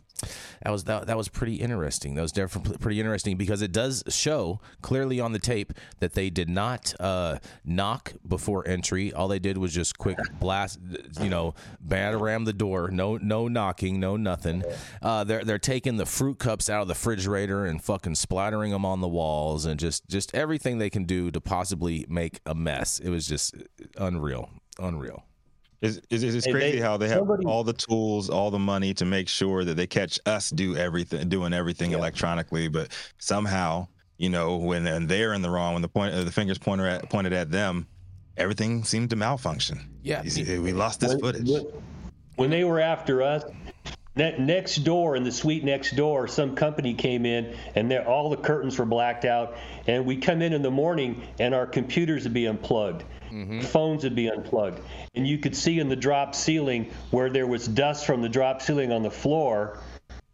that 0.63 0.71
was 0.71 0.85
that, 0.85 1.07
that 1.07 1.17
was 1.17 1.27
pretty 1.27 1.55
interesting. 1.55 2.15
That 2.15 2.21
was 2.21 2.31
definitely 2.31 2.77
pretty 2.77 2.99
interesting 2.99 3.37
because 3.37 3.61
it 3.61 3.71
does 3.71 4.03
show 4.09 4.59
clearly 4.81 5.19
on 5.19 5.31
the 5.33 5.39
tape 5.39 5.73
that 5.99 6.13
they 6.13 6.29
did 6.29 6.49
not 6.49 6.93
uh 6.99 7.39
knock 7.65 8.13
before 8.27 8.67
entry. 8.67 9.13
All 9.13 9.27
they 9.27 9.39
did 9.39 9.57
was 9.57 9.73
just 9.73 9.97
quick 9.97 10.17
blast, 10.39 10.79
you 11.21 11.29
know, 11.29 11.53
bat 11.79 12.13
around 12.13 12.45
the 12.45 12.53
door. 12.53 12.89
No 12.89 13.17
no 13.17 13.47
knocking, 13.47 13.99
no 13.99 14.17
nothing. 14.17 14.63
Uh, 15.01 15.23
they're 15.23 15.43
they're 15.43 15.59
taking 15.59 15.97
the 15.97 16.05
fruit 16.05 16.39
cups 16.39 16.69
out 16.69 16.81
of 16.81 16.87
the 16.87 16.95
refrigerator 17.01 17.65
and 17.65 17.83
fucking 17.83 18.15
splattering 18.15 18.71
them 18.71 18.85
on 18.85 19.01
the 19.01 19.07
walls 19.07 19.65
and 19.65 19.79
just 19.79 20.07
just 20.07 20.33
everything 20.35 20.77
they 20.77 20.89
can 20.89 21.03
do 21.03 21.31
to 21.31 21.41
possibly 21.41 22.05
make 22.07 22.39
a 22.45 22.53
mess. 22.53 22.99
It 22.99 23.09
was 23.09 23.27
just 23.27 23.55
unreal, 23.97 24.49
unreal. 24.79 25.23
It's, 25.81 25.99
it's, 26.11 26.23
it's 26.23 26.45
Hey, 26.45 26.51
crazy 26.51 26.77
they- 26.77 26.83
how 26.83 26.97
they 26.97 27.07
have 27.09 27.19
somebody- 27.19 27.45
all 27.45 27.63
the 27.63 27.73
tools, 27.73 28.29
all 28.29 28.51
the 28.51 28.59
money 28.59 28.93
to 28.95 29.05
make 29.05 29.27
sure 29.27 29.63
that 29.65 29.75
they 29.75 29.87
catch 29.87 30.19
us 30.25 30.49
do 30.51 30.75
everything, 30.75 31.27
doing 31.27 31.53
everything 31.53 31.91
electronically. 31.91 32.67
But 32.67 32.89
somehow, 33.17 33.87
you 34.17 34.29
know, 34.29 34.57
when 34.57 34.85
and 34.85 35.09
they're 35.09 35.33
in 35.33 35.41
the 35.41 35.49
wrong, 35.49 35.73
when 35.73 35.81
the 35.81 35.87
point, 35.87 36.13
the 36.13 36.31
fingers 36.31 36.59
pointed 36.59 36.85
at 36.85 37.09
pointed 37.09 37.33
at 37.33 37.49
them, 37.49 37.87
everything 38.37 38.83
seemed 38.83 39.09
to 39.09 39.15
malfunction. 39.15 39.79
Yeah. 40.03 40.21
Eh, 40.23 40.59
we 40.59 40.71
lost 40.71 40.99
this 40.99 41.11
When- 41.11 41.19
footage. 41.19 41.49
when- 41.49 41.65
When 42.35 42.49
they 42.49 42.63
were 42.63 42.79
after 42.79 43.21
us, 43.21 43.43
ne- 44.15 44.37
next 44.39 44.77
door 44.83 45.15
in 45.15 45.23
the 45.23 45.31
suite 45.31 45.63
next 45.63 45.95
door, 45.95 46.27
some 46.27 46.55
company 46.55 46.93
came 46.93 47.25
in 47.25 47.53
and 47.75 47.91
all 47.93 48.29
the 48.29 48.37
curtains 48.37 48.77
were 48.79 48.85
blacked 48.85 49.25
out. 49.25 49.57
And 49.87 50.05
we 50.05 50.15
come 50.15 50.41
in 50.41 50.53
in 50.53 50.61
the 50.61 50.71
morning 50.71 51.21
and 51.39 51.53
our 51.53 51.65
computers 51.67 52.23
would 52.23 52.33
be 52.33 52.45
unplugged, 52.47 53.03
phones 53.63 54.03
would 54.03 54.15
be 54.15 54.29
unplugged, 54.29 54.79
and 55.15 55.27
you 55.27 55.37
could 55.37 55.55
see 55.55 55.79
in 55.79 55.89
the 55.89 55.95
drop 55.95 56.35
ceiling 56.35 56.91
where 57.11 57.29
there 57.29 57.47
was 57.47 57.67
dust 57.67 58.05
from 58.05 58.21
the 58.21 58.29
drop 58.29 58.61
ceiling 58.61 58.91
on 58.91 59.03
the 59.03 59.11
floor. 59.11 59.77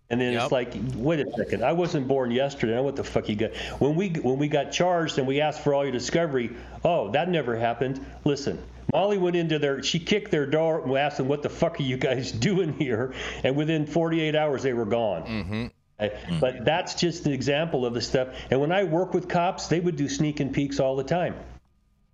And 0.09 0.21
then 0.21 0.31
Yep. 0.33 0.43
it's 0.43 0.51
like, 0.53 0.73
wait 0.95 1.19
a 1.19 1.29
second, 1.35 1.65
I 1.65 1.73
wasn't 1.73 2.07
born 2.07 2.31
yesterday. 2.31 2.71
I 2.71 2.75
know 2.77 2.83
what 2.83 2.95
the 2.95 3.03
fuck 3.03 3.27
you 3.27 3.35
got. 3.35 3.53
When 3.79 3.95
we 3.95 4.07
when 4.11 4.37
we 4.39 4.47
got 4.47 4.71
charged 4.71 5.17
and 5.17 5.27
we 5.27 5.41
asked 5.41 5.59
for 5.61 5.73
all 5.73 5.83
your 5.83 5.91
discovery, 5.91 6.51
oh, 6.85 7.11
that 7.11 7.27
never 7.29 7.57
happened. 7.57 7.99
Listen, 8.23 8.57
Molly 8.93 9.17
went 9.17 9.35
into 9.35 9.59
their, 9.59 9.83
she 9.83 9.99
kicked 9.99 10.31
their 10.31 10.45
door 10.45 10.81
and 10.81 10.97
asked 10.97 11.17
them, 11.17 11.27
what 11.27 11.43
the 11.43 11.49
fuck 11.49 11.77
are 11.79 11.83
you 11.83 11.97
guys 11.97 12.31
doing 12.49 12.71
here? 12.71 13.13
And 13.43 13.57
within 13.57 13.85
48 13.85 14.33
hours, 14.33 14.63
they 14.63 14.71
were 14.73 14.85
gone. 14.85 15.23
Mm-hmm. 15.23 16.39
But 16.39 16.63
that's 16.63 16.95
just 16.95 17.25
an 17.25 17.33
example 17.33 17.85
of 17.85 17.93
the 17.93 18.01
stuff. 18.01 18.29
And 18.49 18.61
when 18.61 18.71
I 18.71 18.85
work 18.85 19.13
with 19.13 19.27
cops, 19.27 19.67
they 19.67 19.81
would 19.81 19.97
do 19.97 20.07
sneak 20.07 20.39
and 20.39 20.53
peeks 20.53 20.79
all 20.79 20.95
the 20.95 21.03
time. 21.03 21.35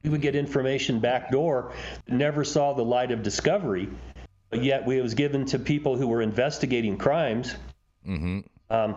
We 0.03 0.09
would 0.09 0.21
get 0.21 0.35
information 0.35 0.99
backdoor, 0.99 1.73
never 2.07 2.43
saw 2.43 2.73
the 2.73 2.83
light 2.83 3.11
of 3.11 3.23
discovery, 3.23 3.89
but 4.49 4.63
yet 4.63 4.85
we, 4.85 4.97
it 4.97 5.01
was 5.01 5.13
given 5.13 5.45
to 5.45 5.59
people 5.59 5.97
who 5.97 6.07
were 6.07 6.21
investigating 6.21 6.97
crimes. 6.97 7.55
Mm-hmm. 8.05 8.41
Um, 8.69 8.95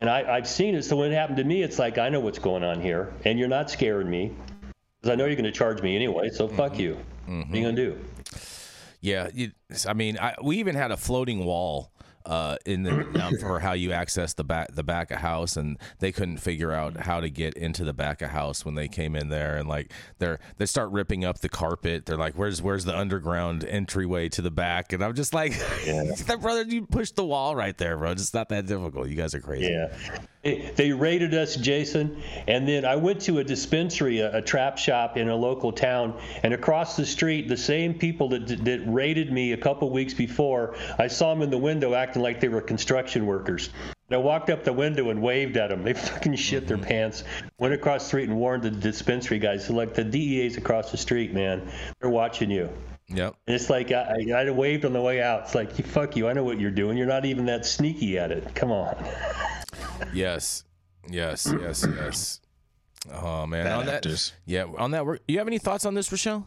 and 0.00 0.08
I, 0.08 0.36
I've 0.36 0.48
seen 0.48 0.74
it. 0.74 0.84
So 0.84 0.96
when 0.96 1.12
it 1.12 1.14
happened 1.14 1.36
to 1.38 1.44
me, 1.44 1.62
it's 1.62 1.78
like 1.78 1.98
I 1.98 2.08
know 2.08 2.20
what's 2.20 2.38
going 2.38 2.64
on 2.64 2.80
here, 2.80 3.12
and 3.24 3.38
you're 3.38 3.48
not 3.48 3.70
scaring 3.70 4.08
me 4.08 4.32
because 5.00 5.12
I 5.12 5.16
know 5.16 5.26
you're 5.26 5.36
going 5.36 5.44
to 5.44 5.52
charge 5.52 5.82
me 5.82 5.94
anyway. 5.94 6.30
So 6.30 6.48
fuck 6.48 6.78
you. 6.78 6.96
What 7.26 7.34
are 7.34 7.56
you 7.56 7.62
going 7.62 7.76
to 7.76 7.84
do? 7.90 7.98
Yeah, 9.00 9.28
you, 9.32 9.52
I 9.86 9.92
mean, 9.92 10.18
I, 10.18 10.34
we 10.42 10.58
even 10.58 10.74
had 10.74 10.90
a 10.90 10.96
floating 10.96 11.44
wall 11.44 11.92
uh, 12.28 12.56
in 12.66 12.82
the 12.82 12.92
um, 13.24 13.36
for 13.38 13.58
how 13.58 13.72
you 13.72 13.90
access 13.92 14.34
the 14.34 14.44
back 14.44 14.74
the 14.74 14.84
back 14.84 15.10
of 15.10 15.18
house, 15.18 15.56
and 15.56 15.78
they 15.98 16.12
couldn't 16.12 16.36
figure 16.36 16.72
out 16.72 16.98
how 16.98 17.20
to 17.20 17.30
get 17.30 17.54
into 17.54 17.82
the 17.84 17.94
back 17.94 18.22
of 18.22 18.30
house 18.30 18.64
when 18.64 18.74
they 18.74 18.86
came 18.86 19.16
in 19.16 19.30
there, 19.30 19.56
and 19.56 19.68
like 19.68 19.92
they're 20.18 20.38
they 20.58 20.66
start 20.66 20.90
ripping 20.90 21.24
up 21.24 21.40
the 21.40 21.48
carpet. 21.48 22.06
They're 22.06 22.18
like, 22.18 22.34
"Where's 22.34 22.62
where's 22.62 22.84
the 22.84 22.96
underground 22.96 23.64
entryway 23.64 24.28
to 24.30 24.42
the 24.42 24.50
back?" 24.50 24.92
And 24.92 25.02
I'm 25.02 25.14
just 25.14 25.34
like, 25.34 25.52
"That 25.86 26.38
brother, 26.40 26.62
you 26.62 26.86
pushed 26.86 27.16
the 27.16 27.24
wall 27.24 27.56
right 27.56 27.76
there, 27.76 27.96
bro. 27.96 28.12
It's 28.12 28.34
not 28.34 28.50
that 28.50 28.66
difficult. 28.66 29.08
You 29.08 29.16
guys 29.16 29.34
are 29.34 29.40
crazy." 29.40 29.72
Yeah. 29.72 29.88
They, 30.48 30.72
they 30.76 30.92
raided 30.92 31.34
us, 31.34 31.56
Jason, 31.56 32.22
and 32.46 32.66
then 32.66 32.86
I 32.86 32.96
went 32.96 33.20
to 33.22 33.38
a 33.38 33.44
dispensary, 33.44 34.20
a, 34.20 34.38
a 34.38 34.40
trap 34.40 34.78
shop 34.78 35.18
in 35.18 35.28
a 35.28 35.36
local 35.36 35.72
town, 35.72 36.18
and 36.42 36.54
across 36.54 36.96
the 36.96 37.04
street, 37.04 37.48
the 37.48 37.56
same 37.56 37.92
people 37.92 38.30
that, 38.30 38.64
that 38.64 38.80
raided 38.86 39.30
me 39.30 39.52
a 39.52 39.58
couple 39.58 39.90
weeks 39.90 40.14
before, 40.14 40.74
I 40.98 41.08
saw 41.08 41.34
them 41.34 41.42
in 41.42 41.50
the 41.50 41.58
window 41.58 41.92
acting 41.92 42.22
like 42.22 42.40
they 42.40 42.48
were 42.48 42.62
construction 42.62 43.26
workers. 43.26 43.68
And 44.08 44.16
I 44.16 44.16
walked 44.16 44.48
up 44.48 44.64
the 44.64 44.72
window 44.72 45.10
and 45.10 45.20
waved 45.20 45.58
at 45.58 45.68
them. 45.68 45.82
They 45.82 45.92
fucking 45.94 46.36
shit 46.36 46.66
their 46.66 46.78
mm-hmm. 46.78 46.86
pants. 46.86 47.24
Went 47.58 47.74
across 47.74 48.04
the 48.04 48.08
street 48.08 48.30
and 48.30 48.38
warned 48.38 48.62
the 48.62 48.70
dispensary 48.70 49.38
guys. 49.38 49.66
So 49.66 49.74
like 49.74 49.92
the 49.92 50.04
DEA's 50.04 50.56
across 50.56 50.90
the 50.90 50.96
street, 50.96 51.34
man. 51.34 51.70
They're 52.00 52.08
watching 52.08 52.50
you. 52.50 52.70
Yep. 53.08 53.36
And 53.46 53.54
it's 53.54 53.68
like 53.68 53.92
I, 53.92 54.24
I 54.34 54.50
waved 54.50 54.86
on 54.86 54.94
the 54.94 55.00
way 55.02 55.20
out. 55.20 55.42
It's 55.42 55.54
like 55.54 55.74
fuck 55.86 56.16
you. 56.16 56.26
I 56.26 56.32
know 56.32 56.44
what 56.44 56.58
you're 56.58 56.70
doing. 56.70 56.96
You're 56.96 57.06
not 57.06 57.26
even 57.26 57.44
that 57.46 57.66
sneaky 57.66 58.18
at 58.18 58.32
it. 58.32 58.54
Come 58.54 58.72
on. 58.72 58.96
Yes. 60.12 60.64
Yes. 61.08 61.52
Yes. 61.60 61.86
Yes. 61.96 62.40
Oh 63.12 63.46
man. 63.46 63.64
Bad 63.64 63.72
on 63.78 63.86
that. 63.86 63.94
actors. 63.96 64.32
Yeah. 64.46 64.64
On 64.78 64.90
that. 64.90 65.06
work- 65.06 65.22
You 65.28 65.38
have 65.38 65.46
any 65.48 65.58
thoughts 65.58 65.84
on 65.86 65.94
this, 65.94 66.08
Rachelle? 66.10 66.44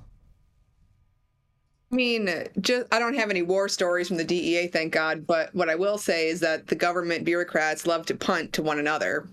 I 1.91 1.95
mean, 1.95 2.29
just 2.61 2.85
I 2.93 2.99
don't 2.99 3.15
have 3.15 3.29
any 3.29 3.41
war 3.41 3.67
stories 3.67 4.07
from 4.07 4.17
the 4.17 4.23
DEA, 4.23 4.67
thank 4.67 4.93
God. 4.93 5.27
But 5.27 5.53
what 5.53 5.69
I 5.69 5.75
will 5.75 5.97
say 5.97 6.29
is 6.29 6.39
that 6.39 6.67
the 6.67 6.75
government 6.75 7.25
bureaucrats 7.25 7.85
love 7.85 8.05
to 8.05 8.15
punt 8.15 8.53
to 8.53 8.61
one 8.61 8.79
another, 8.79 9.27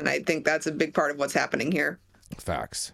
and 0.00 0.08
I 0.08 0.18
think 0.20 0.44
that's 0.44 0.66
a 0.66 0.72
big 0.72 0.92
part 0.92 1.12
of 1.12 1.18
what's 1.18 1.32
happening 1.34 1.70
here. 1.70 2.00
Facts. 2.36 2.92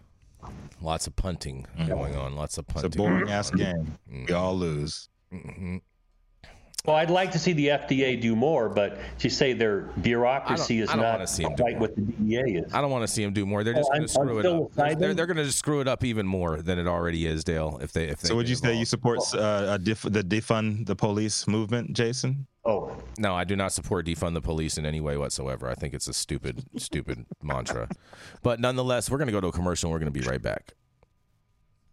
Lots 0.82 1.06
of 1.06 1.16
punting 1.16 1.66
going 1.86 2.14
on. 2.16 2.34
Lots 2.36 2.58
of 2.58 2.66
punting. 2.66 2.88
It's 2.88 2.96
a 2.96 2.98
boring 2.98 3.30
ass 3.30 3.50
game. 3.50 3.96
Mm-hmm. 4.10 4.24
We 4.26 4.32
all 4.34 4.56
lose. 4.56 5.08
Mm-hmm. 5.32 5.76
Well, 6.86 6.96
I'd 6.96 7.10
like 7.10 7.30
to 7.32 7.38
see 7.38 7.52
the 7.52 7.68
FDA 7.68 8.18
do 8.18 8.34
more, 8.34 8.68
but 8.70 8.96
to 9.18 9.28
say 9.28 9.52
their 9.52 9.82
bureaucracy 10.00 10.80
is 10.80 10.88
don't 10.88 10.98
not 11.00 11.12
wanna 11.12 11.26
see 11.26 11.44
'em 11.44 11.54
do 11.54 11.62
quite 11.62 11.72
more. 11.74 11.80
what 11.82 11.94
the 11.94 12.00
DEA 12.02 12.56
is. 12.64 12.72
I 12.74 12.80
don't 12.80 12.90
want 12.90 13.02
to 13.02 13.08
see 13.08 13.22
them 13.22 13.34
do 13.34 13.44
more. 13.44 13.62
They're 13.62 13.74
just 13.74 13.90
Oh, 13.92 13.96
going 13.96 14.02
to 14.06 14.08
screw 14.08 14.38
I'm 14.40 14.46
it 14.46 14.46
up. 14.46 14.72
They're, 14.74 14.94
they're, 14.94 15.14
they're 15.14 15.26
going 15.26 15.36
to 15.36 15.52
screw 15.52 15.80
it 15.82 15.88
up 15.88 16.04
even 16.04 16.26
more 16.26 16.62
than 16.62 16.78
it 16.78 16.86
already 16.86 17.26
is, 17.26 17.44
Dale. 17.44 17.78
If 17.82 17.92
they 17.92 18.04
if 18.08 18.20
they 18.20 18.28
So 18.28 18.36
would 18.36 18.44
get 18.46 18.50
you 18.50 18.56
say 18.56 18.74
you 18.78 18.86
support 18.86 19.18
uh, 19.34 19.66
a 19.72 19.78
def- 19.78 20.02
the 20.02 20.24
defund 20.24 20.86
the 20.86 20.96
police 20.96 21.46
movement, 21.46 21.92
Jason? 21.92 22.46
Oh, 22.64 22.94
No, 23.18 23.34
I 23.34 23.44
do 23.44 23.56
not 23.56 23.72
support 23.72 24.06
defund 24.06 24.34
the 24.34 24.40
police 24.42 24.76
in 24.78 24.84
any 24.86 25.00
way 25.00 25.16
whatsoever. 25.16 25.68
I 25.68 25.74
think 25.74 25.92
it's 25.94 26.08
a 26.08 26.12
stupid, 26.14 26.64
stupid 26.76 27.24
mantra. 27.42 27.88
But 28.42 28.58
nonetheless, 28.60 29.10
we're 29.10 29.18
going 29.18 29.28
to 29.28 29.32
go 29.32 29.40
to 29.40 29.48
a 29.48 29.52
commercial 29.52 29.88
and 29.88 29.92
we're 29.92 29.98
going 30.00 30.12
to 30.12 30.18
be 30.18 30.26
right 30.26 30.40
back. 30.42 30.74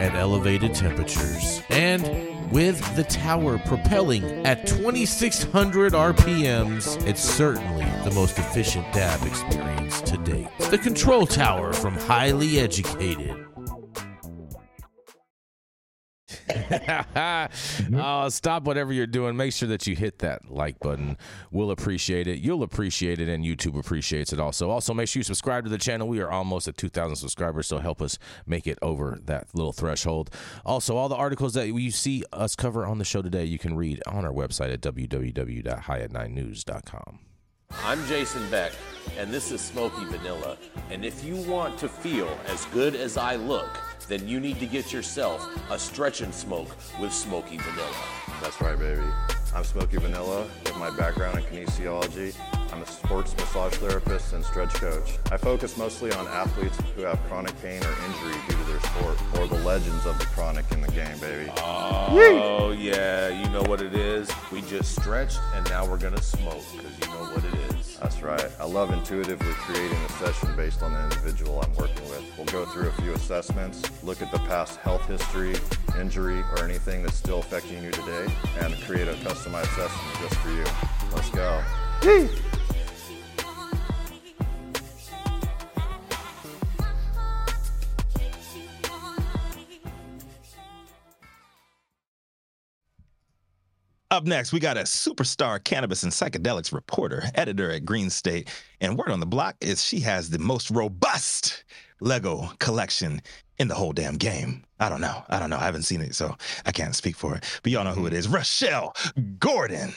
at 0.00 0.14
elevated 0.14 0.74
temperatures. 0.74 1.62
And 1.70 2.50
with 2.50 2.96
the 2.96 3.04
tower 3.04 3.58
propelling 3.58 4.24
at 4.46 4.66
2600 4.66 5.92
RPMs, 5.92 7.06
it's 7.06 7.22
certainly 7.22 7.84
the 8.04 8.12
most 8.14 8.38
efficient 8.38 8.90
dab 8.92 9.26
experience 9.26 10.00
to 10.02 10.16
date. 10.18 10.48
The 10.70 10.78
control 10.78 11.26
tower 11.26 11.72
from 11.72 11.94
Highly 11.94 12.60
Educated. 12.60 13.47
Oh, 17.94 18.28
stop 18.30 18.64
whatever 18.64 18.92
you're 18.92 19.06
doing. 19.06 19.36
Make 19.36 19.52
sure 19.52 19.68
that 19.68 19.86
you 19.86 19.94
hit 19.94 20.18
that 20.20 20.50
like 20.50 20.80
button. 20.80 21.16
We'll 21.50 21.70
appreciate 21.70 22.26
it. 22.26 22.40
You'll 22.40 22.62
appreciate 22.62 23.20
it, 23.20 23.28
and 23.28 23.44
YouTube 23.44 23.78
appreciates 23.78 24.32
it 24.32 24.40
also. 24.40 24.70
Also, 24.70 24.94
make 24.94 25.08
sure 25.08 25.20
you 25.20 25.24
subscribe 25.24 25.64
to 25.64 25.70
the 25.70 25.78
channel. 25.78 26.08
We 26.08 26.20
are 26.20 26.30
almost 26.30 26.68
at 26.68 26.76
2,000 26.76 27.16
subscribers, 27.16 27.66
so 27.66 27.78
help 27.78 28.02
us 28.02 28.18
make 28.46 28.66
it 28.66 28.78
over 28.82 29.18
that 29.24 29.48
little 29.54 29.72
threshold. 29.72 30.30
Also, 30.64 30.96
all 30.96 31.08
the 31.08 31.16
articles 31.16 31.54
that 31.54 31.68
you 31.68 31.90
see 31.90 32.24
us 32.32 32.54
cover 32.56 32.86
on 32.86 32.98
the 32.98 33.04
show 33.04 33.22
today, 33.22 33.44
you 33.44 33.58
can 33.58 33.76
read 33.76 34.02
on 34.06 34.24
our 34.24 34.32
website 34.32 34.72
at 34.72 34.80
www.highat9news.com. 34.80 37.27
I'm 37.88 38.04
Jason 38.06 38.50
Beck, 38.50 38.72
and 39.16 39.32
this 39.32 39.50
is 39.50 39.62
Smoky 39.62 40.04
Vanilla. 40.04 40.58
And 40.90 41.06
if 41.06 41.24
you 41.24 41.36
want 41.50 41.78
to 41.78 41.88
feel 41.88 42.28
as 42.46 42.66
good 42.66 42.94
as 42.94 43.16
I 43.16 43.36
look, 43.36 43.80
then 44.08 44.28
you 44.28 44.40
need 44.40 44.60
to 44.60 44.66
get 44.66 44.92
yourself 44.92 45.48
a 45.70 45.78
stretch 45.78 46.20
and 46.20 46.34
smoke 46.34 46.76
with 47.00 47.14
Smoky 47.14 47.56
Vanilla. 47.56 47.96
That's 48.42 48.60
right, 48.60 48.78
baby. 48.78 49.00
I'm 49.54 49.64
Smokey 49.64 49.96
Vanilla. 49.96 50.46
With 50.64 50.76
my 50.76 50.90
background 50.96 51.38
in 51.38 51.44
kinesiology, 51.44 52.34
I'm 52.72 52.82
a 52.82 52.86
sports 52.86 53.34
massage 53.36 53.74
therapist 53.74 54.32
and 54.32 54.44
stretch 54.44 54.74
coach. 54.74 55.18
I 55.32 55.36
focus 55.36 55.76
mostly 55.76 56.12
on 56.12 56.28
athletes 56.28 56.78
who 56.94 57.02
have 57.02 57.18
chronic 57.28 57.60
pain 57.62 57.82
or 57.82 57.94
injury 58.06 58.40
due 58.46 58.56
to 58.56 58.64
their 58.64 58.80
sport, 58.80 59.18
or 59.38 59.46
the 59.46 59.58
legends 59.64 60.06
of 60.06 60.18
the 60.18 60.26
chronic 60.26 60.70
in 60.70 60.80
the 60.80 60.92
game, 60.92 61.18
baby. 61.18 61.50
Oh, 61.58 62.74
yeah, 62.78 63.28
you 63.28 63.48
know 63.50 63.62
what 63.62 63.80
it 63.80 63.94
is. 63.94 64.30
We 64.52 64.60
just 64.62 64.94
stretched, 64.94 65.40
and 65.54 65.68
now 65.70 65.86
we're 65.86 65.98
gonna 65.98 66.22
smoke, 66.22 66.64
because 66.76 66.98
you 67.00 67.06
know 67.14 67.24
what 67.32 67.44
it 67.44 67.54
is. 67.54 67.77
That's 68.00 68.22
right. 68.22 68.48
I 68.60 68.64
love 68.64 68.92
intuitively 68.92 69.52
creating 69.54 69.98
a 69.98 70.08
session 70.12 70.54
based 70.56 70.82
on 70.82 70.92
the 70.92 71.02
individual 71.02 71.60
I'm 71.60 71.74
working 71.74 72.08
with. 72.08 72.24
We'll 72.36 72.46
go 72.46 72.64
through 72.66 72.88
a 72.88 72.92
few 72.92 73.12
assessments, 73.12 73.82
look 74.04 74.22
at 74.22 74.30
the 74.30 74.38
past 74.38 74.78
health 74.78 75.04
history, 75.06 75.56
injury, 75.98 76.40
or 76.52 76.64
anything 76.64 77.02
that's 77.02 77.16
still 77.16 77.40
affecting 77.40 77.82
you 77.82 77.90
today, 77.90 78.26
and 78.60 78.74
create 78.82 79.08
a 79.08 79.14
customized 79.14 79.74
session 79.74 80.00
just 80.20 80.36
for 80.36 80.50
you. 80.50 80.64
Let's 81.12 81.30
go. 81.30 81.62
Up 94.10 94.24
next, 94.24 94.52
we 94.54 94.60
got 94.60 94.78
a 94.78 94.82
superstar 94.84 95.62
cannabis 95.62 96.02
and 96.02 96.10
psychedelics 96.10 96.72
reporter, 96.72 97.24
editor 97.34 97.70
at 97.70 97.84
Green 97.84 98.08
State. 98.08 98.48
And 98.80 98.96
word 98.96 99.10
on 99.10 99.20
the 99.20 99.26
block 99.26 99.56
is 99.60 99.84
she 99.84 100.00
has 100.00 100.30
the 100.30 100.38
most 100.38 100.70
robust 100.70 101.64
Lego 102.00 102.50
collection 102.58 103.20
in 103.58 103.68
the 103.68 103.74
whole 103.74 103.92
damn 103.92 104.16
game. 104.16 104.64
I 104.80 104.88
don't 104.88 105.02
know. 105.02 105.22
I 105.28 105.38
don't 105.38 105.50
know. 105.50 105.58
I 105.58 105.64
haven't 105.64 105.82
seen 105.82 106.00
it, 106.00 106.14
so 106.14 106.34
I 106.64 106.72
can't 106.72 106.96
speak 106.96 107.16
for 107.16 107.34
it. 107.34 107.44
But 107.62 107.70
y'all 107.70 107.84
know 107.84 107.92
who 107.92 108.06
it 108.06 108.14
is. 108.14 108.28
Rachelle 108.28 108.94
Gordon. 109.38 109.92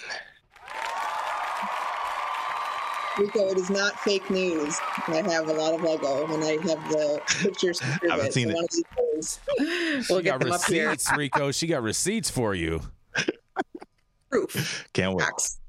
Rico, 3.18 3.48
it 3.50 3.58
is 3.58 3.70
not 3.70 3.98
fake 4.00 4.30
news. 4.30 4.78
I 5.08 5.22
have 5.26 5.48
a 5.48 5.54
lot 5.54 5.74
of 5.74 5.82
Lego 5.84 6.26
and 6.34 6.44
I 6.44 6.52
have 6.68 6.90
the 6.90 7.22
pictures 7.42 7.80
to 7.80 7.86
prove 8.00 8.12
haven't 8.12 8.28
it. 8.28 8.34
seen 8.34 8.50
So 8.50 8.52
it. 8.52 8.56
One 8.56 8.64
of 8.66 8.70
these 8.72 8.84
days, 9.14 10.06
She 10.08 10.14
we'll 10.14 10.22
got 10.24 10.40
get 10.40 10.40
them 10.42 10.52
up 10.52 10.64
here. 10.66 10.90
receipts, 10.90 11.16
Rico. 11.18 11.52
She 11.52 11.68
got 11.68 11.82
receipts 11.82 12.30
for 12.30 12.54
you. 12.54 12.82
Proof. 14.32 14.88
Can't 14.94 15.16
wait. 15.16 15.26
Facts. 15.26 15.60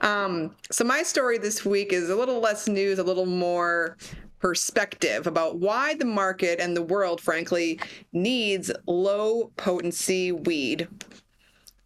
Um, 0.00 0.54
so 0.70 0.84
my 0.84 1.02
story 1.02 1.38
this 1.38 1.64
week 1.64 1.92
is 1.92 2.10
a 2.10 2.16
little 2.16 2.40
less 2.40 2.68
news, 2.68 2.98
a 2.98 3.04
little 3.04 3.26
more 3.26 3.96
perspective 4.40 5.26
about 5.26 5.58
why 5.58 5.94
the 5.94 6.04
market 6.04 6.60
and 6.60 6.76
the 6.76 6.82
world, 6.82 7.20
frankly, 7.20 7.80
needs 8.12 8.70
low 8.86 9.50
potency 9.56 10.32
weed. 10.32 10.86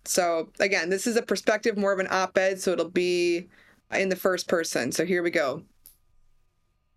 So 0.05 0.49
again, 0.59 0.91
this 0.91 1.07
is 1.07 1.17
a 1.17 1.23
perspective, 1.23 1.77
more 1.77 1.93
of 1.93 2.01
an 2.01 2.09
op-ed, 2.11 2.61
so 2.61 2.73
it'll 2.73 2.91
be 2.91 3.47
in 3.93 4.09
the 4.09 4.17
first 4.17 4.49
person. 4.49 4.91
So 4.91 5.05
here 5.05 5.23
we 5.23 5.31
go. 5.31 5.63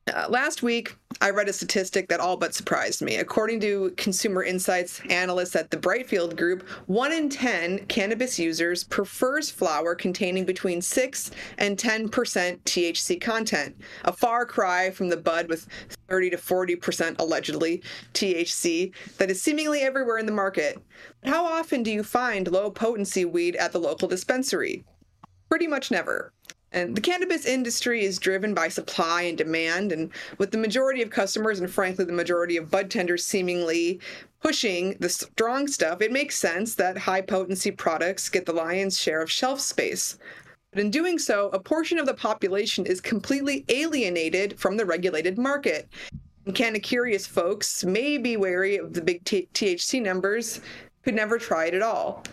Uh, 0.07 0.25
last 0.29 0.63
week, 0.63 0.95
I 1.21 1.29
read 1.29 1.47
a 1.47 1.53
statistic 1.53 2.09
that 2.09 2.19
all 2.19 2.35
but 2.35 2.55
surprised 2.55 3.03
me. 3.03 3.17
According 3.17 3.59
to 3.59 3.93
consumer 3.97 4.43
insights 4.43 4.99
analysts 5.11 5.55
at 5.55 5.69
the 5.69 5.77
Brightfield 5.77 6.35
Group, 6.35 6.67
1 6.87 7.11
in 7.11 7.29
10 7.29 7.85
cannabis 7.85 8.39
users 8.39 8.83
prefers 8.83 9.51
flower 9.51 9.93
containing 9.93 10.43
between 10.43 10.81
6 10.81 11.31
and 11.59 11.77
10% 11.77 12.09
THC 12.09 13.21
content, 13.21 13.75
a 14.03 14.11
far 14.11 14.43
cry 14.43 14.89
from 14.89 15.09
the 15.09 15.17
bud 15.17 15.47
with 15.47 15.67
30 16.09 16.31
to 16.31 16.37
40% 16.37 17.19
allegedly 17.19 17.83
THC 18.15 18.93
that 19.17 19.29
is 19.29 19.39
seemingly 19.39 19.81
everywhere 19.81 20.17
in 20.17 20.25
the 20.25 20.31
market. 20.31 20.79
How 21.23 21.45
often 21.45 21.83
do 21.83 21.91
you 21.91 22.01
find 22.01 22.51
low 22.51 22.71
potency 22.71 23.23
weed 23.23 23.55
at 23.55 23.71
the 23.71 23.79
local 23.79 24.07
dispensary? 24.07 24.83
Pretty 25.47 25.67
much 25.67 25.91
never. 25.91 26.33
And 26.73 26.95
the 26.95 27.01
cannabis 27.01 27.45
industry 27.45 28.05
is 28.05 28.17
driven 28.17 28.53
by 28.53 28.69
supply 28.69 29.23
and 29.23 29.37
demand, 29.37 29.91
and 29.91 30.09
with 30.37 30.51
the 30.51 30.57
majority 30.57 31.01
of 31.01 31.09
customers 31.09 31.59
and 31.59 31.69
frankly 31.69 32.05
the 32.05 32.13
majority 32.13 32.55
of 32.55 32.71
bud 32.71 32.89
tenders 32.89 33.25
seemingly 33.25 33.99
pushing 34.41 34.95
the 34.99 35.09
strong 35.09 35.67
stuff, 35.67 36.01
it 36.01 36.11
makes 36.11 36.37
sense 36.37 36.75
that 36.75 36.97
high 36.97 37.21
potency 37.21 37.71
products 37.71 38.29
get 38.29 38.45
the 38.45 38.53
lion's 38.53 38.97
share 38.97 39.21
of 39.21 39.29
shelf 39.29 39.59
space. 39.59 40.17
But 40.71 40.81
in 40.81 40.89
doing 40.89 41.19
so, 41.19 41.49
a 41.49 41.59
portion 41.59 41.99
of 41.99 42.05
the 42.05 42.13
population 42.13 42.85
is 42.85 43.01
completely 43.01 43.65
alienated 43.67 44.57
from 44.57 44.77
the 44.77 44.85
regulated 44.85 45.37
market. 45.37 45.89
And 46.45 46.55
kind 46.55 46.77
of 46.77 46.81
curious 46.81 47.27
folks 47.27 47.83
may 47.83 48.17
be 48.17 48.37
wary 48.37 48.77
of 48.77 48.93
the 48.93 49.01
big 49.01 49.23
t- 49.25 49.49
THC 49.53 50.01
numbers, 50.01 50.61
could 51.03 51.15
never 51.15 51.37
try 51.37 51.65
it 51.65 51.73
at 51.73 51.81
all. 51.81 52.23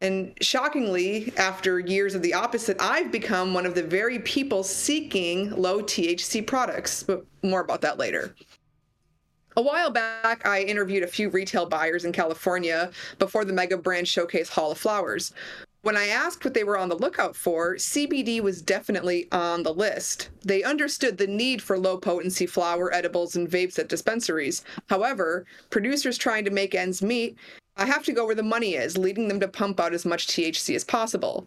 And 0.00 0.34
shockingly, 0.42 1.32
after 1.36 1.78
years 1.78 2.14
of 2.14 2.22
the 2.22 2.34
opposite, 2.34 2.76
I've 2.80 3.10
become 3.10 3.54
one 3.54 3.64
of 3.64 3.74
the 3.74 3.82
very 3.82 4.18
people 4.20 4.62
seeking 4.62 5.50
low 5.50 5.82
THC 5.82 6.46
products. 6.46 7.02
But 7.02 7.24
more 7.42 7.60
about 7.60 7.80
that 7.80 7.98
later. 7.98 8.34
A 9.56 9.62
while 9.62 9.90
back, 9.90 10.46
I 10.46 10.62
interviewed 10.62 11.02
a 11.02 11.06
few 11.06 11.30
retail 11.30 11.64
buyers 11.64 12.04
in 12.04 12.12
California 12.12 12.90
before 13.18 13.46
the 13.46 13.54
Mega 13.54 13.78
Brand 13.78 14.06
Showcase 14.06 14.50
Hall 14.50 14.70
of 14.70 14.78
Flowers. 14.78 15.32
When 15.80 15.96
I 15.96 16.08
asked 16.08 16.44
what 16.44 16.52
they 16.52 16.64
were 16.64 16.76
on 16.76 16.90
the 16.90 16.98
lookout 16.98 17.34
for, 17.34 17.76
CBD 17.76 18.42
was 18.42 18.60
definitely 18.60 19.28
on 19.32 19.62
the 19.62 19.72
list. 19.72 20.28
They 20.44 20.62
understood 20.62 21.16
the 21.16 21.26
need 21.26 21.62
for 21.62 21.78
low 21.78 21.96
potency 21.96 22.44
flower 22.44 22.92
edibles 22.92 23.34
and 23.34 23.48
vapes 23.48 23.78
at 23.78 23.88
dispensaries. 23.88 24.62
However, 24.88 25.46
producers 25.70 26.18
trying 26.18 26.44
to 26.44 26.50
make 26.50 26.74
ends 26.74 27.02
meet 27.02 27.38
I 27.78 27.84
have 27.84 28.04
to 28.04 28.12
go 28.12 28.24
where 28.24 28.34
the 28.34 28.42
money 28.42 28.74
is, 28.74 28.96
leading 28.96 29.28
them 29.28 29.38
to 29.40 29.48
pump 29.48 29.78
out 29.80 29.92
as 29.92 30.06
much 30.06 30.26
THC 30.28 30.74
as 30.74 30.84
possible. 30.84 31.46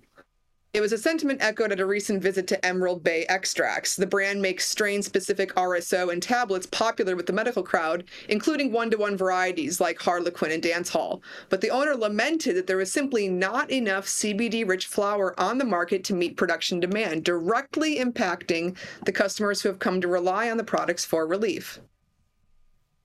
It 0.71 0.81
was 0.81 0.93
a 0.93 0.97
sentiment 0.99 1.41
echoed 1.41 1.71
at 1.71 1.79
a 1.79 1.85
recent 1.87 2.21
visit 2.21 2.45
to 2.47 2.63
Emerald 2.63 3.03
Bay 3.03 3.25
Extracts. 3.27 3.95
The 3.95 4.05
brand 4.05 4.39
makes 4.39 4.69
strain 4.69 5.01
specific 5.01 5.55
RSO 5.55 6.13
and 6.13 6.21
tablets 6.21 6.67
popular 6.67 7.15
with 7.15 7.25
the 7.25 7.33
medical 7.33 7.63
crowd, 7.63 8.03
including 8.27 8.71
one 8.71 8.91
to 8.91 8.97
one 8.97 9.17
varieties 9.17 9.81
like 9.81 9.99
Harlequin 9.99 10.51
and 10.51 10.61
Dancehall. 10.61 11.21
But 11.49 11.61
the 11.61 11.71
owner 11.71 11.95
lamented 11.95 12.55
that 12.55 12.67
there 12.67 12.77
was 12.77 12.93
simply 12.93 13.27
not 13.27 13.71
enough 13.71 14.05
CBD 14.05 14.69
rich 14.69 14.85
flower 14.85 15.33
on 15.39 15.57
the 15.57 15.65
market 15.65 16.03
to 16.03 16.13
meet 16.13 16.37
production 16.37 16.79
demand, 16.79 17.25
directly 17.25 17.97
impacting 17.97 18.77
the 19.05 19.11
customers 19.11 19.63
who 19.63 19.69
have 19.69 19.79
come 19.79 19.99
to 20.01 20.07
rely 20.07 20.51
on 20.51 20.57
the 20.57 20.63
products 20.63 21.03
for 21.03 21.25
relief. 21.25 21.79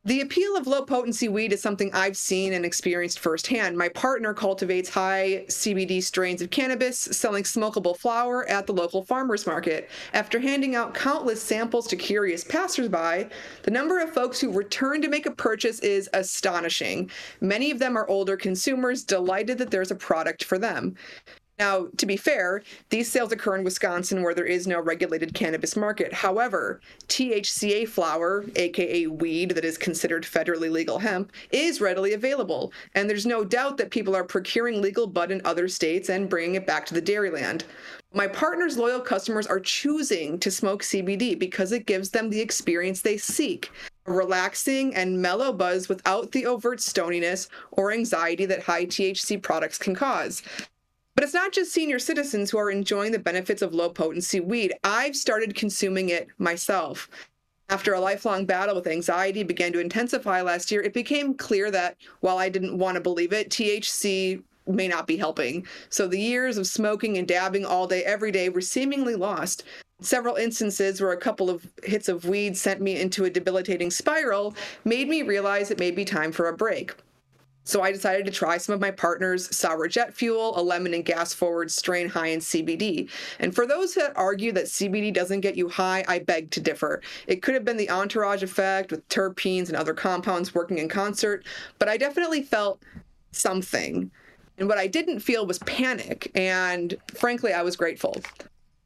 The 0.06 0.20
appeal 0.20 0.54
of 0.54 0.66
low 0.66 0.82
potency 0.82 1.28
weed 1.28 1.54
is 1.54 1.62
something 1.62 1.90
I've 1.94 2.18
seen 2.18 2.52
and 2.52 2.66
experienced 2.66 3.20
firsthand. 3.20 3.78
My 3.78 3.88
partner 3.88 4.34
cultivates 4.34 4.90
high 4.90 5.46
CBD 5.48 6.02
strains 6.02 6.42
of 6.42 6.50
cannabis, 6.50 6.98
selling 6.98 7.44
smokable 7.44 7.96
flower 7.96 8.46
at 8.46 8.66
the 8.66 8.74
local 8.74 9.02
farmers 9.02 9.46
market. 9.46 9.88
After 10.12 10.38
handing 10.38 10.74
out 10.74 10.92
countless 10.92 11.42
samples 11.42 11.86
to 11.86 11.96
curious 11.96 12.44
passersby, 12.44 13.30
the 13.62 13.70
number 13.70 13.98
of 13.98 14.12
folks 14.12 14.38
who 14.38 14.52
return 14.52 15.00
to 15.00 15.08
make 15.08 15.24
a 15.24 15.30
purchase 15.30 15.78
is 15.78 16.10
astonishing. 16.12 17.10
Many 17.40 17.70
of 17.70 17.78
them 17.78 17.96
are 17.96 18.06
older 18.06 18.36
consumers 18.36 19.04
delighted 19.04 19.56
that 19.56 19.70
there's 19.70 19.90
a 19.90 19.96
product 19.96 20.44
for 20.44 20.58
them. 20.58 20.96
Now, 21.58 21.86
to 21.98 22.06
be 22.06 22.16
fair, 22.16 22.62
these 22.90 23.10
sales 23.10 23.30
occur 23.30 23.56
in 23.56 23.62
Wisconsin 23.62 24.22
where 24.22 24.34
there 24.34 24.44
is 24.44 24.66
no 24.66 24.80
regulated 24.80 25.34
cannabis 25.34 25.76
market. 25.76 26.12
However, 26.12 26.80
THCA 27.06 27.86
flower, 27.86 28.44
aka 28.56 29.06
weed 29.06 29.50
that 29.50 29.64
is 29.64 29.78
considered 29.78 30.24
federally 30.24 30.68
legal 30.68 30.98
hemp, 30.98 31.30
is 31.52 31.80
readily 31.80 32.14
available, 32.14 32.72
and 32.96 33.08
there's 33.08 33.26
no 33.26 33.44
doubt 33.44 33.76
that 33.76 33.92
people 33.92 34.16
are 34.16 34.24
procuring 34.24 34.82
legal 34.82 35.06
bud 35.06 35.30
in 35.30 35.40
other 35.44 35.68
states 35.68 36.08
and 36.08 36.28
bringing 36.28 36.56
it 36.56 36.66
back 36.66 36.86
to 36.86 36.94
the 36.94 37.02
dairyland. 37.02 37.62
My 38.12 38.26
partner's 38.26 38.76
loyal 38.76 39.00
customers 39.00 39.46
are 39.46 39.60
choosing 39.60 40.40
to 40.40 40.50
smoke 40.50 40.82
CBD 40.82 41.38
because 41.38 41.70
it 41.70 41.86
gives 41.86 42.10
them 42.10 42.30
the 42.30 42.40
experience 42.40 43.00
they 43.00 43.16
seek 43.16 43.70
a 44.06 44.12
relaxing 44.12 44.94
and 44.94 45.20
mellow 45.20 45.52
buzz 45.52 45.88
without 45.88 46.30
the 46.32 46.46
overt 46.46 46.78
stoniness 46.78 47.48
or 47.72 47.90
anxiety 47.90 48.44
that 48.44 48.62
high 48.62 48.84
THC 48.84 49.42
products 49.42 49.78
can 49.78 49.94
cause. 49.94 50.42
But 51.14 51.24
it's 51.24 51.34
not 51.34 51.52
just 51.52 51.72
senior 51.72 51.98
citizens 51.98 52.50
who 52.50 52.58
are 52.58 52.70
enjoying 52.70 53.12
the 53.12 53.18
benefits 53.18 53.62
of 53.62 53.74
low 53.74 53.88
potency 53.88 54.40
weed. 54.40 54.74
I've 54.82 55.14
started 55.14 55.54
consuming 55.54 56.08
it 56.08 56.28
myself. 56.38 57.08
After 57.70 57.94
a 57.94 58.00
lifelong 58.00 58.44
battle 58.44 58.74
with 58.74 58.86
anxiety 58.86 59.42
began 59.42 59.72
to 59.72 59.80
intensify 59.80 60.42
last 60.42 60.70
year, 60.70 60.82
it 60.82 60.92
became 60.92 61.34
clear 61.34 61.70
that 61.70 61.96
while 62.20 62.38
I 62.38 62.48
didn't 62.48 62.76
want 62.76 62.96
to 62.96 63.00
believe 63.00 63.32
it, 63.32 63.50
THC 63.50 64.42
may 64.66 64.88
not 64.88 65.06
be 65.06 65.16
helping. 65.16 65.66
So 65.88 66.06
the 66.06 66.18
years 66.18 66.58
of 66.58 66.66
smoking 66.66 67.16
and 67.16 67.28
dabbing 67.28 67.64
all 67.64 67.86
day, 67.86 68.04
every 68.04 68.32
day 68.32 68.48
were 68.48 68.60
seemingly 68.60 69.14
lost. 69.14 69.64
Several 70.00 70.34
instances 70.36 71.00
where 71.00 71.12
a 71.12 71.16
couple 71.16 71.48
of 71.48 71.66
hits 71.84 72.08
of 72.08 72.26
weed 72.26 72.56
sent 72.56 72.80
me 72.80 73.00
into 73.00 73.24
a 73.24 73.30
debilitating 73.30 73.90
spiral 73.90 74.54
made 74.84 75.08
me 75.08 75.22
realize 75.22 75.70
it 75.70 75.78
may 75.78 75.90
be 75.90 76.04
time 76.04 76.32
for 76.32 76.48
a 76.48 76.56
break. 76.56 76.94
So 77.64 77.82
I 77.82 77.90
decided 77.92 78.26
to 78.26 78.30
try 78.30 78.58
some 78.58 78.74
of 78.74 78.80
my 78.80 78.90
partner's 78.90 79.54
sour 79.54 79.88
jet 79.88 80.14
fuel, 80.14 80.58
a 80.58 80.62
lemon 80.62 80.94
and 80.94 81.04
gas 81.04 81.32
forward 81.32 81.70
strain 81.70 82.08
high 82.08 82.28
in 82.28 82.40
CBD. 82.40 83.10
And 83.38 83.54
for 83.54 83.66
those 83.66 83.94
that 83.94 84.16
argue 84.16 84.52
that 84.52 84.66
CBD 84.66 85.12
doesn't 85.12 85.40
get 85.40 85.56
you 85.56 85.68
high, 85.68 86.04
I 86.06 86.18
beg 86.18 86.50
to 86.52 86.60
differ. 86.60 87.00
It 87.26 87.42
could 87.42 87.54
have 87.54 87.64
been 87.64 87.78
the 87.78 87.90
entourage 87.90 88.42
effect 88.42 88.90
with 88.90 89.08
terpenes 89.08 89.68
and 89.68 89.76
other 89.76 89.94
compounds 89.94 90.54
working 90.54 90.78
in 90.78 90.88
concert, 90.88 91.46
but 91.78 91.88
I 91.88 91.96
definitely 91.96 92.42
felt 92.42 92.82
something. 93.32 94.10
And 94.58 94.68
what 94.68 94.78
I 94.78 94.86
didn't 94.86 95.20
feel 95.20 95.46
was 95.46 95.58
panic, 95.60 96.30
and 96.34 96.94
frankly, 97.12 97.52
I 97.52 97.62
was 97.62 97.74
grateful. 97.74 98.16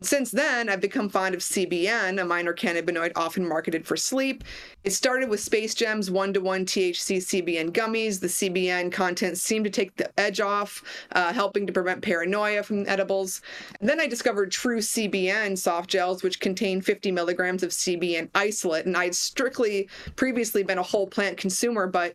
Since 0.01 0.30
then, 0.30 0.68
I've 0.68 0.80
become 0.80 1.09
fond 1.09 1.34
of 1.34 1.40
CBN, 1.40 2.20
a 2.20 2.24
minor 2.24 2.55
cannabinoid 2.55 3.11
often 3.16 3.46
marketed 3.46 3.84
for 3.84 3.96
sleep. 3.96 4.44
It 4.84 4.92
started 4.92 5.28
with 5.28 5.40
Space 5.40 5.74
Gem's 5.74 6.09
one 6.09 6.32
to 6.34 6.40
one 6.40 6.64
THC 6.64 7.16
CBN 7.16 7.70
gummies. 7.70 8.20
The 8.20 8.28
CBN 8.28 8.92
content 8.92 9.38
seemed 9.38 9.64
to 9.64 9.70
take 9.70 9.96
the 9.96 10.09
edge 10.18 10.40
off, 10.40 10.84
uh, 11.12 11.32
helping 11.32 11.66
to 11.66 11.72
prevent 11.72 12.01
paranoia 12.01 12.62
from 12.62 12.88
edibles. 12.88 13.42
And 13.80 13.88
then 13.88 13.99
I 13.99 14.07
discovered 14.07 14.53
True 14.53 14.78
CBN 14.78 15.59
soft 15.59 15.90
gels, 15.90 16.22
which 16.22 16.38
contain 16.38 16.80
50 16.80 17.11
milligrams 17.11 17.64
of 17.64 17.70
CBN 17.70 18.28
isolate. 18.36 18.86
And 18.86 18.96
I'd 18.96 19.16
strictly 19.16 19.88
previously 20.14 20.62
been 20.62 20.78
a 20.78 20.82
whole 20.82 21.09
plant 21.09 21.38
consumer, 21.38 21.88
but 21.88 22.14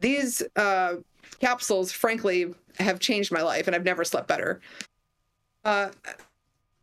these 0.00 0.42
uh, 0.56 0.96
capsules, 1.40 1.92
frankly, 1.92 2.54
have 2.78 3.00
changed 3.00 3.32
my 3.32 3.40
life, 3.40 3.66
and 3.66 3.74
I've 3.74 3.84
never 3.84 4.04
slept 4.04 4.28
better. 4.28 4.60
Uh, 5.64 5.90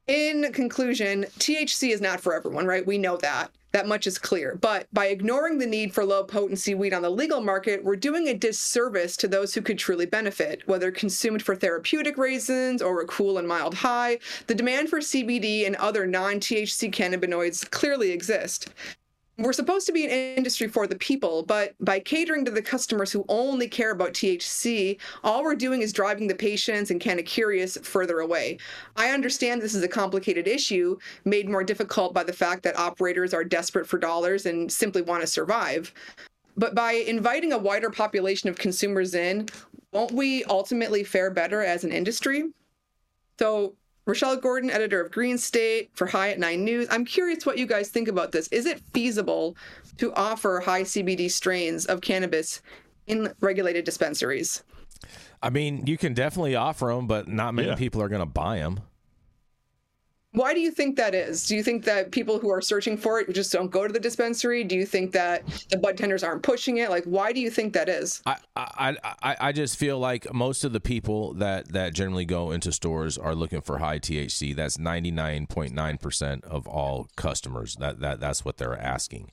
in 0.09 0.51
conclusion, 0.51 1.25
THC 1.37 1.91
is 1.91 2.01
not 2.01 2.19
for 2.19 2.33
everyone, 2.33 2.65
right? 2.65 2.85
We 2.85 2.97
know 2.97 3.15
that. 3.17 3.51
That 3.71 3.87
much 3.87 4.07
is 4.07 4.17
clear. 4.17 4.57
But 4.59 4.87
by 4.91 5.05
ignoring 5.05 5.59
the 5.59 5.67
need 5.67 5.93
for 5.93 6.03
low 6.03 6.23
potency 6.23 6.73
weed 6.73 6.91
on 6.91 7.03
the 7.03 7.11
legal 7.11 7.39
market, 7.39 7.83
we're 7.83 7.95
doing 7.95 8.27
a 8.27 8.33
disservice 8.33 9.15
to 9.17 9.27
those 9.27 9.53
who 9.53 9.61
could 9.61 9.77
truly 9.77 10.07
benefit. 10.07 10.67
Whether 10.67 10.91
consumed 10.91 11.43
for 11.43 11.55
therapeutic 11.55 12.17
reasons 12.17 12.81
or 12.81 13.01
a 13.01 13.05
cool 13.05 13.37
and 13.37 13.47
mild 13.47 13.75
high, 13.75 14.17
the 14.47 14.55
demand 14.55 14.89
for 14.89 14.99
CBD 14.99 15.67
and 15.67 15.75
other 15.75 16.07
non 16.07 16.39
THC 16.39 16.91
cannabinoids 16.91 17.69
clearly 17.69 18.09
exist 18.09 18.69
we're 19.39 19.53
supposed 19.53 19.85
to 19.87 19.91
be 19.93 20.05
an 20.05 20.11
industry 20.37 20.67
for 20.67 20.85
the 20.85 20.97
people, 20.97 21.43
but 21.43 21.73
by 21.79 21.99
catering 21.99 22.45
to 22.45 22.51
the 22.51 22.61
customers 22.61 23.11
who 23.11 23.25
only 23.29 23.67
care 23.67 23.91
about 23.91 24.13
THC, 24.13 24.99
all 25.23 25.43
we're 25.43 25.55
doing 25.55 25.81
is 25.81 25.93
driving 25.93 26.27
the 26.27 26.35
patients 26.35 26.91
and 26.91 27.01
kind 27.01 27.19
of 27.19 27.25
curious 27.25 27.77
further 27.83 28.19
away. 28.19 28.57
I 28.95 29.11
understand 29.11 29.61
this 29.61 29.75
is 29.75 29.83
a 29.83 29.87
complicated 29.87 30.47
issue, 30.47 30.97
made 31.25 31.49
more 31.49 31.63
difficult 31.63 32.13
by 32.13 32.23
the 32.23 32.33
fact 32.33 32.63
that 32.63 32.77
operators 32.77 33.33
are 33.33 33.43
desperate 33.43 33.87
for 33.87 33.97
dollars 33.97 34.45
and 34.45 34.71
simply 34.71 35.01
want 35.01 35.21
to 35.21 35.27
survive. 35.27 35.93
But 36.57 36.75
by 36.75 36.91
inviting 36.91 37.53
a 37.53 37.57
wider 37.57 37.89
population 37.89 38.49
of 38.49 38.57
consumers 38.57 39.15
in, 39.15 39.47
won't 39.93 40.11
we 40.11 40.43
ultimately 40.45 41.03
fare 41.03 41.31
better 41.31 41.63
as 41.63 41.83
an 41.83 41.91
industry? 41.91 42.49
So, 43.39 43.75
Rachelle 44.09 44.41
Gordon, 44.41 44.71
editor 44.71 44.99
of 45.01 45.11
Green 45.11 45.37
State 45.37 45.91
for 45.93 46.07
High 46.07 46.31
at 46.31 46.39
Nine 46.39 46.63
News. 46.63 46.87
I'm 46.89 47.05
curious 47.05 47.45
what 47.45 47.59
you 47.59 47.67
guys 47.67 47.89
think 47.89 48.07
about 48.07 48.31
this. 48.31 48.47
Is 48.47 48.65
it 48.65 48.79
feasible 48.91 49.55
to 49.97 50.11
offer 50.15 50.59
high 50.59 50.81
CBD 50.81 51.29
strains 51.29 51.85
of 51.85 52.01
cannabis 52.01 52.61
in 53.05 53.31
regulated 53.39 53.85
dispensaries? 53.85 54.63
I 55.43 55.51
mean, 55.51 55.85
you 55.85 55.95
can 55.95 56.15
definitely 56.15 56.55
offer 56.55 56.87
them, 56.87 57.05
but 57.05 57.27
not 57.27 57.53
many 57.53 57.67
Yeah. 57.67 57.75
people 57.75 58.01
are 58.01 58.09
going 58.09 58.21
to 58.21 58.25
buy 58.25 58.57
them. 58.57 58.79
Why 60.31 60.53
do 60.53 60.59
you 60.59 60.69
think 60.69 60.95
that 60.97 61.15
is? 61.15 61.47
Do 61.47 61.55
you 61.55 61.63
think 61.63 61.85
that 61.85 62.11
people 62.11 62.37
who 62.37 62.51
are 62.51 62.61
searching 62.61 62.97
for 62.97 63.19
it 63.19 63.33
just 63.33 63.51
don't 63.51 63.71
go 63.71 63.87
to 63.87 63.91
the 63.91 63.99
dispensary? 63.99 64.63
Do 64.63 64.75
you 64.75 64.85
think 64.85 65.11
that 65.13 65.43
the 65.69 65.77
bud 65.77 65.97
tenders 65.97 66.23
aren't 66.23 66.43
pushing 66.43 66.77
it? 66.77 66.91
Like, 66.91 67.03
why 67.05 67.33
do 67.33 67.39
you 67.39 67.49
think 67.49 67.73
that 67.73 67.89
is? 67.89 68.21
I, 68.27 68.35
I, 68.55 68.95
I, 69.23 69.37
I 69.39 69.51
just 69.51 69.77
feel 69.77 69.97
like 69.97 70.31
most 70.31 70.63
of 70.63 70.71
the 70.71 70.79
people 70.79 71.33
that, 71.35 71.69
that 71.69 71.95
generally 71.95 72.25
go 72.25 72.51
into 72.51 72.71
stores 72.71 73.17
are 73.17 73.33
looking 73.33 73.61
for 73.61 73.79
high 73.79 73.97
THC. 73.97 74.55
That's 74.55 74.77
99.9% 74.77 76.43
of 76.43 76.67
all 76.67 77.07
customers. 77.15 77.75
That, 77.77 77.99
that 78.01 78.19
That's 78.19 78.45
what 78.45 78.57
they're 78.57 78.79
asking. 78.79 79.31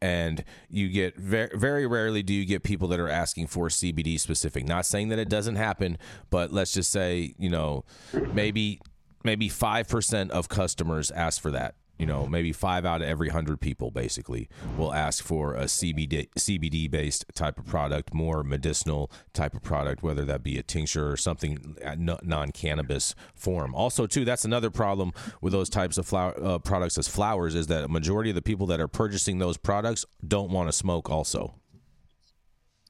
And 0.00 0.44
you 0.70 0.88
get 0.88 1.16
very, 1.16 1.50
very 1.54 1.86
rarely 1.86 2.22
do 2.22 2.32
you 2.32 2.46
get 2.46 2.62
people 2.62 2.88
that 2.88 3.00
are 3.00 3.08
asking 3.08 3.48
for 3.48 3.68
CBD 3.68 4.18
specific. 4.18 4.64
Not 4.66 4.86
saying 4.86 5.10
that 5.10 5.18
it 5.18 5.28
doesn't 5.28 5.56
happen, 5.56 5.98
but 6.30 6.52
let's 6.52 6.72
just 6.72 6.90
say, 6.90 7.34
you 7.36 7.50
know, 7.50 7.84
maybe 8.32 8.80
maybe 9.28 9.50
5% 9.50 10.30
of 10.30 10.48
customers 10.48 11.10
ask 11.10 11.42
for 11.42 11.50
that. 11.50 11.74
You 11.98 12.06
know, 12.06 12.26
maybe 12.26 12.52
five 12.52 12.86
out 12.86 13.02
of 13.02 13.08
every 13.08 13.28
hundred 13.28 13.60
people 13.60 13.90
basically 13.90 14.48
will 14.76 14.94
ask 14.94 15.22
for 15.22 15.54
a 15.54 15.64
CBD 15.64 16.28
CBD 16.38 16.88
based 16.88 17.24
type 17.34 17.58
of 17.58 17.66
product, 17.66 18.14
more 18.14 18.44
medicinal 18.44 19.10
type 19.32 19.52
of 19.52 19.62
product, 19.64 20.00
whether 20.00 20.24
that 20.24 20.44
be 20.44 20.58
a 20.58 20.62
tincture 20.62 21.10
or 21.10 21.16
something 21.16 21.76
non 21.98 22.52
cannabis 22.52 23.16
form. 23.34 23.74
Also, 23.74 24.06
too, 24.06 24.24
that's 24.24 24.44
another 24.44 24.70
problem 24.70 25.12
with 25.40 25.52
those 25.52 25.68
types 25.68 25.98
of 25.98 26.06
flower 26.06 26.40
uh, 26.40 26.58
products 26.60 26.96
as 26.98 27.08
flowers 27.08 27.56
is 27.56 27.66
that 27.66 27.82
a 27.82 27.88
majority 27.88 28.30
of 28.30 28.36
the 28.36 28.42
people 28.42 28.68
that 28.68 28.80
are 28.80 28.86
purchasing 28.86 29.40
those 29.40 29.56
products 29.56 30.06
don't 30.24 30.52
want 30.52 30.68
to 30.68 30.72
smoke. 30.72 31.10
Also, 31.10 31.52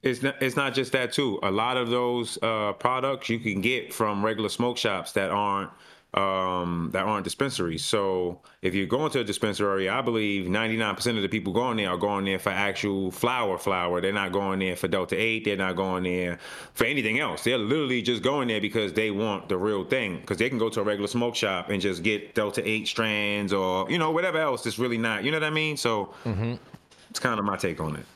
It's 0.02 0.22
not, 0.22 0.42
it's 0.42 0.54
not 0.54 0.74
just 0.74 0.92
that 0.92 1.14
too. 1.14 1.38
A 1.42 1.50
lot 1.50 1.78
of 1.78 1.88
those 1.88 2.38
uh, 2.42 2.74
products 2.74 3.30
you 3.30 3.38
can 3.38 3.62
get 3.62 3.94
from 3.94 4.22
regular 4.22 4.50
smoke 4.50 4.76
shops 4.76 5.12
that 5.12 5.30
aren't 5.30 5.70
um, 6.14 6.88
that 6.94 7.04
aren't 7.04 7.24
dispensaries. 7.24 7.84
So 7.84 8.40
if 8.62 8.74
you're 8.74 8.86
going 8.86 9.10
to 9.12 9.20
a 9.20 9.24
dispensary, 9.24 9.88
I 9.90 10.00
believe 10.00 10.46
99% 10.46 11.16
of 11.16 11.22
the 11.22 11.28
people 11.28 11.52
going 11.52 11.76
there 11.76 11.90
are 11.90 11.98
going 11.98 12.24
there 12.24 12.38
for 12.38 12.48
actual 12.50 13.10
flower 13.10 13.58
flower. 13.58 14.00
They're 14.00 14.12
not 14.12 14.32
going 14.32 14.60
there 14.60 14.74
for 14.74 14.88
Delta 14.88 15.16
8. 15.20 15.44
They're 15.44 15.56
not 15.56 15.76
going 15.76 16.04
there 16.04 16.38
for 16.72 16.84
anything 16.84 17.20
else. 17.20 17.44
They're 17.44 17.58
literally 17.58 18.00
just 18.00 18.22
going 18.22 18.48
there 18.48 18.60
because 18.60 18.94
they 18.94 19.10
want 19.10 19.48
the 19.50 19.58
real 19.58 19.84
thing. 19.84 20.20
Because 20.20 20.38
they 20.38 20.48
can 20.48 20.58
go 20.58 20.70
to 20.70 20.80
a 20.80 20.82
regular 20.82 21.08
smoke 21.08 21.36
shop 21.36 21.68
and 21.68 21.80
just 21.80 22.02
get 22.02 22.34
Delta 22.34 22.66
8 22.66 22.88
strands 22.88 23.52
or, 23.52 23.90
you 23.90 23.98
know, 23.98 24.10
whatever 24.10 24.38
else 24.38 24.64
that's 24.64 24.78
really 24.78 24.98
not, 24.98 25.24
you 25.24 25.30
know 25.30 25.36
what 25.36 25.44
I 25.44 25.50
mean? 25.50 25.76
So 25.76 26.14
it's 27.10 27.20
kind 27.20 27.38
of 27.38 27.44
my 27.44 27.56
take 27.56 27.80
on 27.80 27.96
it. 27.96 28.06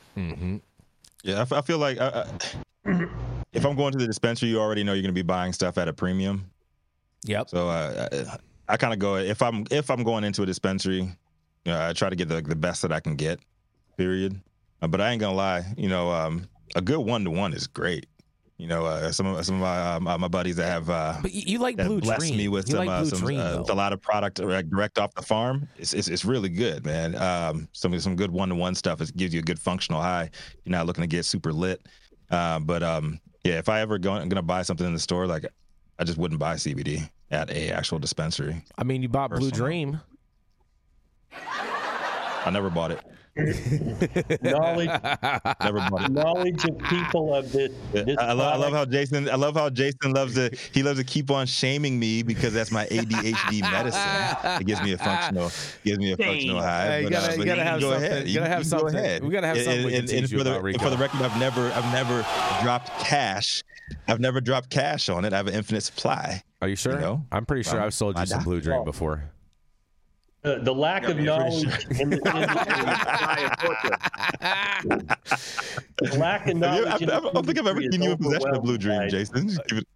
Yeah, 1.23 1.37
I, 1.37 1.41
f- 1.41 1.53
I 1.53 1.61
feel 1.61 1.77
like 1.77 2.01
uh, 2.01 2.25
uh, 2.85 3.05
if 3.53 3.65
I'm 3.65 3.75
going 3.75 3.91
to 3.93 3.97
the 3.97 4.07
dispensary, 4.07 4.49
you 4.49 4.59
already 4.59 4.83
know 4.83 4.93
you're 4.93 5.03
going 5.03 5.13
to 5.13 5.17
be 5.17 5.21
buying 5.21 5.53
stuff 5.53 5.77
at 5.77 5.87
a 5.87 5.93
premium. 5.93 6.49
Yep. 7.25 7.49
So 7.49 7.69
uh, 7.69 8.09
I, 8.11 8.73
I 8.73 8.77
kind 8.77 8.93
of 8.93 8.99
go 8.99 9.17
if 9.17 9.41
I'm 9.41 9.65
if 9.71 9.89
I'm 9.89 10.03
going 10.03 10.23
into 10.23 10.43
a 10.43 10.45
dispensary, 10.45 10.99
you 10.99 11.07
know, 11.65 11.87
I 11.87 11.93
try 11.93 12.09
to 12.09 12.15
get 12.15 12.29
the 12.29 12.41
the 12.41 12.55
best 12.55 12.81
that 12.81 12.91
I 12.91 12.99
can 12.99 13.15
get. 13.15 13.39
Period. 13.97 14.39
Uh, 14.81 14.87
but 14.87 14.99
I 15.01 15.11
ain't 15.11 15.21
gonna 15.21 15.35
lie, 15.35 15.63
you 15.77 15.87
know, 15.87 16.11
um, 16.11 16.47
a 16.75 16.81
good 16.81 16.99
one 16.99 17.23
to 17.25 17.29
one 17.31 17.53
is 17.53 17.67
great. 17.67 18.07
You 18.57 18.67
know, 18.67 18.85
uh, 18.85 19.11
some 19.11 19.25
of 19.27 19.45
some 19.45 19.55
of 19.55 19.61
my 19.61 20.13
uh, 20.13 20.17
my 20.17 20.27
buddies 20.27 20.57
that 20.57 20.67
have 20.67 20.89
uh, 20.89 21.17
But 21.21 21.33
you, 21.33 21.41
you 21.45 21.57
like 21.59 21.75
Blue 21.77 21.99
blessed 21.99 22.19
Dream. 22.21 22.37
me 22.37 22.47
with 22.47 22.69
you 22.69 22.75
some, 22.75 22.85
like 22.85 22.89
uh, 22.89 23.05
some 23.05 23.19
Dream, 23.19 23.39
uh, 23.39 23.63
a 23.67 23.73
lot 23.73 23.93
of 23.93 24.01
product 24.01 24.37
direct, 24.37 24.69
direct 24.69 24.99
off 24.99 25.13
the 25.15 25.21
farm. 25.21 25.67
It's, 25.77 25.93
it's 25.93 26.07
it's 26.07 26.23
really 26.23 26.49
good, 26.49 26.85
man. 26.85 27.15
Um, 27.15 27.67
some 27.73 27.99
some 27.99 28.15
good 28.15 28.31
one 28.31 28.49
to 28.49 28.55
one 28.55 28.75
stuff. 28.75 29.01
It 29.01 29.15
gives 29.17 29.33
you 29.33 29.39
a 29.39 29.43
good 29.43 29.59
functional 29.59 30.01
high. 30.01 30.29
You're 30.63 30.71
not 30.71 30.85
looking 30.85 31.01
to 31.01 31.07
get 31.07 31.25
super 31.25 31.51
lit. 31.51 31.81
Uh, 32.29 32.59
but 32.59 32.83
um, 32.83 33.19
yeah, 33.43 33.57
if 33.57 33.69
I 33.69 33.81
ever 33.81 33.97
go, 33.97 34.13
I'm 34.13 34.29
gonna 34.29 34.41
buy 34.41 34.61
something 34.61 34.85
in 34.85 34.93
the 34.93 34.99
store, 34.99 35.27
like 35.27 35.45
I 35.99 36.03
just 36.03 36.17
wouldn't 36.17 36.39
buy 36.39 36.55
CBD 36.55 37.09
at 37.31 37.49
a 37.51 37.69
actual 37.71 37.99
dispensary. 37.99 38.63
I 38.77 38.83
mean, 38.83 39.01
you 39.01 39.09
bought 39.09 39.29
Blue 39.31 39.49
Personal. 39.49 39.65
Dream. 39.67 40.01
I 41.31 42.49
never 42.51 42.69
bought 42.69 42.91
it. 42.91 42.99
knowledge, 44.43 44.89
Never 45.59 45.79
bought 45.89 46.03
it. 46.05 46.11
knowledge 46.11 46.65
of 46.65 46.77
people 46.87 47.33
of 47.33 47.51
this. 47.51 47.71
this 47.91 48.15
I, 48.19 48.27
I 48.27 48.33
love, 48.33 48.53
I 48.53 48.57
love 48.57 48.73
how 48.73 48.85
Jason. 48.85 49.27
I 49.27 49.33
love 49.35 49.55
how 49.55 49.71
Jason 49.71 50.11
loves 50.13 50.35
to. 50.35 50.55
He 50.71 50.83
loves 50.83 50.99
to 50.99 51.03
keep 51.05 51.31
on 51.31 51.47
shaming 51.47 51.97
me 51.97 52.21
because 52.21 52.53
that's 52.53 52.69
my 52.69 52.85
ADHD 52.87 53.61
medicine. 53.71 54.61
It 54.61 54.67
gives 54.67 54.83
me 54.83 54.91
a 54.93 54.99
functional, 54.99 55.49
gives 55.83 55.97
me 55.97 56.11
a 56.11 56.17
functional 56.17 56.61
high. 56.61 56.85
Hey, 56.85 57.03
you 57.05 57.09
gotta- 57.09 57.31
you 57.31 57.37
but 57.39 57.45
gotta 57.47 57.57
can 57.61 57.67
have 57.67 57.79
go 57.81 57.91
something. 57.93 58.11
ahead. 58.11 58.27
You 58.27 58.33
gotta 58.35 58.49
have 58.49 58.61
can 58.61 58.69
go 58.69 58.77
something. 58.77 58.95
ahead. 58.99 59.23
We 59.23 59.29
gotta 59.31 59.47
have 59.47 59.55
And- 59.57 59.65
something 59.65 59.85
we 59.87 59.95
and- 59.95 60.07
can 60.09 60.17
and 60.19 60.29
for 60.29 60.43
the. 60.43 60.77
For 60.79 60.89
the 60.91 60.97
record, 60.97 61.21
I've 61.23 61.39
never, 61.39 61.71
I've 61.71 61.91
never 61.91 62.21
dropped 62.61 62.89
cash. 62.99 63.63
I've 64.07 64.19
never 64.19 64.41
dropped 64.41 64.69
cash 64.69 65.09
on 65.09 65.25
it. 65.25 65.33
I 65.33 65.37
have 65.37 65.47
an 65.47 65.53
infinite 65.53 65.81
supply. 65.81 66.41
Are 66.61 66.67
you 66.67 66.75
sure? 66.75 66.93
You 66.93 66.99
know? 66.99 67.25
I'm 67.31 67.45
pretty 67.45 67.63
sure 67.63 67.75
Well, 67.75 67.85
I've 67.85 67.93
sold 67.93 68.17
you 68.19 68.25
some 68.25 68.43
Blue 68.43 68.61
Dream 68.61 68.83
before. 68.83 69.29
The, 70.41 70.59
the 70.61 70.73
lack 70.73 71.05
of 71.07 71.19
Yeah, 71.19 71.35
I'm 71.35 71.51
pretty 71.51 71.65
knowledge 71.65 71.99
in 72.01 72.09
this 72.09 72.19
industry. 72.25 73.89
the 76.01 76.17
lack 76.17 76.41
of 76.41 76.47
Have 76.47 76.57
knowledge. 76.57 77.01
you- 77.01 77.09
I, 77.11 77.17
in 77.17 77.25
I 77.27 77.31
don't 77.31 77.45
think 77.45 77.59
I've 77.59 77.67
ever 77.67 77.81
seen 77.81 78.01
you 78.01 78.11
in 78.11 78.17
possession 78.17 78.55
of 78.55 78.63
Blue 78.63 78.77
Dream, 78.77 79.09
Jason. 79.09 79.47
Just 79.47 79.61
give 79.67 79.77
it- 79.79 79.87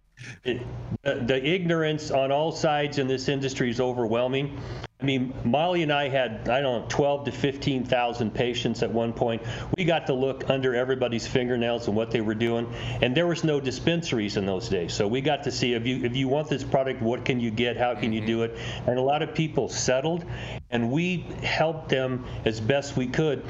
it- 0.44 0.62
the, 1.02 1.14
the 1.26 1.46
ignorance 1.46 2.10
on 2.10 2.32
all 2.32 2.50
sides 2.50 2.98
in 2.98 3.06
this 3.06 3.28
industry 3.28 3.70
is 3.70 3.78
overwhelming. 3.80 4.58
I 5.00 5.04
mean, 5.04 5.32
Molly 5.44 5.84
and 5.84 5.92
I 5.92 6.08
had, 6.08 6.48
I 6.48 6.60
don't 6.60 6.82
know, 6.82 6.86
12 6.88 7.26
to 7.26 7.32
15,000 7.32 8.34
patients 8.34 8.82
at 8.82 8.90
one 8.90 9.12
point. 9.12 9.42
We 9.76 9.84
got 9.84 10.08
to 10.08 10.12
look 10.12 10.50
under 10.50 10.74
everybody's 10.74 11.24
fingernails 11.24 11.86
and 11.86 11.96
what 11.96 12.10
they 12.10 12.20
were 12.20 12.34
doing. 12.34 12.74
And 13.00 13.16
there 13.16 13.28
was 13.28 13.44
no 13.44 13.60
dispensaries 13.60 14.36
in 14.36 14.44
those 14.44 14.68
days. 14.68 14.92
So 14.94 15.06
we 15.06 15.20
got 15.20 15.44
to 15.44 15.52
see 15.52 15.74
if 15.74 15.86
you 15.86 16.04
if 16.04 16.16
you 16.16 16.26
want 16.26 16.48
this 16.48 16.64
product, 16.64 17.00
what 17.00 17.24
can 17.24 17.38
you 17.38 17.52
get? 17.52 17.76
How 17.76 17.94
can 17.94 18.12
you 18.12 18.26
do 18.26 18.38
mm-hmm. 18.38 18.56
it? 18.56 18.88
And 18.88 18.98
a 18.98 19.02
lot 19.02 19.22
of 19.22 19.34
people 19.34 19.68
settled 19.68 20.24
and 20.68 20.90
we 20.90 21.18
helped 21.44 21.90
them 21.90 22.24
as 22.44 22.60
best 22.60 22.96
we 22.96 23.06
could 23.06 23.44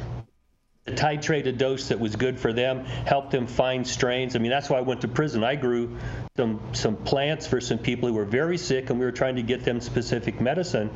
to 0.85 0.95
titrate 0.95 1.47
a 1.47 1.53
dose 1.53 1.89
that 1.89 1.99
was 1.99 2.17
good 2.17 2.39
for 2.39 2.53
them, 2.53 2.85
help 2.85 3.31
them 3.31 3.47
find 3.47 3.87
strains. 3.87 4.37
I 4.37 4.39
mean, 4.39 4.51
that's 4.51 4.69
why 4.69 4.79
I 4.79 4.83
went 4.83 5.01
to 5.03 5.09
prison. 5.09 5.45
I 5.45 5.55
grew 5.55 5.97
some 6.37 6.61
some 6.75 6.97
plants 6.97 7.47
for 7.47 7.59
some 7.61 7.79
people 7.79 8.09
who 8.09 8.15
were 8.15 8.27
very 8.27 8.59
sick, 8.59 8.91
and 8.91 8.99
we 8.99 9.07
were 9.07 9.13
trying 9.13 9.37
to 9.37 9.43
get 9.43 9.65
them 9.65 9.81
specific 9.81 10.43
medicine. 10.43 10.91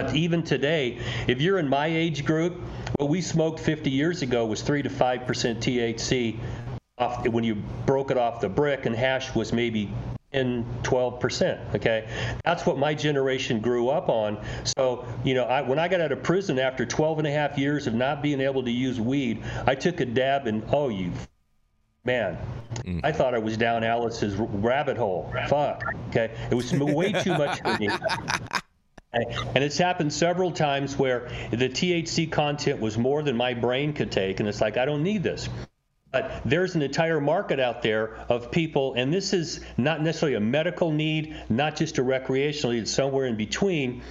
But 0.00 0.14
even 0.14 0.42
today, 0.42 0.98
if 1.26 1.42
you're 1.42 1.58
in 1.58 1.68
my 1.68 1.86
age 1.86 2.24
group, 2.24 2.58
what 2.96 3.10
we 3.10 3.20
smoked 3.20 3.60
50 3.60 3.90
years 3.90 4.22
ago 4.22 4.46
was 4.46 4.62
three 4.62 4.82
to 4.82 4.88
five 4.88 5.26
percent 5.26 5.60
THC. 5.60 6.38
Off, 6.96 7.26
when 7.28 7.44
you 7.44 7.56
broke 7.86 8.10
it 8.10 8.16
off 8.16 8.40
the 8.40 8.48
brick, 8.48 8.86
and 8.86 8.94
hash 8.94 9.34
was 9.34 9.52
maybe 9.52 9.92
10, 10.32 10.64
12 10.82 11.20
percent. 11.20 11.60
Okay, 11.74 12.08
that's 12.44 12.64
what 12.64 12.78
my 12.78 12.94
generation 12.94 13.60
grew 13.60 13.90
up 13.90 14.08
on. 14.08 14.42
So 14.64 15.06
you 15.22 15.34
know, 15.34 15.44
I, 15.44 15.60
when 15.60 15.78
I 15.78 15.86
got 15.86 16.00
out 16.00 16.12
of 16.12 16.22
prison 16.22 16.58
after 16.58 16.86
12 16.86 17.18
and 17.18 17.26
a 17.26 17.32
half 17.32 17.58
years 17.58 17.86
of 17.86 17.92
not 17.92 18.22
being 18.22 18.40
able 18.40 18.62
to 18.62 18.70
use 18.70 18.98
weed, 18.98 19.42
I 19.66 19.74
took 19.74 20.00
a 20.00 20.06
dab, 20.06 20.46
and 20.46 20.62
oh, 20.72 20.88
you 20.88 21.12
man, 22.04 22.38
mm. 22.76 23.00
I 23.04 23.12
thought 23.12 23.34
I 23.34 23.38
was 23.38 23.58
down 23.58 23.84
Alice's 23.84 24.34
rabbit 24.36 24.96
hole. 24.96 25.30
Fuck. 25.48 25.84
Okay, 26.08 26.34
it 26.50 26.54
was 26.54 26.72
way 26.72 27.12
too 27.12 27.36
much 27.36 27.60
for 27.60 27.76
me. 27.78 27.90
And 29.12 29.64
it's 29.64 29.78
happened 29.78 30.12
several 30.12 30.52
times 30.52 30.96
where 30.96 31.28
the 31.50 31.68
THC 31.68 32.30
content 32.30 32.80
was 32.80 32.96
more 32.96 33.22
than 33.22 33.36
my 33.36 33.54
brain 33.54 33.92
could 33.92 34.12
take, 34.12 34.38
and 34.38 34.48
it's 34.48 34.60
like 34.60 34.76
I 34.76 34.84
don't 34.84 35.02
need 35.02 35.22
this. 35.22 35.48
But 36.12 36.42
there's 36.44 36.74
an 36.74 36.82
entire 36.82 37.20
market 37.20 37.60
out 37.60 37.82
there 37.82 38.16
of 38.28 38.50
people, 38.50 38.94
and 38.94 39.12
this 39.12 39.32
is 39.32 39.60
not 39.76 40.02
necessarily 40.02 40.36
a 40.36 40.40
medical 40.40 40.90
need, 40.90 41.36
not 41.48 41.76
just 41.76 41.98
a 41.98 42.02
recreational 42.02 42.72
need, 42.72 42.82
it's 42.82 42.90
somewhere 42.92 43.26
in 43.26 43.36
between. 43.36 44.02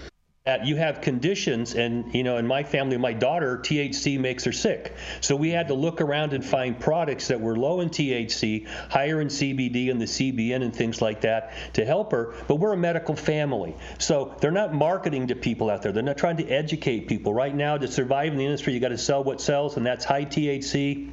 That 0.49 0.65
you 0.65 0.77
have 0.77 1.01
conditions, 1.01 1.75
and 1.75 2.11
you 2.15 2.23
know, 2.23 2.37
in 2.37 2.47
my 2.47 2.63
family, 2.63 2.97
my 2.97 3.13
daughter, 3.13 3.59
THC 3.59 4.19
makes 4.19 4.45
her 4.45 4.51
sick. 4.51 4.95
So 5.21 5.35
we 5.35 5.51
had 5.51 5.67
to 5.67 5.75
look 5.75 6.01
around 6.01 6.33
and 6.33 6.43
find 6.43 6.79
products 6.79 7.27
that 7.27 7.39
were 7.39 7.55
low 7.55 7.81
in 7.81 7.89
THC, 7.91 8.65
higher 8.89 9.21
in 9.21 9.27
CBD 9.27 9.91
and 9.91 10.01
the 10.01 10.05
CBN 10.05 10.63
and 10.63 10.75
things 10.75 11.03
like 11.03 11.21
that 11.21 11.53
to 11.73 11.85
help 11.85 12.11
her. 12.13 12.33
But 12.47 12.55
we're 12.55 12.73
a 12.73 12.77
medical 12.77 13.15
family, 13.15 13.75
so 13.99 14.35
they're 14.41 14.49
not 14.49 14.73
marketing 14.73 15.27
to 15.27 15.35
people 15.35 15.69
out 15.69 15.83
there. 15.83 15.91
They're 15.91 16.01
not 16.01 16.17
trying 16.17 16.37
to 16.37 16.47
educate 16.47 17.07
people. 17.07 17.31
Right 17.31 17.53
now, 17.53 17.77
to 17.77 17.87
survive 17.87 18.31
in 18.31 18.39
the 18.39 18.45
industry, 18.45 18.73
you 18.73 18.79
got 18.79 18.89
to 18.89 18.97
sell 18.97 19.23
what 19.23 19.41
sells, 19.41 19.77
and 19.77 19.85
that's 19.85 20.03
high 20.03 20.25
THC 20.25 21.11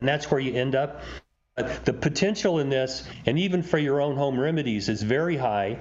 and 0.00 0.08
that's 0.08 0.30
where 0.30 0.40
you 0.40 0.54
end 0.54 0.74
up. 0.74 1.02
The 1.56 1.92
potential 1.92 2.60
in 2.60 2.68
this, 2.68 3.02
and 3.26 3.36
even 3.36 3.64
for 3.64 3.78
your 3.78 4.00
own 4.00 4.14
home 4.14 4.38
remedies, 4.38 4.88
is 4.88 5.02
very 5.02 5.36
high 5.36 5.78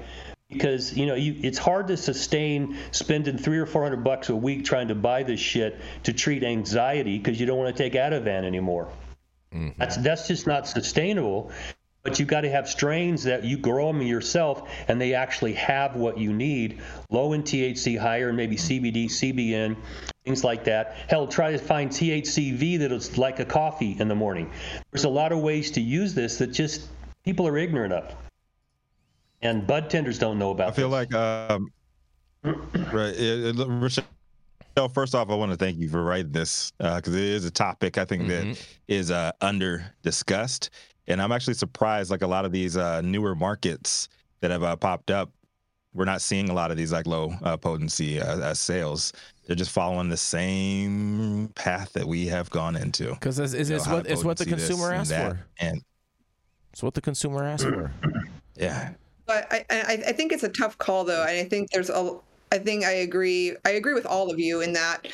because 0.50 0.96
you 0.96 1.06
know 1.06 1.16
you, 1.16 1.36
it's 1.44 1.58
hard 1.58 1.88
to 1.88 1.98
sustain 1.98 2.78
spending 2.92 3.38
three 3.38 3.60
or 3.60 3.66
four 3.66 3.84
hundred 3.84 4.04
bucks 4.04 4.30
a 4.30 4.36
week 4.36 4.66
trying 4.66 4.88
to 4.88 4.96
buy 4.96 5.24
this 5.24 5.40
shit 5.40 5.80
to 6.04 6.14
treat 6.14 6.44
anxiety 6.44 7.18
because 7.18 7.40
you 7.40 7.46
don't 7.46 7.58
want 7.58 7.76
to 7.76 7.84
take 7.84 7.94
Ativan 7.94 8.46
anymore. 8.46 8.90
Mm-hmm. 9.54 9.70
That's 9.78 9.98
that's 9.98 10.28
just 10.28 10.48
not 10.48 10.68
sustainable. 10.68 11.52
But 12.04 12.20
you've 12.20 12.30
got 12.30 12.42
to 12.42 12.50
have 12.50 12.70
strains 12.70 13.24
that 13.24 13.44
you 13.44 13.58
grow 13.58 13.88
them 13.88 14.02
yourself, 14.02 14.70
and 14.88 15.02
they 15.02 15.14
actually 15.14 15.54
have 15.56 15.98
what 15.98 16.18
you 16.18 16.32
need, 16.32 16.80
low 17.10 17.34
in 17.34 17.44
THC, 17.44 18.00
higher 18.00 18.30
in 18.30 18.38
maybe 18.38 18.56
CBD, 18.56 19.08
CBN, 19.08 19.76
things 20.24 20.42
like 20.42 20.64
that. 20.66 20.96
Hell, 21.10 21.28
try 21.28 21.52
to 21.52 21.58
find 21.58 21.92
THCV 21.92 22.80
that 22.80 22.94
is 22.94 23.18
like 23.18 23.42
a 23.42 23.46
coffee 23.46 23.98
in 24.00 24.08
the 24.08 24.16
morning. 24.16 24.50
There's 24.92 25.04
a 25.04 25.10
lot 25.10 25.34
of 25.34 25.40
ways 25.40 25.72
to 25.72 25.82
use 25.82 26.14
this 26.14 26.38
that 26.38 26.54
just 26.54 26.88
people 27.26 27.46
are 27.46 27.58
ignorant 27.58 27.92
of, 27.92 28.16
and 29.42 29.66
bud 29.68 29.90
tenders 29.90 30.20
don't 30.20 30.40
know 30.40 30.52
about. 30.52 30.70
I 30.70 30.72
feel 30.72 30.90
this. 30.90 31.12
like, 31.12 31.14
um, 31.14 31.72
right, 32.44 33.14
it, 33.14 33.46
it, 33.46 33.56
Rachelle. 33.56 34.04
First 34.94 35.16
off, 35.16 35.32
I 35.32 35.36
want 35.36 35.52
to 35.52 35.58
thank 35.58 35.78
you 35.78 35.90
for 35.90 36.04
writing 36.04 36.32
this 36.32 36.72
because 36.78 37.16
it 37.16 37.24
is 37.24 37.46
a 37.46 37.52
topic 37.52 37.98
I 37.98 38.06
think 38.06 38.28
that 38.28 38.64
is 38.88 39.10
uh, 39.10 39.32
under 39.42 39.92
discussed, 40.04 40.70
and 41.08 41.20
I'm 41.20 41.32
actually 41.32 41.56
surprised. 41.56 42.12
Like 42.12 42.22
a 42.22 42.28
lot 42.28 42.46
of 42.46 42.52
these 42.52 42.78
uh, 42.78 43.02
newer 43.02 43.34
markets 43.34 44.08
that 44.42 44.52
have 44.52 44.64
uh, 44.64 44.76
popped 44.76 45.10
up, 45.10 45.32
we're 45.94 46.06
not 46.06 46.22
seeing 46.22 46.50
a 46.50 46.54
lot 46.54 46.70
of 46.70 46.78
these 46.78 46.92
like 46.92 47.08
low 47.08 47.34
uh, 47.44 47.58
potency 47.58 48.22
uh, 48.22 48.38
uh, 48.38 48.54
sales. 48.54 49.14
They're 49.48 49.56
just 49.56 49.72
following 49.72 50.10
the 50.10 50.18
same 50.18 51.52
path 51.56 51.94
that 51.94 52.06
we 52.06 52.28
have 52.28 52.50
gone 52.50 52.76
into. 52.76 53.14
Because 53.14 53.40
it's, 53.40 53.54
it's, 53.54 53.70
You 53.70 53.76
know, 53.76 53.82
it's 53.82 53.88
what 53.88 54.08
it's 54.08 54.24
what 54.24 54.38
the 54.38 54.46
consumer 54.46 54.92
and 54.92 55.02
asked 55.02 55.14
for. 55.14 55.40
and 55.60 55.82
It's 56.72 56.84
what 56.84 56.94
the 56.94 57.02
consumer 57.02 57.44
asked 57.44 57.64
for. 57.64 57.92
yeah, 58.56 58.94
But 59.28 59.48
I, 59.52 59.66
I, 60.08 60.14
think 60.14 60.32
it's 60.32 60.44
a 60.44 60.50
tough 60.50 60.78
call 60.78 61.04
though, 61.04 61.22
and 61.22 61.38
I 61.38 61.44
think 61.44 61.70
there's 61.70 61.90
a. 61.90 62.18
I 62.52 62.58
think 62.58 62.86
I 62.86 62.92
agree. 62.92 63.56
I 63.66 63.72
agree 63.72 63.94
with 63.94 64.06
all 64.06 64.32
of 64.32 64.40
you 64.40 64.62
in 64.62 64.72
that 64.74 65.10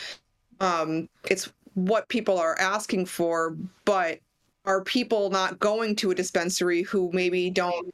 um, 0.60 1.10
it's 1.30 1.52
what 1.74 2.08
people 2.10 2.38
are 2.38 2.58
asking 2.60 3.08
for, 3.08 3.58
but 3.86 4.20
are 4.66 4.84
people 4.84 5.30
not 5.32 5.60
going 5.60 5.96
to 5.98 6.12
a 6.12 6.16
dispensary 6.16 6.84
who 6.84 7.10
maybe 7.12 7.50
don't 7.50 7.92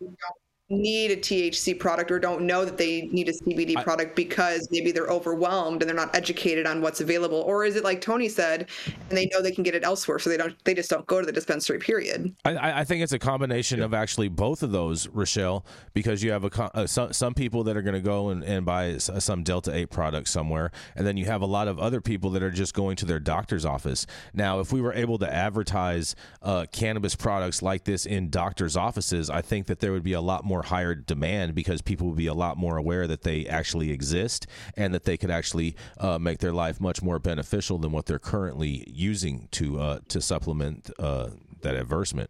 need 0.69 1.11
a 1.11 1.17
THC 1.17 1.77
product 1.79 2.11
or 2.11 2.19
don't 2.19 2.41
know 2.41 2.63
that 2.63 2.77
they 2.77 3.01
need 3.11 3.27
a 3.27 3.33
CBD 3.33 3.81
product 3.83 4.15
because 4.15 4.67
maybe 4.71 4.91
they're 4.91 5.07
overwhelmed 5.07 5.81
and 5.81 5.89
they're 5.89 5.95
not 5.95 6.15
educated 6.15 6.67
on 6.67 6.81
what's 6.81 7.01
available, 7.01 7.41
or 7.41 7.65
is 7.65 7.75
it 7.75 7.83
like 7.83 8.01
Tony 8.01 8.29
said, 8.29 8.67
and 9.09 9.17
they 9.17 9.27
know 9.33 9.41
they 9.41 9.51
can 9.51 9.63
get 9.63 9.73
it 9.75 9.83
elsewhere, 9.83 10.19
so 10.19 10.29
they 10.29 10.37
don't 10.37 10.55
they 10.65 10.73
just 10.73 10.89
don't 10.89 11.05
go 11.07 11.19
to 11.19 11.25
the 11.25 11.31
dispensary. 11.31 11.79
Period. 11.79 12.33
I- 12.45 12.55
I, 12.59 12.79
I 12.81 12.83
think 12.83 13.03
it's 13.03 13.13
a 13.13 13.19
combination 13.19 13.81
of 13.81 13.93
actually 13.93 14.27
both 14.27 14.63
of 14.63 14.71
those, 14.71 15.07
Rachelle, 15.07 15.63
because 15.93 16.21
you 16.21 16.31
have 16.31 16.43
a 16.43 16.49
co- 16.49 16.69
uh, 16.73 16.85
some 16.85 17.13
some 17.13 17.33
people 17.33 17.63
that 17.63 17.77
are 17.77 17.81
going 17.81 17.93
to 17.93 18.01
go 18.01 18.29
and, 18.29 18.43
and 18.43 18.65
buy 18.65 18.97
some 18.97 19.43
Delta 19.43 19.73
Eight 19.73 19.89
product 19.89 20.27
somewhere, 20.27 20.71
and 20.95 21.07
then 21.07 21.17
you 21.17 21.25
have 21.25 21.41
a 21.41 21.45
lot 21.45 21.67
of 21.67 21.79
other 21.79 22.01
people 22.01 22.29
that 22.31 22.43
are 22.43 22.51
just 22.51 22.73
going 22.73 22.95
to 22.97 23.05
their 23.05 23.19
doctor's 23.19 23.65
office. 23.65 24.05
Now, 24.33 24.59
if 24.59 24.71
we 24.73 24.81
were 24.81 24.93
able 24.93 25.17
to 25.19 25.33
advertise 25.33 26.15
uh, 26.41 26.65
cannabis 26.71 27.15
products 27.15 27.61
like 27.61 27.85
this 27.85 28.05
in 28.05 28.29
doctors' 28.29 28.75
offices, 28.75 29.29
I 29.29 29.41
think 29.41 29.67
that 29.67 29.79
there 29.79 29.91
would 29.91 30.03
be 30.03 30.13
a 30.13 30.21
lot 30.21 30.43
more 30.43 30.58
higher 30.63 30.95
demand 30.95 31.55
because 31.55 31.81
people 31.81 32.07
would 32.07 32.17
be 32.17 32.27
a 32.27 32.33
lot 32.33 32.57
more 32.57 32.77
aware 32.77 33.07
that 33.07 33.23
they 33.23 33.45
actually 33.47 33.91
exist 33.91 34.47
and 34.75 34.93
that 34.93 35.03
they 35.03 35.17
could 35.17 35.31
actually 35.31 35.75
uh, 35.99 36.17
make 36.19 36.39
their 36.39 36.53
life 36.53 36.79
much 36.79 37.01
more 37.01 37.19
beneficial 37.19 37.77
than 37.77 37.91
what 37.91 38.05
they're 38.05 38.19
currently 38.19 38.83
using 38.87 39.47
to 39.51 39.79
uh, 39.79 39.99
to 40.07 40.21
supplement 40.21 40.89
uh, 40.99 41.29
that 41.61 41.75
adversement. 41.75 42.29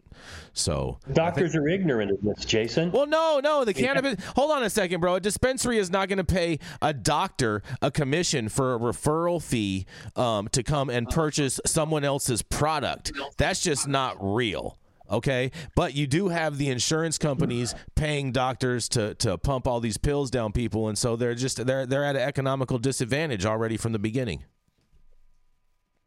So 0.54 1.00
Doctors 1.14 1.56
are 1.56 1.68
ignorant 1.68 2.12
of 2.12 2.22
this, 2.22 2.46
Jason. 2.46 2.92
well, 2.92 3.08
no, 3.08 3.40
no. 3.44 3.64
The 3.64 3.74
cannabis. 3.74 4.24
Hold 4.36 4.52
on 4.52 4.64
a 4.64 4.70
second, 4.70 5.02
bro. 5.02 5.16
A 5.16 5.20
dispensary 5.20 5.78
is 5.78 5.90
not 5.90 6.10
going 6.10 6.18
to 6.18 6.24
pay 6.24 6.60
a 6.82 6.94
doctor 6.94 7.62
a 7.82 7.92
commission 7.92 8.50
for 8.50 8.76
a 8.76 8.80
referral 8.80 9.42
fee 9.42 9.86
um, 10.16 10.48
to 10.50 10.64
come 10.64 10.90
and 10.90 11.08
purchase 11.10 11.60
someone 11.66 12.04
else's 12.04 12.42
product. 12.42 13.12
That's 13.38 13.62
just 13.62 13.88
not 13.88 14.18
real. 14.20 14.78
Okay, 15.10 15.52
but 15.76 15.96
you 15.96 16.06
do 16.08 16.30
have 16.30 16.58
the 16.58 16.70
insurance 16.70 17.18
companies 17.18 17.74
paying 17.96 18.32
doctors 18.32 18.88
to 18.90 19.16
to 19.16 19.38
pump 19.38 19.68
all 19.68 19.80
these 19.80 19.98
pills 19.98 20.30
down 20.30 20.52
people, 20.52 20.88
and 20.88 20.98
so 20.98 21.16
they're 21.16 21.36
just 21.36 21.66
they're 21.66 21.86
they're 21.86 22.06
at 22.06 22.16
an 22.16 22.22
economical 22.22 22.78
disadvantage 22.78 23.46
already 23.46 23.78
from 23.78 23.92
the 23.92 24.00
beginning. 24.00 24.44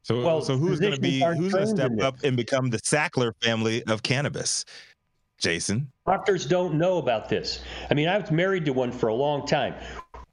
So, 0.03 0.23
Well, 0.23 0.43
so 0.43 0.57
who's 0.57 0.81
going 0.81 0.95
to 0.95 1.01
be 1.01 1.21
who's 1.21 1.53
going 1.53 1.65
to 1.65 1.71
step 1.71 1.93
up 2.01 2.23
and 2.25 2.37
become 2.37 2.71
the 2.71 2.79
Sackler 2.79 3.33
family 3.43 3.85
of 3.85 4.03
cannabis? 4.03 4.65
Jason. 5.39 5.91
Doctors 6.07 6.47
don't 6.47 6.75
know 6.75 6.99
about 6.99 7.29
this. 7.29 7.61
I 7.91 7.95
mean, 7.95 8.09
I 8.09 8.17
was 8.17 8.31
married 8.31 8.65
to 8.67 8.73
one 8.73 8.93
for 8.93 9.09
a 9.09 9.15
long 9.15 9.45
time. 9.47 9.75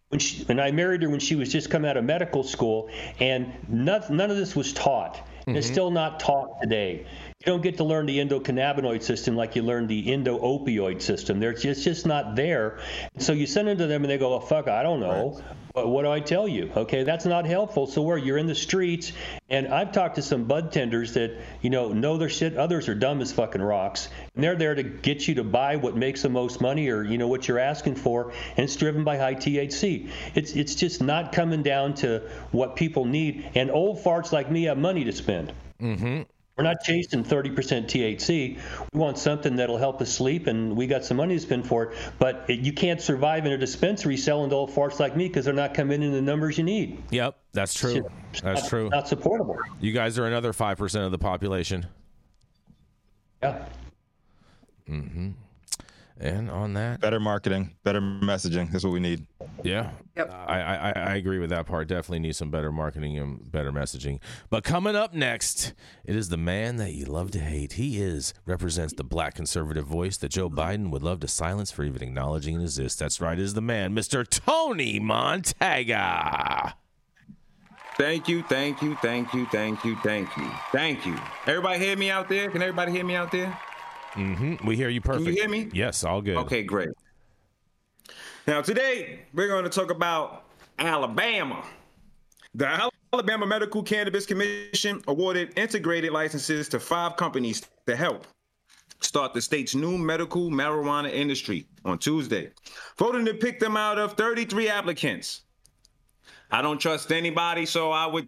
When 0.10 0.20
she, 0.20 0.44
when 0.44 0.60
I 0.60 0.72
married 0.72 1.04
her 1.04 1.10
when 1.10 1.20
she 1.20 1.36
was 1.36 1.52
just 1.52 1.70
coming 1.70 1.90
out 1.90 1.98
of 1.98 2.04
medical 2.04 2.44
school, 2.44 2.90
and 3.20 3.52
none, 3.68 4.04
none 4.10 4.32
of 4.32 4.38
this 4.38 4.56
was 4.56 4.72
taught. 4.74 5.28
And 5.48 5.58
It's 5.58 5.68
mm-hmm. 5.68 5.74
still 5.74 5.92
not 5.92 6.20
taught 6.20 6.62
today. 6.62 7.06
You 7.46 7.54
don't 7.54 7.62
get 7.62 7.78
to 7.78 7.86
learn 7.86 8.06
the 8.06 8.20
endocannabinoid 8.20 9.02
system 9.02 9.38
like 9.38 9.56
you 9.56 9.64
learn 9.64 9.88
the 9.88 10.12
endo-opioid 10.12 11.02
system. 11.02 11.40
There's 11.40 11.62
just 11.62 11.86
just 11.86 12.06
not 12.06 12.36
there. 12.36 12.80
So 13.18 13.32
you 13.32 13.48
send 13.48 13.70
them 13.70 13.78
to 13.78 13.88
them, 13.88 14.04
and 14.04 14.12
they 14.12 14.18
go, 14.18 14.34
"Oh 14.34 14.42
fuck, 14.42 14.68
I 14.68 14.84
don't 14.84 15.00
know. 15.00 15.42
What, 15.72 15.88
what 15.88 16.04
do 16.04 16.12
I 16.12 16.20
tell 16.20 16.50
you?" 16.50 16.70
Okay, 16.76 17.04
that's 17.04 17.26
not 17.26 17.46
helpful. 17.46 17.88
So 17.88 18.02
where 18.02 18.18
you're 18.18 18.38
in 18.38 18.46
the 18.46 18.56
streets, 18.56 19.14
and 19.50 19.70
I've 19.70 19.94
talked 19.94 20.16
to 20.16 20.22
some 20.22 20.44
bud 20.44 20.74
tenders 20.74 21.14
that 21.14 21.38
you 21.62 21.70
know 21.70 21.94
know 21.94 22.18
their 22.18 22.28
shit. 22.28 22.58
Others 22.58 22.90
are 22.90 22.94
dumb 22.96 23.22
as 23.22 23.32
fucking 23.32 23.62
rocks, 23.62 24.10
and 24.36 24.44
they're 24.44 24.58
there 24.58 24.76
to 24.76 24.84
get 24.84 25.26
you 25.26 25.36
to 25.36 25.46
buy 25.46 25.78
what 25.78 25.96
makes 25.96 26.24
the 26.24 26.30
most 26.30 26.60
money, 26.60 26.90
or 26.90 27.04
you 27.04 27.18
know 27.18 27.30
what 27.30 27.48
you're 27.48 27.58
asking 27.58 27.96
for, 27.96 28.34
and 28.58 28.66
it's 28.66 28.76
driven 28.76 29.06
by 29.06 29.16
high 29.16 29.36
THC. 29.36 30.10
It's 30.36 30.58
it's 30.58 30.76
just 30.76 31.02
not 31.02 31.32
coming 31.32 31.64
down 31.64 31.94
to 32.04 32.22
what 32.52 32.76
people 32.76 33.06
need. 33.06 33.50
And 33.56 33.72
old 33.72 34.04
farts 34.04 34.34
like 34.34 34.52
me 34.52 34.64
have 34.64 34.78
money 34.78 35.06
to 35.06 35.14
spend. 35.14 35.54
Mm-hmm. 35.82 36.24
We're 36.60 36.64
not 36.64 36.84
chasing 36.84 37.24
30% 37.24 37.54
THC. 37.86 38.60
We 38.92 39.00
want 39.00 39.18
something 39.18 39.56
that'll 39.56 39.78
help 39.78 40.02
us 40.02 40.12
sleep, 40.12 40.48
and 40.48 40.76
we 40.76 40.88
got 40.88 41.06
some 41.06 41.16
money 41.16 41.36
to 41.36 41.40
spend 41.40 41.66
for 41.66 41.86
it. 41.86 41.98
But 42.20 42.44
it, 42.50 42.60
you 42.60 42.74
can't 42.74 43.00
survive 43.00 43.46
in 43.46 43.54
a 43.54 43.58
dispensary 43.58 44.18
selling 44.18 44.50
to 44.50 44.58
old 44.58 44.70
farts 44.70 45.00
like 45.00 45.16
me 45.16 45.30
because 45.30 45.46
they're 45.46 45.54
not 45.54 45.74
coming 45.74 46.04
in 46.04 46.12
the 46.12 46.22
numbers 46.22 46.58
you 46.58 46.66
need. 46.66 47.02
Yep, 47.12 47.38
that's 47.54 47.74
true. 47.74 48.06
It's 48.34 48.42
That's 48.42 48.64
not, 48.64 48.70
true. 48.70 48.90
Not 48.90 49.08
supportable. 49.08 49.56
You 49.80 49.94
guys 49.94 50.20
are 50.20 50.26
another 50.26 50.52
five 50.52 50.78
percent 50.78 51.06
of 51.06 51.12
the 51.12 51.18
population. 51.18 51.88
Yeah. 53.42 53.66
Mm-hmm. 54.90 55.30
And 56.22 56.52
on 56.52 56.74
that, 56.74 57.00
Better 57.00 57.20
marketing, 57.20 57.76
better 57.86 58.02
messaging. 58.02 58.70
That's 58.72 58.84
what 58.84 58.92
we 58.92 59.00
need. 59.00 59.26
yeah, 59.64 59.92
Yep. 60.18 60.30
I, 60.30 60.62
I 60.62 60.92
I 60.92 61.16
agree 61.16 61.40
with 61.40 61.50
that 61.52 61.66
part. 61.66 61.88
Definitely 61.88 62.20
need 62.20 62.36
some 62.36 62.52
better 62.52 62.74
marketing 62.74 63.18
and 63.18 63.50
better 63.50 63.72
messaging. 63.72 64.20
But 64.50 64.66
coming 64.66 64.98
up 64.98 65.14
next, 65.14 65.74
it 66.04 66.18
is 66.18 66.28
the 66.28 66.36
man 66.36 66.76
that 66.76 66.92
you 66.92 67.06
love 67.06 67.32
to 67.32 67.40
hate. 67.40 67.74
He 67.74 68.02
is 68.02 68.34
represents 68.46 68.94
the 68.96 69.06
black 69.06 69.34
conservative 69.36 69.86
voice 69.86 70.18
that 70.18 70.30
Joe 70.30 70.50
Biden 70.50 70.90
would 70.92 71.04
love 71.04 71.22
to 71.22 71.28
silence 71.30 71.72
for 71.72 71.86
even 71.86 72.04
acknowledging 72.04 72.60
it 72.60 72.64
exists. 72.64 73.00
That's 73.00 73.22
right, 73.22 73.40
is 73.40 73.54
the 73.54 73.62
man, 73.62 73.96
Mr. 73.96 74.28
Tony 74.28 75.00
Montaga. 75.00 76.74
Thank 77.98 78.28
you, 78.28 78.44
thank 78.44 78.82
you, 78.82 78.96
thank 79.02 79.34
you, 79.34 79.46
thank 79.48 79.84
you, 79.86 79.96
thank 80.04 80.36
you, 80.38 80.50
thank 80.74 81.06
you. 81.06 81.18
Everybody 81.48 81.80
hear 81.80 81.96
me 81.98 82.10
out 82.10 82.28
there? 82.28 82.50
Can 82.50 82.62
everybody 82.62 82.92
hear 82.92 83.06
me 83.06 83.16
out 83.16 83.32
there? 83.32 83.58
Mm-hmm. 84.14 84.66
We 84.66 84.76
hear 84.76 84.90
you 84.90 85.02
perfect. 85.02 85.26
Can 85.26 85.36
you 85.36 85.42
hear 85.42 85.50
me? 85.50 85.70
Yes, 85.74 86.04
all 86.04 86.22
good. 86.22 86.38
Okay, 86.38 86.64
great. 86.64 86.90
Now, 88.48 88.62
today 88.62 89.20
we're 89.34 89.48
going 89.48 89.64
to 89.64 89.70
talk 89.70 89.92
about 89.92 90.46
Alabama. 90.80 91.64
The 92.56 92.90
Alabama 93.14 93.46
Medical 93.46 93.84
Cannabis 93.84 94.26
Commission 94.26 95.02
awarded 95.08 95.58
integrated 95.58 96.12
licenses 96.12 96.68
to 96.70 96.80
five 96.80 97.16
companies 97.16 97.62
to 97.86 97.96
help 97.96 98.26
start 99.02 99.34
the 99.34 99.42
state's 99.42 99.76
new 99.76 99.98
medical 99.98 100.50
marijuana 100.50 101.12
industry 101.12 101.68
on 101.86 102.00
Tuesday, 102.00 102.52
voting 102.98 103.26
to 103.26 103.34
pick 103.34 103.60
them 103.60 103.78
out 103.78 103.98
of 103.98 104.14
33 104.14 104.70
applicants. 104.70 105.42
I 106.52 106.62
don't 106.62 106.80
trust 106.80 107.12
anybody, 107.12 107.66
so 107.66 107.92
I 107.92 108.08
would 108.08 108.28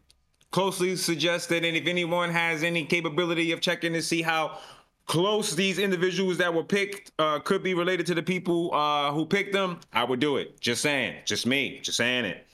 closely 0.52 0.96
suggest 0.96 1.50
that 1.50 1.64
if 1.64 1.88
anyone 1.88 2.30
has 2.30 2.64
any 2.64 2.86
capability 2.86 3.52
of 3.52 3.62
checking 3.62 3.94
to 3.94 4.02
see 4.02 4.22
how 4.22 4.60
close 5.08 5.56
these 5.56 5.80
individuals 5.80 6.38
that 6.38 6.54
were 6.54 6.64
picked 6.64 7.12
uh, 7.20 7.39
could 7.39 7.64
be 7.64 7.74
related 7.74 8.06
to 8.08 8.16
the 8.16 8.24
people 8.24 8.74
uh, 8.74 9.12
who 9.12 9.26
picked 9.26 9.54
them, 9.54 9.80
I 9.93 10.04
would 10.04 10.20
do 10.20 10.38
it. 10.38 10.60
Just 10.60 10.82
saying. 10.82 11.16
Just 11.26 11.45
me. 11.45 11.80
Just 11.82 11.97
saying 11.97 12.26
it. 12.26 12.47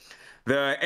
The 0.48 0.78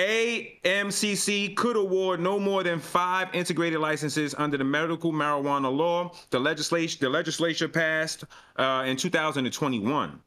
AMCC 0.64 1.54
could 1.54 1.76
award 1.76 2.18
no 2.18 2.40
more 2.40 2.64
than 2.64 2.80
five 2.80 3.28
integrated 3.32 3.78
licenses 3.78 4.34
under 4.36 4.58
the 4.58 4.64
medical 4.64 5.12
marijuana 5.12 5.72
law. 5.72 6.12
The 6.30 6.40
legislation, 6.40 6.98
the 7.00 7.08
legislature 7.08 7.68
passed 7.68 8.24
uh, 8.56 8.82
in 8.84 8.96
2021. 8.96 10.20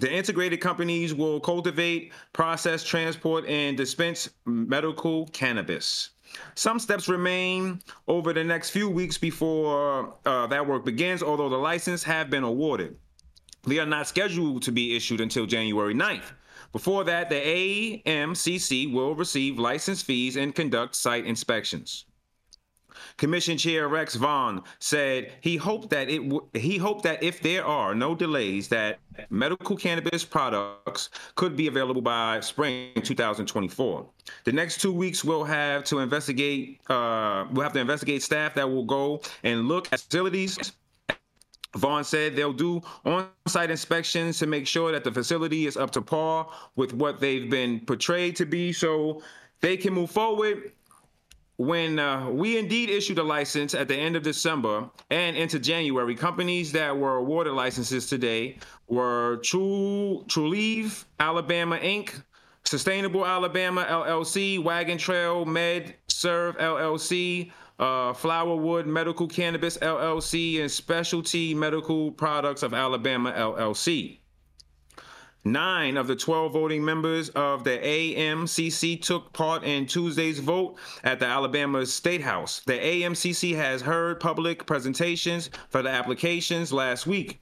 The 0.00 0.12
integrated 0.12 0.60
companies 0.60 1.14
will 1.14 1.38
cultivate, 1.38 2.12
process, 2.32 2.82
transport, 2.82 3.46
and 3.46 3.76
dispense 3.76 4.28
medical 4.44 5.28
cannabis. 5.28 6.10
Some 6.54 6.78
steps 6.78 7.08
remain 7.08 7.80
over 8.08 8.32
the 8.32 8.44
next 8.44 8.70
few 8.70 8.88
weeks 8.88 9.18
before 9.18 10.14
uh, 10.24 10.46
that 10.48 10.66
work 10.66 10.84
begins, 10.84 11.22
although 11.22 11.48
the 11.48 11.56
license 11.56 12.02
have 12.04 12.30
been 12.30 12.44
awarded. 12.44 12.96
They 13.66 13.78
are 13.78 13.86
not 13.86 14.06
scheduled 14.06 14.62
to 14.62 14.72
be 14.72 14.96
issued 14.96 15.20
until 15.20 15.46
January 15.46 15.94
9th. 15.94 16.32
Before 16.72 17.04
that, 17.04 17.30
the 17.30 18.02
AMCC 18.06 18.92
will 18.92 19.14
receive 19.14 19.58
license 19.58 20.02
fees 20.02 20.36
and 20.36 20.54
conduct 20.54 20.96
site 20.96 21.24
inspections. 21.24 22.04
Commission 23.16 23.56
Chair 23.56 23.88
Rex 23.88 24.14
Vaughn 24.14 24.62
said 24.78 25.32
he 25.40 25.56
hoped 25.56 25.90
that 25.90 26.08
it 26.08 26.18
w- 26.18 26.46
he 26.54 26.76
hoped 26.76 27.02
that 27.04 27.22
if 27.22 27.40
there 27.40 27.64
are 27.64 27.94
no 27.94 28.14
delays, 28.14 28.68
that 28.68 28.98
medical 29.30 29.76
cannabis 29.76 30.24
products 30.24 31.10
could 31.34 31.56
be 31.56 31.66
available 31.66 32.02
by 32.02 32.40
spring 32.40 32.90
2024. 33.02 34.06
The 34.44 34.52
next 34.52 34.80
two 34.80 34.92
weeks 34.92 35.24
we'll 35.24 35.44
have 35.44 35.84
to 35.84 35.98
investigate. 35.98 36.80
Uh, 36.88 37.46
we'll 37.52 37.62
have 37.62 37.72
to 37.74 37.80
investigate 37.80 38.22
staff 38.22 38.54
that 38.54 38.68
will 38.68 38.84
go 38.84 39.20
and 39.42 39.68
look 39.68 39.92
at 39.92 40.00
facilities. 40.00 40.72
Vaughn 41.76 42.04
said 42.04 42.36
they'll 42.36 42.52
do 42.52 42.80
on-site 43.04 43.70
inspections 43.70 44.38
to 44.38 44.46
make 44.46 44.66
sure 44.66 44.92
that 44.92 45.02
the 45.02 45.10
facility 45.10 45.66
is 45.66 45.76
up 45.76 45.90
to 45.90 46.00
par 46.00 46.48
with 46.76 46.92
what 46.94 47.20
they've 47.20 47.50
been 47.50 47.80
portrayed 47.80 48.36
to 48.36 48.46
be, 48.46 48.72
so 48.72 49.22
they 49.60 49.76
can 49.76 49.92
move 49.92 50.10
forward 50.10 50.72
when 51.56 51.98
uh, 51.98 52.28
we 52.30 52.58
indeed 52.58 52.90
issued 52.90 53.18
a 53.18 53.22
license 53.22 53.74
at 53.74 53.86
the 53.86 53.96
end 53.96 54.16
of 54.16 54.22
December 54.22 54.88
and 55.10 55.36
into 55.36 55.58
January, 55.58 56.14
companies 56.14 56.72
that 56.72 56.96
were 56.96 57.16
awarded 57.16 57.52
licenses 57.52 58.08
today 58.08 58.58
were 58.88 59.38
True 59.42 60.24
Trulieve 60.26 61.04
Alabama 61.20 61.78
Inc., 61.78 62.22
Sustainable 62.64 63.26
Alabama 63.26 63.84
LLC, 63.88 64.62
Wagon 64.62 64.98
Trail 64.98 65.44
Med 65.44 65.94
Serve 66.08 66.56
LLC, 66.56 67.52
uh, 67.78 68.12
Flowerwood 68.12 68.86
Medical 68.86 69.28
Cannabis 69.28 69.76
LLC, 69.78 70.60
and 70.60 70.70
Specialty 70.70 71.54
Medical 71.54 72.10
Products 72.12 72.62
of 72.62 72.72
Alabama 72.72 73.32
LLC. 73.32 74.18
Nine 75.46 75.98
of 75.98 76.06
the 76.06 76.16
12 76.16 76.54
voting 76.54 76.82
members 76.82 77.28
of 77.30 77.64
the 77.64 77.76
AMCC 77.76 79.02
took 79.02 79.30
part 79.34 79.62
in 79.62 79.84
Tuesday's 79.84 80.38
vote 80.38 80.76
at 81.02 81.18
the 81.18 81.26
Alabama 81.26 81.84
State 81.84 82.22
House. 82.22 82.62
The 82.64 82.78
AMCC 82.78 83.54
has 83.54 83.82
heard 83.82 84.20
public 84.20 84.64
presentations 84.64 85.50
for 85.68 85.82
the 85.82 85.90
applications 85.90 86.72
last 86.72 87.06
week. 87.06 87.40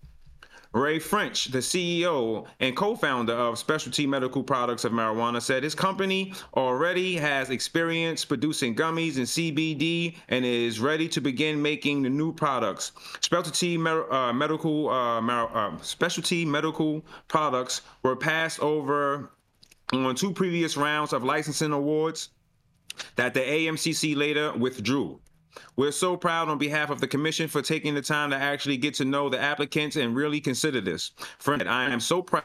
Ray 0.72 0.98
French, 0.98 1.46
the 1.46 1.58
CEO 1.58 2.46
and 2.60 2.74
co 2.74 2.96
founder 2.96 3.34
of 3.34 3.58
Specialty 3.58 4.06
Medical 4.06 4.42
Products 4.42 4.84
of 4.84 4.92
Marijuana, 4.92 5.42
said 5.42 5.62
his 5.62 5.74
company 5.74 6.32
already 6.54 7.14
has 7.16 7.50
experience 7.50 8.24
producing 8.24 8.74
gummies 8.74 9.16
and 9.16 9.26
CBD 9.26 10.16
and 10.30 10.44
is 10.46 10.80
ready 10.80 11.08
to 11.08 11.20
begin 11.20 11.60
making 11.60 12.02
the 12.02 12.10
new 12.10 12.32
products. 12.32 12.92
Specialty 13.20 13.76
uh, 13.76 14.32
medical 14.32 14.88
uh, 14.88 15.20
mar- 15.20 15.54
uh, 15.54 15.76
specialty 15.82 16.44
medical 16.46 17.04
products 17.28 17.82
were 18.02 18.16
passed 18.16 18.60
over 18.60 19.30
on 19.92 20.14
two 20.14 20.32
previous 20.32 20.76
rounds 20.78 21.12
of 21.12 21.22
licensing 21.22 21.72
awards 21.72 22.30
that 23.16 23.34
the 23.34 23.40
AMCC 23.40 24.16
later 24.16 24.52
withdrew. 24.56 25.20
We're 25.76 25.92
so 25.92 26.16
proud 26.16 26.48
on 26.48 26.58
behalf 26.58 26.90
of 26.90 27.00
the 27.00 27.08
commission 27.08 27.48
for 27.48 27.62
taking 27.62 27.94
the 27.94 28.02
time 28.02 28.30
to 28.30 28.36
actually 28.36 28.76
get 28.76 28.94
to 28.94 29.04
know 29.04 29.28
the 29.28 29.40
applicants 29.40 29.96
and 29.96 30.14
really 30.14 30.40
consider 30.40 30.80
this. 30.80 31.12
Friend, 31.38 31.62
I 31.68 31.90
am 31.90 32.00
so 32.00 32.22
proud 32.22 32.44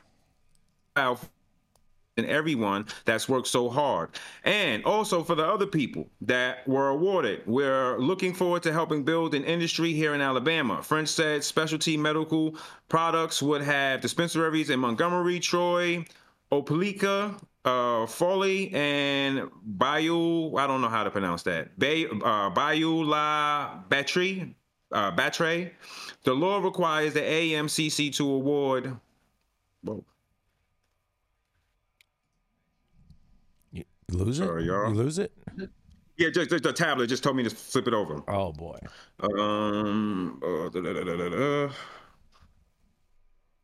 and 2.18 2.26
everyone 2.26 2.86
that's 3.05 3.30
worked 3.30 3.47
so 3.47 3.70
hard. 3.70 4.10
And 4.43 4.84
also 4.86 5.24
for 5.24 5.36
the 5.36 5.45
other 5.45 5.68
people 5.68 6.10
that 6.22 6.68
were 6.68 6.89
awarded. 6.89 7.43
We're 7.45 7.97
looking 7.99 8.34
forward 8.34 8.64
to 8.64 8.74
helping 8.74 9.03
build 9.03 9.36
an 9.36 9.43
industry 9.43 9.93
here 9.93 10.14
in 10.14 10.22
Alabama. 10.22 10.82
French 10.82 11.10
said 11.10 11.43
specialty 11.43 11.95
medical 11.95 12.55
products 12.89 13.41
would 13.41 13.62
have 13.62 14.01
dispensaries 14.01 14.70
in 14.70 14.80
Montgomery, 14.80 15.39
Troy, 15.39 16.05
Opelika, 16.51 17.39
uh, 17.66 18.05
Foley, 18.05 18.72
and 18.74 19.49
Bayou. 19.64 20.55
I 20.55 20.68
don't 20.68 20.82
know 20.82 20.89
how 20.89 21.03
to 21.03 21.12
pronounce 21.12 21.43
that. 21.43 21.78
Bay, 21.78 22.08
uh, 22.08 22.49
Bayou 22.49 23.03
La 23.03 23.78
Battery. 23.89 24.55
uh, 24.91 25.12
Batray. 25.12 25.72
The 26.24 26.34
law 26.34 26.60
requires 26.60 27.14
the 27.14 27.22
AMCC 27.22 28.14
to 28.16 28.30
award. 28.30 28.95
Whoa. 29.84 30.03
You 33.72 33.84
lose 34.10 34.39
it? 34.39 34.45
Sorry, 34.45 34.64
y'all. 34.66 34.89
You 34.89 34.95
lose 34.95 35.20
it? 35.20 35.32
Yeah, 36.18 36.30
just, 36.30 36.49
just 36.49 36.64
the 36.64 36.74
tablet 36.74 37.08
just 37.08 37.24
told 37.24 37.36
me 37.36 37.43
to 37.43 37.49
flip 37.49 37.88
it 37.88 37.93
over. 37.93 38.22
Oh 38.28 38.51
boy. 38.53 38.80
Um, 39.20 40.41
uh, 40.43 40.70
da, 40.70 40.82
da, 40.82 40.93
da. 41.30 41.70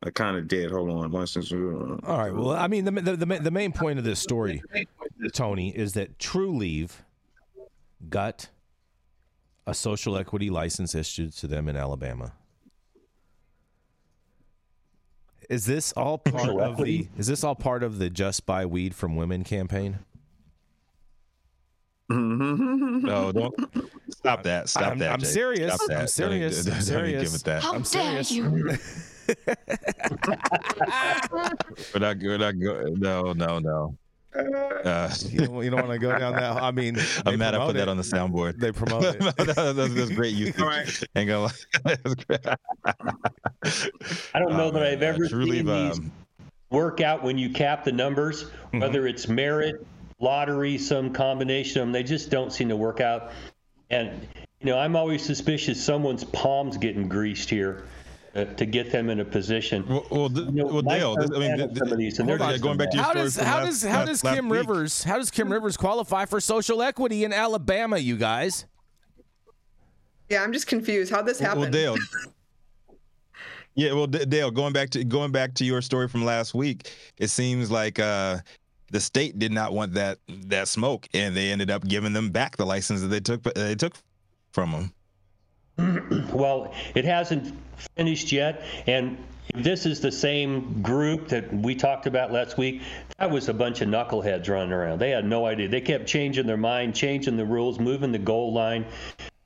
I 0.06 0.10
kind 0.10 0.38
of 0.38 0.48
did. 0.48 0.72
Hold 0.72 0.90
on, 0.90 1.12
one 1.12 1.28
second. 1.28 2.02
All 2.06 2.18
right. 2.18 2.34
Well, 2.34 2.52
I 2.52 2.68
mean, 2.68 2.86
the, 2.86 2.92
the 2.92 3.16
the 3.16 3.26
the 3.26 3.52
main 3.52 3.72
point 3.72 4.00
of 4.00 4.06
this 4.06 4.20
story, 4.20 4.62
Tony, 5.34 5.70
is 5.70 5.94
that 5.94 6.18
Trulieve 6.20 6.92
got 8.10 8.50
a 9.66 9.74
social 9.74 10.18
equity 10.18 10.50
license 10.50 10.94
issued 10.94 11.32
to 11.34 11.48
them 11.48 11.70
in 11.70 11.78
Alabama. 11.78 12.34
Is 15.50 15.66
this 15.66 15.94
all 15.94 16.18
part 16.18 16.50
of 16.50 16.78
the? 16.78 17.08
Is 17.18 17.28
this 17.28 17.44
all 17.44 17.56
part 17.56 17.84
of 17.84 17.98
the 18.00 18.10
Just 18.10 18.46
Buy 18.46 18.66
Weed 18.66 18.94
from 18.96 19.16
Women 19.16 19.44
campaign? 19.44 20.00
Mm-hmm. 22.12 23.06
No, 23.06 23.32
don't 23.32 23.56
stop 24.10 24.44
that. 24.44 24.68
Stop 24.70 24.84
I'm- 24.84 25.00
that. 25.00 25.12
I'm 25.14 25.20
Jake. 25.20 25.30
serious. 25.30 25.74
Stop 25.74 25.88
that. 25.88 25.94
I'm 25.94 26.00
Don't 26.02 26.08
serious. 26.10 26.58
I'm 26.60 26.64
don't 26.66 26.74
even 26.74 26.84
serious. 26.86 27.24
Give 27.32 27.40
it 27.40 27.44
that. 27.46 27.64
How 27.64 27.74
I'm 27.76 27.82
dare 27.84 28.24
serious. 28.24 28.32
you? 28.32 28.78
We're 31.94 32.00
not. 32.00 32.18
We're 32.22 32.38
not 32.38 32.60
go- 32.60 32.84
No, 32.98 33.34
no, 33.34 33.60
no. 33.60 33.98
Uh, 34.36 35.14
You 35.30 35.46
don't, 35.46 35.62
don't 35.70 35.88
want 35.88 35.92
to 35.92 36.00
go 36.00 36.18
down 36.18 36.34
that. 36.34 36.62
I 36.62 36.72
mean, 36.72 36.96
they 36.96 37.02
I'm 37.28 37.38
mad 37.38 37.54
I 37.54 37.58
promote 37.58 37.76
put 37.76 37.78
that 37.78 37.88
on 37.88 37.98
the 37.98 38.04
soundboard. 38.04 38.58
They 38.58 38.72
promote 38.72 39.04
it. 39.04 39.20
that's, 39.38 39.94
that's 39.94 40.10
great 40.10 40.34
usage. 40.34 40.60
All 40.60 40.66
right. 40.68 41.04
Ain't 41.16 41.30
gonna 41.30 41.44
lie. 41.44 42.56
I 44.34 44.40
don't 44.40 44.54
know 44.58 44.66
Oh, 44.66 44.72
that 44.72 44.82
I've 44.84 45.04
ever 45.04 45.28
True 45.28 45.44
seen 45.46 45.50
Leave, 45.52 45.66
these 45.68 46.00
um, 46.00 46.12
work 46.72 47.00
out 47.00 47.22
when 47.24 47.38
you 47.38 47.52
cap 47.52 47.84
the 47.84 47.92
numbers, 47.92 48.44
Mm-hmm. 48.46 48.80
whether 48.80 49.06
it's 49.06 49.28
merit, 49.28 49.86
lottery, 50.20 50.80
some 50.80 51.14
combination 51.14 51.82
of 51.82 51.86
them. 51.88 51.92
They 51.92 52.02
just 52.04 52.32
don't 52.32 52.52
seem 52.52 52.70
to 52.70 52.76
work 52.76 53.00
out. 53.02 53.32
And 53.92 54.28
you 54.62 54.66
know, 54.66 54.80
I'm 54.80 54.96
always 54.96 55.24
suspicious 55.24 55.82
someone's 55.84 56.24
palms 56.24 56.78
getting 56.78 57.08
greased 57.08 57.52
here 57.52 57.84
to 58.34 58.66
get 58.66 58.92
them 58.92 59.10
in 59.10 59.20
a 59.20 59.26
position. 59.26 59.86
Well, 59.88 60.06
well, 60.10 60.30
th- 60.30 60.48
You 60.48 60.52
know, 60.54 60.66
well 60.66 60.82
Dale, 60.82 61.16
this, 61.16 61.30
I 61.30 61.34
mean, 61.34 61.50
handled 61.50 61.70
th- 61.72 61.78
some 61.80 61.92
of 61.92 61.98
these, 62.00 62.18
and 62.20 62.28
they're 62.28 62.42
on, 62.42 62.60
going 62.60 62.78
back 62.78 62.90
to 62.92 62.98
your 62.98 63.04
How 63.04 63.12
story 63.12 63.24
does 63.26 63.36
how 63.38 63.58
last- 63.60 63.82
does 63.82 63.84
how 63.84 64.06
does 64.06 64.22
Kim 64.24 64.50
week. 64.50 64.60
Rivers 64.60 65.04
how 65.04 65.18
does 65.18 65.30
Kim 65.32 65.52
Rivers 65.52 65.78
qualify 65.78 66.26
for 66.26 66.40
social 66.42 66.82
equity 66.82 67.24
in 67.24 67.32
Alabama? 67.34 67.98
You 67.98 68.18
guys. 68.18 68.66
Yeah, 70.30 70.42
I'm 70.44 70.52
just 70.54 70.66
confused. 70.68 71.12
How'd 71.12 71.26
this 71.28 71.40
happened. 71.40 71.62
Well, 71.62 71.72
Dale. 71.72 71.96
Yeah, 73.76 73.94
well, 73.94 74.06
D- 74.06 74.24
Dale, 74.26 74.52
going 74.52 74.72
back 74.72 74.92
to 74.92 75.04
going 75.04 75.32
back 75.32 75.56
to 75.56 75.66
your 75.66 75.82
story 75.82 76.08
from 76.08 76.24
last 76.24 76.54
week, 76.54 76.92
it 77.18 77.30
seems 77.30 77.72
like 77.72 77.98
uh, 77.98 78.38
the 78.92 79.00
state 79.00 79.40
did 79.40 79.52
not 79.52 79.74
want 79.74 79.94
that 79.96 80.20
that 80.28 80.68
smoke, 80.68 81.08
and 81.16 81.36
they 81.36 81.52
ended 81.52 81.72
up 81.72 81.84
giving 81.88 82.14
them 82.14 82.30
back 82.30 82.56
the 82.56 82.66
license 82.68 83.02
that 83.02 83.08
they 83.08 83.20
took 83.20 83.42
they 83.56 83.74
took 83.74 83.94
from 84.52 84.72
them. 84.72 84.94
Well, 86.34 86.74
it 86.96 87.06
hasn't 87.06 87.54
finished 87.96 88.32
yet, 88.32 88.64
and 88.88 89.18
this 89.54 89.86
is 89.86 90.00
the 90.00 90.12
same 90.12 90.82
group 90.82 91.28
that 91.30 91.54
we 91.54 91.76
talked 91.76 92.08
about 92.08 92.32
last 92.32 92.58
week. 92.58 92.82
That 93.20 93.30
was 93.30 93.50
a 93.50 93.54
bunch 93.54 93.82
of 93.82 93.90
knuckleheads 93.90 94.50
running 94.50 94.74
around. 94.74 95.00
They 95.00 95.12
had 95.12 95.26
no 95.26 95.46
idea. 95.46 95.68
They 95.68 95.82
kept 95.82 96.08
changing 96.08 96.48
their 96.48 96.58
mind, 96.58 96.96
changing 96.96 97.38
the 97.38 97.46
rules, 97.46 97.80
moving 97.80 98.12
the 98.12 98.20
goal 98.20 98.54
line. 98.54 98.86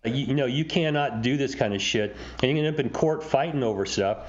Uh, 0.05 0.09
you, 0.09 0.27
you 0.27 0.33
know, 0.33 0.45
you 0.45 0.65
cannot 0.65 1.21
do 1.21 1.35
this 1.35 1.55
kind 1.55 1.73
of 1.73 1.81
shit, 1.81 2.15
and 2.41 2.51
you 2.51 2.63
end 2.63 2.73
up 2.73 2.79
in 2.79 2.89
court 2.89 3.23
fighting 3.23 3.63
over 3.63 3.85
stuff. 3.85 4.27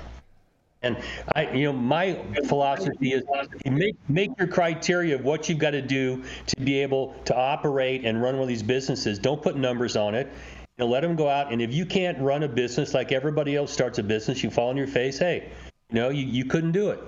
And 0.80 0.96
I, 1.34 1.50
you 1.50 1.64
know, 1.64 1.72
my 1.72 2.22
philosophy 2.46 3.12
is 3.12 3.24
make 3.64 3.96
make 4.08 4.30
your 4.38 4.46
criteria 4.46 5.16
of 5.16 5.24
what 5.24 5.48
you've 5.48 5.58
got 5.58 5.72
to 5.72 5.82
do 5.82 6.22
to 6.46 6.56
be 6.56 6.82
able 6.82 7.14
to 7.24 7.36
operate 7.36 8.04
and 8.04 8.22
run 8.22 8.34
one 8.34 8.42
of 8.42 8.48
these 8.48 8.62
businesses. 8.62 9.18
Don't 9.18 9.42
put 9.42 9.56
numbers 9.56 9.96
on 9.96 10.14
it. 10.14 10.32
You 10.78 10.84
know, 10.84 10.90
let 10.90 11.00
them 11.00 11.16
go 11.16 11.28
out. 11.28 11.52
And 11.52 11.60
if 11.60 11.74
you 11.74 11.84
can't 11.84 12.18
run 12.20 12.44
a 12.44 12.48
business 12.48 12.94
like 12.94 13.10
everybody 13.10 13.56
else 13.56 13.72
starts 13.72 13.98
a 13.98 14.02
business, 14.02 14.44
you 14.44 14.50
fall 14.50 14.68
on 14.68 14.76
your 14.76 14.86
face. 14.86 15.18
Hey, 15.18 15.50
you 15.90 15.96
know, 15.96 16.10
you, 16.10 16.24
you 16.24 16.44
couldn't 16.44 16.72
do 16.72 16.90
it. 16.90 17.00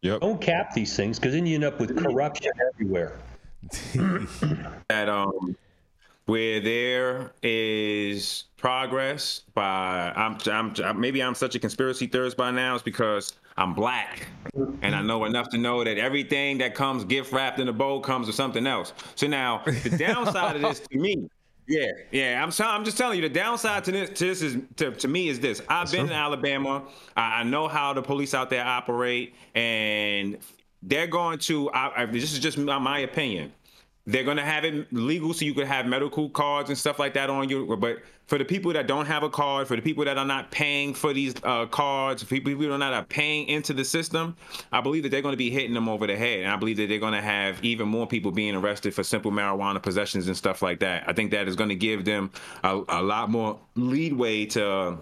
Yep. 0.00 0.20
Don't 0.20 0.40
cap 0.40 0.72
these 0.72 0.96
things 0.96 1.18
because 1.18 1.34
then 1.34 1.44
you 1.44 1.56
end 1.56 1.64
up 1.64 1.78
with 1.78 1.96
corruption 1.96 2.52
everywhere. 2.72 3.18
that 4.88 5.08
um 5.08 5.56
where 6.26 6.60
there 6.60 7.32
is 7.42 8.44
progress 8.56 9.42
by 9.54 10.12
I'm, 10.14 10.38
I'm 10.46 11.00
maybe 11.00 11.22
I'm 11.22 11.34
such 11.34 11.54
a 11.54 11.58
conspiracy 11.58 12.06
theorist 12.06 12.36
by 12.36 12.50
now 12.50 12.76
is 12.76 12.82
because 12.82 13.34
I'm 13.56 13.74
black 13.74 14.28
and 14.82 14.94
I 14.94 15.02
know 15.02 15.24
enough 15.24 15.48
to 15.50 15.58
know 15.58 15.82
that 15.82 15.98
everything 15.98 16.58
that 16.58 16.76
comes 16.76 17.04
gift 17.04 17.32
wrapped 17.32 17.58
in 17.58 17.68
a 17.68 17.72
bow 17.72 18.00
comes 18.00 18.28
with 18.28 18.36
something 18.36 18.66
else. 18.66 18.92
So 19.16 19.26
now 19.26 19.62
the 19.64 19.96
downside 19.98 20.56
of 20.56 20.62
this 20.62 20.80
to 20.80 20.98
me 20.98 21.28
yeah, 21.68 21.90
yeah. 22.10 22.42
I'm 22.42 22.50
I'm 22.66 22.84
just 22.84 22.96
telling 22.96 23.16
you 23.20 23.28
the 23.28 23.34
downside 23.34 23.84
to 23.84 23.92
this 23.92 24.10
to 24.18 24.26
this 24.26 24.42
is 24.42 24.56
to, 24.76 24.92
to 24.92 25.08
me 25.08 25.28
is 25.28 25.38
this. 25.38 25.62
I've 25.68 25.90
been 25.92 26.06
in 26.06 26.12
Alabama. 26.12 26.84
I, 27.16 27.40
I 27.40 27.42
know 27.44 27.68
how 27.68 27.92
the 27.92 28.02
police 28.02 28.34
out 28.34 28.50
there 28.50 28.64
operate, 28.64 29.34
and 29.54 30.38
they're 30.82 31.06
going 31.06 31.38
to. 31.40 31.70
I, 31.70 32.02
I, 32.02 32.06
this 32.06 32.32
is 32.32 32.38
just 32.38 32.58
my, 32.58 32.78
my 32.78 33.00
opinion. 33.00 33.52
They're 34.08 34.24
to 34.38 34.44
have 34.44 34.64
it 34.64 34.90
legal 34.90 35.34
so 35.34 35.44
you 35.44 35.52
could 35.52 35.66
have 35.66 35.84
medical 35.84 36.30
cards 36.30 36.70
and 36.70 36.78
stuff 36.78 36.98
like 36.98 37.12
that 37.12 37.28
on 37.28 37.50
you. 37.50 37.76
But 37.76 37.98
for 38.24 38.38
the 38.38 38.44
people 38.44 38.72
that 38.72 38.86
don't 38.86 39.04
have 39.04 39.22
a 39.22 39.28
card, 39.28 39.68
for 39.68 39.76
the 39.76 39.82
people 39.82 40.04
that 40.06 40.16
are 40.16 40.24
not 40.24 40.50
paying 40.50 40.94
for 40.94 41.12
these 41.12 41.34
uh, 41.42 41.66
cards, 41.66 42.22
for 42.22 42.28
people 42.28 42.50
who 42.52 42.72
are 42.72 42.78
not 42.78 43.08
paying 43.10 43.48
into 43.48 43.74
the 43.74 43.84
system, 43.84 44.34
I 44.72 44.80
believe 44.80 45.02
that 45.02 45.10
they're 45.10 45.20
to 45.34 45.38
be 45.38 45.50
hitting 45.50 45.74
them 45.74 45.90
over 45.90 46.06
the 46.06 46.16
head. 46.16 46.40
And 46.40 46.50
I 46.50 46.56
believe 46.56 46.78
that 46.78 46.88
they're 46.88 46.98
to 47.12 47.20
have 47.20 47.62
even 47.62 47.86
more 47.86 48.06
people 48.06 48.30
being 48.30 48.54
arrested 48.54 48.94
for 48.94 49.02
simple 49.02 49.30
marijuana 49.30 49.82
possessions 49.82 50.26
and 50.26 50.36
stuff 50.36 50.62
like 50.62 50.80
that. 50.80 51.04
I 51.06 51.12
think 51.12 51.30
that 51.32 51.46
is 51.46 51.54
to 51.68 51.74
give 51.74 52.06
them 52.06 52.30
a, 52.64 52.82
a 52.88 53.02
lot 53.02 53.30
more 53.30 53.58
leadway 53.74 54.46
to 54.46 54.96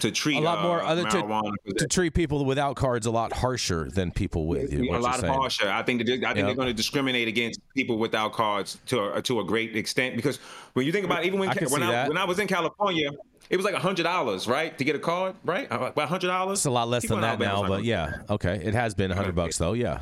to 0.00 0.10
treat 0.10 0.36
a 0.36 0.40
lot 0.40 0.62
more 0.62 0.82
uh, 0.82 0.88
other 0.88 1.04
to, 1.04 1.74
to 1.78 1.86
treat 1.86 2.14
people 2.14 2.44
without 2.44 2.76
cards 2.76 3.06
a 3.06 3.10
lot 3.10 3.32
harsher 3.32 3.90
than 3.90 4.10
people 4.10 4.46
with. 4.46 4.72
a 4.72 4.98
lot 4.98 5.24
harsher. 5.24 5.68
I 5.68 5.82
think 5.82 5.98
that 5.98 6.06
they, 6.06 6.14
I 6.26 6.32
think 6.32 6.38
Yep. 6.38 6.46
they're 6.46 6.54
going 6.54 6.68
to 6.68 6.74
discriminate 6.74 7.28
against 7.28 7.60
people 7.74 7.98
without 7.98 8.32
cards 8.32 8.78
to 8.86 9.14
a, 9.14 9.22
to 9.22 9.40
a 9.40 9.44
great 9.44 9.76
extent 9.76 10.16
because 10.16 10.38
when 10.72 10.86
you 10.86 10.92
think 10.92 11.04
about 11.04 11.22
it, 11.22 11.26
even 11.26 11.38
when 11.38 11.48
I 11.50 11.54
when 11.68 11.82
I 11.82 12.08
when 12.08 12.16
I 12.16 12.24
was 12.24 12.38
in 12.38 12.46
California, 12.46 13.10
it 13.50 13.56
was 13.56 13.64
like 13.64 13.74
hundred 13.74 14.04
dollars, 14.04 14.46
right, 14.46 14.76
to 14.78 14.84
get 14.84 14.96
a 14.96 14.98
card, 14.98 15.34
right? 15.44 15.70
Uh, 15.70 15.86
About 15.86 16.08
hundred 16.08 16.28
dollars. 16.28 16.60
It's 16.60 16.66
a 16.66 16.70
lot 16.70 16.88
less 16.88 17.02
People 17.02 17.16
than 17.16 17.38
that 17.38 17.38
now, 17.38 17.66
but 17.66 17.84
yeah, 17.84 18.22
okay, 18.30 18.60
it 18.62 18.74
has 18.74 18.94
been 18.94 19.10
hundred 19.10 19.34
bucks 19.34 19.58
though. 19.58 19.72
Yeah. 19.72 20.00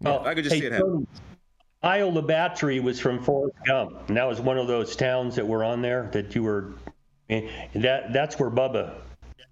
Well, 0.00 0.26
I 0.26 0.34
could 0.34 0.44
just 0.44 0.54
hey, 0.54 0.60
see 0.60 0.66
it 0.66 0.72
happen. 0.72 0.90
Tony, 0.90 1.06
Iola 1.82 2.22
Battery 2.22 2.80
was 2.80 3.00
from 3.00 3.22
Forrest 3.22 3.56
Gump, 3.64 4.08
and 4.08 4.16
that 4.16 4.24
was 4.24 4.40
one 4.40 4.58
of 4.58 4.66
those 4.66 4.96
towns 4.96 5.36
that 5.36 5.46
were 5.46 5.64
on 5.64 5.82
there 5.82 6.10
that 6.12 6.34
you 6.34 6.42
were. 6.42 6.74
And 7.28 7.48
That 7.74 8.12
that's 8.12 8.38
where 8.38 8.50
Bubba 8.50 8.94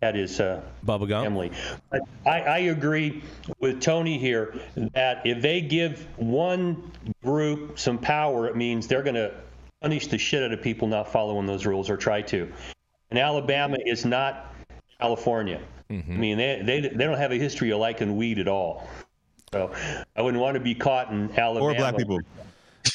had 0.03 0.15
his 0.17 0.39
uh, 0.41 0.61
Bubba 0.87 1.09
Gump. 1.09 1.25
family. 1.25 1.51
But 1.91 2.03
I, 2.27 2.41
I 2.41 2.59
agree 2.59 3.23
with 3.59 3.81
Tony 3.81 4.19
here 4.19 4.55
that 4.93 5.27
if 5.27 5.41
they 5.41 5.61
give 5.63 6.07
one 6.17 6.91
group 7.23 7.79
some 7.79 7.99
power, 7.99 8.47
it 8.47 8.57
means 8.57 8.87
they're 8.87 9.03
going 9.03 9.15
to 9.15 9.33
punish 9.81 10.09
the 10.09 10.19
shit 10.19 10.43
out 10.43 10.53
of 10.53 10.61
people 10.63 10.89
not 10.89 11.11
following 11.11 11.47
those 11.47 11.65
rules 11.65 11.89
or 11.89 11.97
try 11.97 12.21
to. 12.23 12.51
And 13.11 13.19
Alabama 13.19 13.77
is 13.85 14.05
not 14.05 14.55
California. 15.01 15.61
I 15.91 15.95
mean, 15.95 16.39
they, 16.39 16.61
they 16.65 16.81
they 16.81 17.05
don't 17.05 17.19
have 17.19 17.31
a 17.31 17.37
history 17.37 17.71
of 17.71 17.79
liking 17.79 18.17
weed 18.17 18.39
at 18.41 18.49
all. 18.49 18.89
So 19.53 19.73
I 20.17 20.23
wouldn't 20.23 20.43
want 20.43 20.55
to 20.55 20.61
be 20.61 20.75
caught 20.75 21.11
in 21.13 21.31
Alabama. 21.39 21.65
Or 21.67 21.75
black 21.75 21.97
people. 21.97 22.21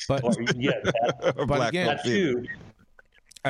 But 0.09 0.23
Or, 0.23 0.33
yeah, 0.55 0.71
that, 0.83 1.33
Or 1.37 1.45
But 1.45 1.55
black 1.55 1.69
again- 1.69 1.87
that 1.87 2.03
too. 2.03 2.45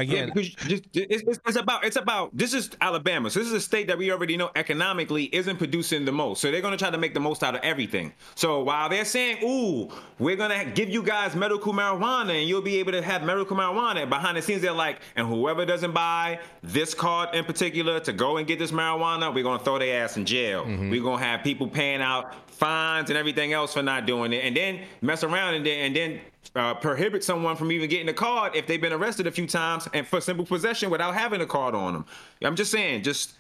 Again, 0.01 0.31
because 0.33 0.49
just, 0.49 0.83
it's, 0.93 1.21
it's- 1.23 1.39
it's 1.45 1.57
about 1.57 1.83
it's 1.83 1.95
about 1.95 2.35
this 2.35 2.53
is 2.53 2.69
Alabama. 2.81 3.29
So 3.29 3.39
this 3.39 3.47
is 3.47 3.53
a 3.53 3.61
state 3.61 3.87
that 3.87 3.97
we 3.97 4.11
already 4.11 4.37
know 4.37 4.49
economically 4.55 5.25
isn't 5.35 5.57
producing 5.57 6.05
the 6.05 6.11
most. 6.11 6.41
So 6.41 6.51
they're 6.51 6.61
going 6.61 6.71
to 6.71 6.77
try 6.77 6.89
to 6.89 6.97
make 6.97 7.13
the 7.13 7.19
most 7.19 7.43
out 7.43 7.55
of 7.55 7.61
everything. 7.61 8.13
So 8.35 8.63
while 8.63 8.89
they're 8.89 9.05
saying, 9.05 9.43
"Ooh, 9.43 9.89
we're 10.19 10.35
going 10.35 10.57
to 10.57 10.71
give 10.71 10.89
you 10.89 11.03
guys 11.03 11.35
medical 11.35 11.73
marijuana 11.73 12.39
and 12.39 12.47
you'll 12.47 12.61
be 12.61 12.77
able 12.79 12.91
to 12.93 13.01
have 13.01 13.23
medical 13.23 13.55
marijuana," 13.57 14.07
behind 14.09 14.37
the 14.37 14.41
scenes 14.41 14.61
they're 14.61 14.71
like, 14.71 14.99
"And 15.15 15.27
whoever 15.27 15.65
doesn't 15.65 15.93
buy 15.93 16.39
this 16.61 16.93
card 16.93 17.33
in 17.35 17.45
particular 17.45 17.99
to 18.01 18.13
go 18.13 18.37
and 18.37 18.47
get 18.47 18.59
this 18.59 18.71
marijuana, 18.71 19.33
we're 19.33 19.43
going 19.43 19.59
to 19.59 19.65
throw 19.65 19.79
their 19.79 20.03
ass 20.03 20.17
in 20.17 20.25
jail. 20.25 20.63
Mm-hmm. 20.65 20.89
We're 20.91 21.03
going 21.03 21.19
to 21.19 21.25
have 21.25 21.43
people 21.43 21.67
paying 21.67 22.01
out 22.01 22.33
fines 22.51 23.09
and 23.09 23.17
everything 23.17 23.53
else 23.53 23.73
for 23.73 23.81
not 23.81 24.05
doing 24.05 24.33
it, 24.33 24.43
and 24.43 24.55
then 24.55 24.81
mess 25.01 25.23
around 25.23 25.55
and 25.55 25.65
then 25.65 25.85
and 25.85 25.95
then." 25.95 26.19
Uh, 26.55 26.73
prohibit 26.75 27.23
someone 27.23 27.55
from 27.55 27.71
even 27.71 27.89
getting 27.89 28.09
a 28.09 28.13
card 28.13 28.55
if 28.55 28.65
they've 28.67 28.81
been 28.81 28.93
arrested 28.93 29.27
a 29.27 29.31
few 29.31 29.47
times 29.47 29.87
and 29.93 30.07
for 30.07 30.19
simple 30.21 30.45
possession 30.45 30.89
without 30.89 31.13
having 31.13 31.41
a 31.41 31.45
card 31.45 31.75
on 31.75 31.93
them. 31.93 32.05
I'm 32.41 32.55
just 32.55 32.71
saying, 32.71 33.03
just 33.03 33.33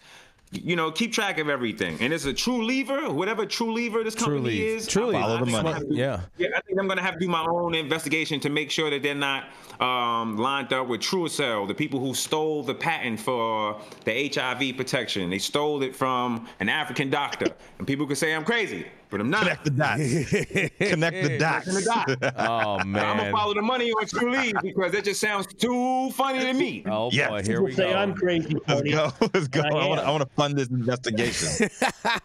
you 0.51 0.75
know, 0.75 0.89
keep 0.91 1.13
track 1.13 1.37
of 1.37 1.47
everything. 1.47 1.97
And 2.01 2.11
it's 2.11 2.25
a 2.25 2.33
true 2.33 2.65
lever, 2.65 3.11
whatever 3.11 3.45
true 3.45 3.71
lever 3.71 4.03
this 4.03 4.15
company 4.15 4.39
Truly, 4.39 4.67
is. 4.67 4.87
truly, 4.87 5.13
Follow 5.13 5.45
the 5.45 5.45
money. 5.45 5.85
Yeah. 5.89 6.21
Yeah, 6.37 6.47
I 6.55 6.61
think 6.61 6.79
I'm 6.79 6.87
gonna 6.87 7.03
have 7.03 7.13
to 7.15 7.19
do 7.19 7.27
my 7.27 7.45
own 7.45 7.75
investigation 7.75 8.39
to 8.39 8.49
make 8.49 8.71
sure 8.71 8.89
that 8.89 9.03
they're 9.03 9.13
not 9.13 9.45
um, 9.79 10.37
lined 10.37 10.73
up 10.73 10.87
with 10.87 11.01
Truicell, 11.01 11.67
the 11.67 11.75
people 11.75 11.99
who 11.99 12.15
stole 12.15 12.63
the 12.63 12.73
patent 12.73 13.19
for 13.19 13.79
the 14.05 14.31
HIV 14.33 14.75
protection. 14.75 15.29
They 15.29 15.37
stole 15.37 15.83
it 15.83 15.95
from 15.95 16.47
an 16.59 16.67
African 16.67 17.11
doctor, 17.11 17.47
and 17.77 17.85
people 17.85 18.07
could 18.07 18.17
say 18.17 18.33
I'm 18.33 18.43
crazy, 18.45 18.87
but 19.09 19.19
I'm 19.21 19.29
not. 19.29 19.41
Connect 19.43 19.63
the 19.63 19.69
dots. 19.71 19.99
Connect 20.89 21.23
the 21.23 21.37
dots. 21.39 21.65
Connect 21.65 21.85
the 22.07 22.15
dots. 22.17 22.35
Oh 22.49 22.83
man, 22.83 23.05
I'm 23.05 23.17
gonna 23.17 23.31
follow 23.31 23.53
the 23.53 23.61
money 23.61 23.91
on 23.91 24.05
Trulieve 24.05 24.61
because 24.61 24.93
it 24.93 25.03
just 25.05 25.19
sounds 25.19 25.47
too 25.47 26.11
funny 26.11 26.39
to 26.39 26.53
me. 26.53 26.83
Oh 26.89 27.09
Yes. 27.11 27.29
boy, 27.29 27.35
here 27.43 27.45
People 27.53 27.65
we 27.65 27.71
say 27.73 27.91
go. 27.91 27.97
I'm 27.97 28.13
crazy, 28.13 28.55
Let's 28.67 28.81
go. 28.91 29.11
Let's 29.33 29.47
go. 29.47 29.61
I 29.61 29.67
I 29.69 29.87
want, 29.87 30.01
am. 30.01 30.07
I 30.07 30.11
want 30.11 30.23
to 30.23 30.29
fund 30.35 30.57
this 30.57 30.67
investigation. 30.69 31.69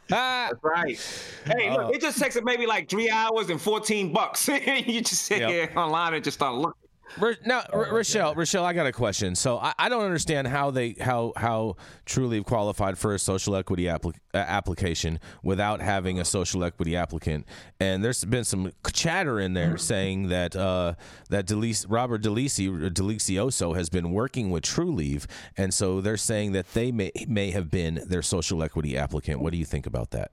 That's 0.09 0.55
right. 0.63 0.99
Hey, 1.47 1.69
Uh, 1.69 1.75
look, 1.87 1.95
it 1.95 2.01
just 2.01 2.19
takes 2.19 2.39
maybe 2.43 2.67
like 2.67 2.89
three 2.89 3.11
hours 3.11 3.51
and 3.51 3.61
14 3.61 4.13
bucks. 4.13 4.47
you 4.49 5.01
just 5.01 5.23
sit 5.23 5.39
Yep. 5.41 5.51
here 5.51 5.73
online 5.77 6.15
and 6.15 6.25
just 6.25 6.39
start 6.39 6.55
looking. 6.55 6.84
Ro- 7.19 7.33
Now, 7.47 7.63
Oh, 7.73 7.79
R- 7.81 7.87
Rachelle, 7.87 8.35
Rachelle, 8.35 8.63
I 8.65 8.73
got 8.73 8.87
a 8.87 8.93
question. 8.93 9.35
So 9.35 9.59
I, 9.59 9.73
I 9.79 9.89
don't 9.89 10.05
understand 10.05 10.49
how 10.49 10.71
they 10.71 10.97
how 11.01 11.33
how 11.37 11.77
Trulieve 12.07 12.45
qualified 12.45 12.99
for 12.99 13.15
a 13.15 13.19
social 13.19 13.55
equity 13.57 13.85
appli- 13.85 14.17
uh, 14.33 14.39
application 14.39 15.21
without 15.43 15.81
having 15.81 16.19
a 16.21 16.25
social 16.25 16.65
equity 16.65 16.97
applicant. 16.97 17.47
And 17.81 18.05
there's 18.05 18.25
been 18.25 18.45
some 18.45 18.73
chatter 18.93 19.39
in 19.41 19.55
there 19.55 19.77
saying 19.79 20.29
that 20.29 20.57
uh, 20.57 20.95
that 21.31 21.47
Delice, 21.47 21.87
Robert 21.89 22.23
Delisi 22.23 22.69
Delicioso 22.93 23.77
has 23.77 23.89
been 23.89 24.11
working 24.13 24.51
with 24.51 24.65
Trulieve, 24.65 25.27
and 25.57 25.73
so 25.73 26.01
they're 26.01 26.17
saying 26.17 26.53
that 26.53 26.73
they 26.75 26.91
may 26.93 27.13
may 27.29 27.51
have 27.51 27.71
been 27.71 28.03
their 28.07 28.23
social 28.23 28.63
equity 28.63 28.97
applicant. 28.97 29.41
What 29.41 29.53
do 29.53 29.59
you 29.59 29.65
think 29.65 29.87
about 29.87 30.11
that? 30.13 30.33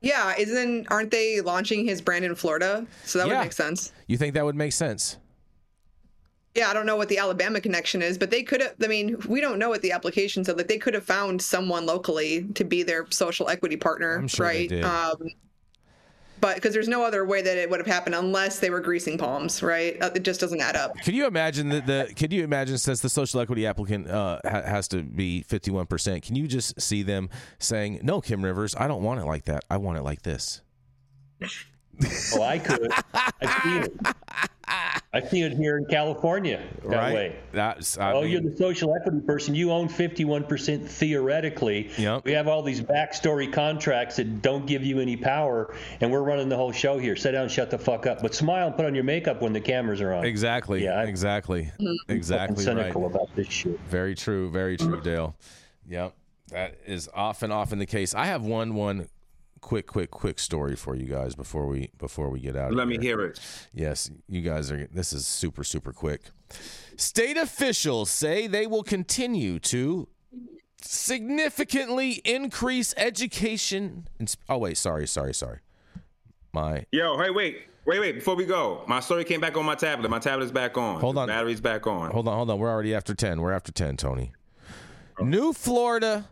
Yeah, 0.00 0.34
isn't 0.38 0.86
aren't 0.90 1.10
they 1.10 1.40
launching 1.40 1.84
his 1.84 2.00
brand 2.00 2.24
in 2.24 2.34
Florida? 2.36 2.86
So 3.04 3.18
that 3.18 3.26
Yeah. 3.28 3.38
would 3.38 3.44
make 3.44 3.52
sense. 3.52 3.92
You 4.06 4.16
think 4.16 4.34
that 4.34 4.44
would 4.44 4.54
make 4.54 4.72
sense? 4.72 5.16
Yeah, 6.58 6.68
I 6.70 6.72
don't 6.72 6.86
know 6.86 6.96
what 6.96 7.08
the 7.08 7.18
Alabama 7.18 7.60
connection 7.60 8.02
is, 8.02 8.18
but 8.18 8.30
they 8.32 8.42
could 8.42 8.60
have. 8.60 8.74
I 8.82 8.88
mean, 8.88 9.16
we 9.28 9.40
don't 9.40 9.60
know 9.60 9.68
what 9.68 9.80
the 9.80 9.92
application 9.92 10.44
said. 10.44 10.56
Like 10.56 10.66
they 10.66 10.76
could 10.76 10.92
have 10.94 11.04
found 11.04 11.40
someone 11.40 11.86
locally 11.86 12.48
to 12.54 12.64
be 12.64 12.82
their 12.82 13.06
social 13.10 13.48
equity 13.48 13.76
partner, 13.76 14.16
I'm 14.16 14.26
sure 14.26 14.44
they 14.48 14.58
right? 14.62 14.68
did. 14.68 14.84
Um, 14.84 15.28
but 16.40 16.56
because 16.56 16.72
there's 16.74 16.88
no 16.88 17.04
other 17.04 17.24
way 17.24 17.42
that 17.42 17.56
it 17.56 17.70
would 17.70 17.78
have 17.78 17.86
happened 17.86 18.16
unless 18.16 18.58
they 18.58 18.70
were 18.70 18.80
greasing 18.80 19.18
palms, 19.18 19.62
right? 19.62 19.96
Uh, 20.02 20.10
It 20.14 20.24
just 20.24 20.40
doesn't 20.40 20.60
add 20.60 20.74
up. 20.74 20.96
Could 21.04 21.14
you 21.14 21.26
imagine 21.26 21.68
that 21.68 21.86
the? 21.86 22.12
Could 22.16 22.32
you 22.32 22.42
imagine 22.42 22.76
since 22.78 23.00
the 23.00 23.08
social 23.08 23.38
equity 23.40 23.64
applicant 23.64 24.08
uh, 24.08 24.40
ha- 24.44 24.62
has 24.62 24.88
to 24.88 25.04
be 25.04 25.42
fifty 25.42 25.70
one 25.70 25.86
percent? 25.86 26.24
Can 26.24 26.34
you 26.34 26.48
just 26.48 26.80
see 26.80 27.04
them 27.04 27.30
saying, 27.60 28.00
"No, 28.02 28.20
Kim 28.20 28.44
Rivers, 28.44 28.74
I 28.76 28.88
don't 28.88 29.04
want 29.04 29.20
it 29.20 29.26
like 29.26 29.44
that. 29.44 29.64
I 29.70 29.76
want 29.76 29.98
it 29.98 30.02
like 30.02 30.22
this." 30.22 30.60
Oh, 32.34 32.42
I 32.42 32.58
could. 32.58 32.90
I 33.14 33.62
see 33.62 33.78
it. 33.78 33.92
I 35.12 35.20
see 35.22 35.42
it 35.42 35.52
here 35.52 35.78
in 35.78 35.86
California 35.86 36.62
that 36.84 36.96
right? 36.96 37.14
way. 37.14 37.36
That's. 37.52 37.96
I 37.98 38.12
oh, 38.12 38.22
mean, 38.22 38.30
you're 38.30 38.40
the 38.42 38.56
social 38.56 38.94
equity 38.94 39.20
person. 39.20 39.54
You 39.54 39.72
own 39.72 39.88
51% 39.88 40.86
theoretically. 40.86 41.90
Yep. 41.96 42.24
We 42.24 42.32
have 42.32 42.48
all 42.48 42.62
these 42.62 42.80
backstory 42.80 43.50
contracts 43.50 44.16
that 44.16 44.42
don't 44.42 44.66
give 44.66 44.84
you 44.84 45.00
any 45.00 45.16
power, 45.16 45.74
and 46.00 46.12
we're 46.12 46.22
running 46.22 46.48
the 46.48 46.56
whole 46.56 46.72
show 46.72 46.98
here. 46.98 47.16
Sit 47.16 47.32
down 47.32 47.44
and 47.44 47.50
shut 47.50 47.70
the 47.70 47.78
fuck 47.78 48.06
up. 48.06 48.20
But 48.20 48.34
smile 48.34 48.66
and 48.66 48.76
put 48.76 48.84
on 48.84 48.94
your 48.94 49.04
makeup 49.04 49.40
when 49.40 49.52
the 49.52 49.60
cameras 49.60 50.00
are 50.00 50.12
on. 50.12 50.24
exactly. 50.24 50.84
Yeah, 50.84 51.02
exactly. 51.02 51.70
Exactly 52.08 52.56
right. 52.56 52.64
cynical 52.64 53.06
about 53.06 53.34
this 53.34 53.48
shit. 53.48 53.80
Very 53.88 54.14
true. 54.14 54.50
Very 54.50 54.76
true, 54.76 55.00
Dale. 55.00 55.34
Yep. 55.88 56.14
That 56.48 56.78
is 56.86 57.08
often 57.14 57.52
often 57.52 57.78
the 57.78 57.86
case. 57.86 58.14
I 58.14 58.26
have 58.26 58.42
one 58.42 58.74
one 58.74 59.08
quick 59.60 59.86
quick 59.86 60.10
quick 60.10 60.38
story 60.38 60.76
for 60.76 60.94
you 60.96 61.06
guys 61.06 61.34
before 61.34 61.66
we 61.66 61.90
before 61.98 62.30
we 62.30 62.40
get 62.40 62.56
out. 62.56 62.70
of 62.70 62.76
Let 62.76 62.88
me 62.88 62.94
here. 62.94 63.18
hear 63.18 63.20
it. 63.26 63.40
Yes, 63.74 64.10
you 64.28 64.42
guys 64.42 64.70
are. 64.70 64.86
This 64.92 65.12
is 65.12 65.26
super, 65.26 65.64
super 65.64 65.92
quick. 65.92 66.22
State 66.96 67.36
officials 67.36 68.10
say 68.10 68.46
they 68.46 68.66
will 68.66 68.82
continue 68.82 69.58
to 69.60 70.08
significantly 70.82 72.12
increase 72.24 72.94
education. 72.96 74.08
in 74.18 74.26
Oh, 74.48 74.58
wait, 74.58 74.76
sorry, 74.76 75.06
sorry, 75.06 75.34
sorry. 75.34 75.58
My 76.52 76.86
Yo, 76.92 77.18
hey, 77.18 77.30
wait, 77.30 77.62
wait, 77.86 78.00
wait. 78.00 78.12
Before 78.14 78.34
we 78.34 78.46
go, 78.46 78.82
my 78.86 79.00
story 79.00 79.24
came 79.24 79.40
back 79.40 79.56
on 79.56 79.64
my 79.66 79.74
tablet. 79.74 80.08
My 80.08 80.18
tablet's 80.18 80.50
back 80.52 80.78
on. 80.78 81.00
Hold 81.00 81.16
The 81.16 81.20
on. 81.20 81.28
battery's 81.28 81.60
back 81.60 81.86
on. 81.86 82.10
hold 82.10 82.26
on, 82.28 82.34
hold 82.36 82.50
on. 82.50 82.58
We're 82.58 82.70
already 82.70 82.94
after 82.94 83.14
ten. 83.14 83.40
We're 83.40 83.52
after 83.52 83.70
ten, 83.72 83.96
Tony. 83.96 84.32
Oh. 85.20 85.24
New 85.24 85.52
Florida 85.52 86.28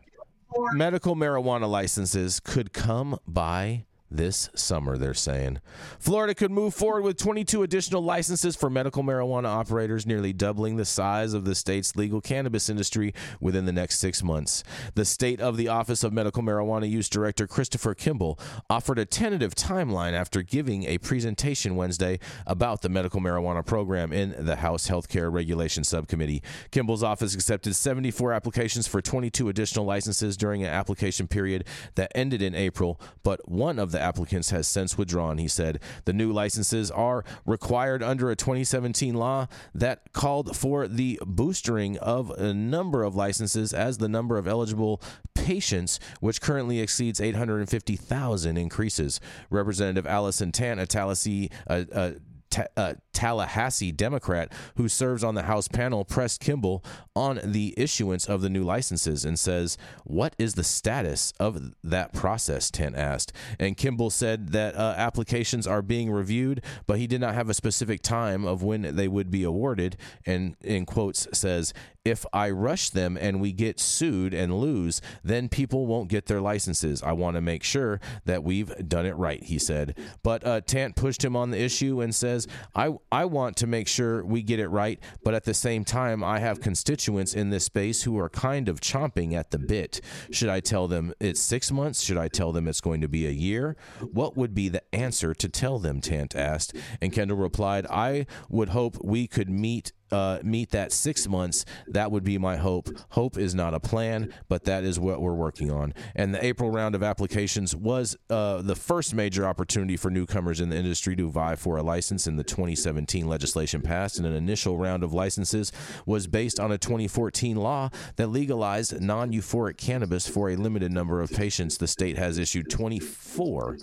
medical 0.73 1.15
marijuana 1.17 1.69
licenses 1.69 2.41
could 2.41 2.73
come 2.73 3.19
by 3.27 3.85
this 4.11 4.49
summer, 4.55 4.97
they're 4.97 5.15
saying. 5.15 5.61
Florida 5.99 6.35
could 6.35 6.51
move 6.51 6.75
forward 6.75 7.03
with 7.03 7.17
22 7.17 7.63
additional 7.63 8.03
licenses 8.03 8.55
for 8.55 8.71
medical 8.71 9.03
marijuana 9.03 9.47
operators, 9.47 10.07
nearly 10.07 10.33
doubling 10.33 10.77
the 10.77 10.85
size 10.85 11.35
of 11.35 11.45
the 11.45 11.55
state's 11.55 11.97
legal 11.97 12.21
cannabis 12.21 12.69
industry 12.69 13.13
within 13.41 13.67
the 13.67 13.73
next 13.73 13.99
six 13.99 14.23
months. 14.23 14.63
The 14.95 15.05
state 15.05 15.41
of 15.41 15.57
the 15.57 15.69
Office 15.69 16.05
of 16.05 16.13
Medical 16.13 16.43
Marijuana 16.43 16.89
Use 16.89 17.09
Director 17.09 17.47
Christopher 17.47 17.95
Kimball 17.95 18.39
offered 18.71 18.99
a 18.99 19.05
tentative 19.05 19.55
timeline 19.55 20.13
after 20.13 20.43
giving 20.43 20.85
a 20.85 20.99
presentation 20.99 21.77
Wednesday 21.77 22.19
about 22.47 22.83
the 22.83 22.89
medical 22.89 23.21
marijuana 23.21 23.65
program 23.65 24.13
in 24.13 24.35
the 24.45 24.57
House 24.57 24.89
Healthcare 24.89 25.33
Regulation 25.33 25.85
Subcommittee. 25.85 26.43
Kimball's 26.71 27.03
office 27.03 27.35
accepted 27.35 27.75
74 27.75 28.33
applications 28.33 28.87
for 28.87 29.03
22 29.03 29.49
additional 29.49 29.85
licenses 29.85 30.37
during 30.37 30.63
an 30.63 30.71
application 30.71 31.27
period 31.27 31.65
that 31.97 32.13
ended 32.15 32.43
in 32.43 32.55
April, 32.55 33.01
but 33.23 33.49
one 33.49 33.79
of 33.79 33.91
the 33.91 33.96
applicants 34.01 34.51
has 34.51 34.67
since 34.67 34.97
withdrawn. 34.97 35.39
He 35.39 35.49
said 35.49 35.81
the 36.05 36.13
new 36.13 36.33
licenses 36.33 36.91
are 36.91 37.25
required 37.45 38.03
under 38.03 38.31
a 38.31 38.37
2017 38.37 39.15
law 39.15 39.47
that 39.75 40.13
called 40.13 40.57
for 40.57 40.89
the 40.89 41.19
boostering 41.23 41.97
of 41.99 42.31
a 42.31 42.53
number 42.53 43.03
of 43.03 43.15
licenses 43.15 43.73
as 43.73 43.99
the 43.99 44.09
number 44.09 44.39
of 44.39 44.47
eligible 44.47 45.01
patients, 45.35 46.01
which 46.21 46.41
currently 46.41 46.81
exceeds 46.81 47.21
850,000, 47.21 48.57
increases. 48.57 49.21
Representative 49.51 50.07
Allison 50.07 50.53
Tant, 50.53 50.81
a 50.81 50.87
Tallahassee, 50.87 51.51
uh, 51.69 51.85
uh, 51.93 52.11
Ta- 52.57 52.67
uh, 52.77 52.95
Tallahassee 53.13 53.93
Democrat 53.93 54.51
who 54.77 54.89
serves 54.89 55.23
on 55.23 55.35
the 55.35 55.43
House 55.43 55.69
panel 55.69 56.05
pressed 56.05 56.41
Kimball 56.41 56.83
on 57.15 57.41
the 57.45 57.75
issuance 57.77 58.27
of 58.27 58.41
the 58.41 58.49
new 58.49 58.63
licenses 58.63 59.25
and 59.25 59.39
says, 59.39 59.77
What 60.05 60.35
is 60.39 60.55
the 60.55 60.65
status 60.65 61.33
of 61.39 61.75
that 61.85 62.15
process? 62.15 62.71
Tant 62.71 62.97
asked. 62.97 63.33
And 63.59 63.77
Kimball 63.77 64.11
said 64.11 64.53
that 64.53 64.75
uh, 64.75 64.95
applications 64.97 65.67
are 65.67 65.83
being 65.83 66.11
reviewed, 66.11 66.63
but 66.87 66.99
he 66.99 67.07
did 67.07 67.21
not 67.21 67.35
have 67.35 67.51
a 67.51 67.55
specific 67.55 68.01
time 68.01 68.47
of 68.47 68.63
when 68.63 68.97
they 68.97 69.09
would 69.09 69.31
be 69.31 69.43
awarded. 69.45 69.97
And 70.25 70.57
in 70.63 70.87
quotes 70.87 71.29
says, 71.33 71.75
if 72.07 72.25
I 72.33 72.51
rush 72.51 72.91
them 72.91 73.19
and 73.21 73.41
we 73.41 73.53
get 73.53 73.81
sued 73.81 74.33
and 74.33 74.57
lose, 74.57 75.01
then 75.25 75.49
people 75.49 75.87
won't 75.87 76.09
get 76.09 76.27
their 76.27 76.41
licenses. 76.41 77.03
I 77.03 77.13
want 77.13 77.35
to 77.35 77.41
make 77.41 77.65
sure 77.65 78.01
that 78.27 78.45
we've 78.45 78.73
done 78.89 79.07
it 79.07 79.17
right, 79.17 79.43
he 79.43 79.59
said. 79.59 79.99
But 80.23 80.47
uh, 80.47 80.61
Tant 80.61 80.95
pushed 80.95 81.25
him 81.25 81.35
on 81.35 81.51
the 81.51 81.61
issue 81.61 82.01
and 82.01 82.15
says, 82.15 82.46
I, 82.75 82.95
I 83.11 83.25
want 83.25 83.57
to 83.59 83.67
make 83.67 83.89
sure 83.89 84.25
we 84.25 84.43
get 84.43 84.61
it 84.61 84.69
right, 84.69 84.99
but 85.25 85.35
at 85.35 85.45
the 85.45 85.55
same 85.55 85.85
time, 85.85 86.23
I 86.23 86.39
have 86.39 86.61
constituents 86.61 87.35
in 87.35 87.51
this 87.51 87.65
space 87.65 88.03
who 88.03 88.19
are 88.19 88.29
kind 88.29 88.69
of 88.69 88.81
chomping 88.81 89.35
at 89.35 89.51
the 89.51 89.59
bit. 89.59 90.01
Should 90.31 90.49
I 90.49 90.61
tell 90.61 90.89
them 90.89 91.13
it's 91.21 91.41
six 91.41 91.71
months? 91.71 92.03
Should 92.03 92.19
I 92.19 92.29
tell 92.29 92.53
them 92.53 92.69
it's 92.69 92.81
going 92.81 93.01
to 93.01 93.09
be 93.09 93.27
a 93.27 93.31
year? 93.31 93.77
What 94.13 94.37
would 94.37 94.55
be 94.55 94.69
the 94.69 94.83
answer 94.95 95.35
to 95.35 95.49
tell 95.49 95.79
them? 95.79 96.01
Tant 96.01 96.35
asked. 96.35 96.75
And 97.01 97.13
Kendall 97.13 97.37
replied, 97.37 97.87
I 97.87 98.27
would 98.49 98.71
hope 98.71 98.97
we 99.05 99.27
could 99.27 99.51
meet 99.51 99.93
uh, 100.13 100.39
meet 100.43 100.71
that 100.71 100.93
six 100.93 101.27
months, 101.29 101.65
that 101.89 102.11
would 102.11 102.25
be 102.25 102.39
my 102.39 102.57
hope. 102.57 102.89
Hope 103.11 103.37
is 103.37 103.55
not 103.55 103.75
a 103.75 103.81
plan, 103.81 104.33
but 104.49 104.65
that 104.65 104.85
is 104.85 104.99
what 104.99 105.21
we're 105.21 105.35
working 105.35 105.71
on. 105.71 105.95
And 106.15 106.35
the 106.35 106.45
April 106.45 106.71
round 106.71 106.95
of 106.95 107.03
applications 107.03 107.75
was 107.75 108.17
uh, 108.31 108.63
the 108.63 108.77
first 108.77 109.15
major 109.15 109.47
opportunity 109.47 109.97
for 109.97 110.11
newcomers 110.11 110.61
in 110.61 110.69
the 110.69 110.77
industry 110.77 111.17
to 111.17 111.29
vie 111.29 111.57
for 111.57 111.77
a 111.77 111.83
license 111.83 112.27
in 112.27 112.37
the 112.37 112.45
2017 112.45 113.27
legislation 113.27 113.83
passed. 113.83 114.19
And 114.19 114.27
an 114.27 114.35
initial 114.35 114.79
round 114.79 115.03
of 115.03 115.13
licenses 115.13 115.73
was 116.05 116.27
based 116.27 116.61
on 116.61 116.73
a 116.73 116.79
2014 116.79 117.57
law 117.57 117.91
that 118.17 118.29
legalized 118.29 119.01
non 119.01 119.33
euphoric 119.33 119.77
cannabis 119.77 120.29
for 120.29 120.51
a 120.51 120.57
limited 120.57 120.93
number 120.93 121.21
of 121.21 121.33
patients. 121.33 121.79
The 121.79 121.87
state 121.89 122.17
has 122.17 122.39
issued 122.39 122.71
24 122.71 123.79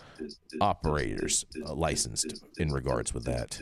operators 0.62 1.46
uh, 1.66 1.74
licensed 1.74 2.44
in 2.58 2.72
regards 2.72 3.14
with 3.14 3.26
that. 3.26 3.60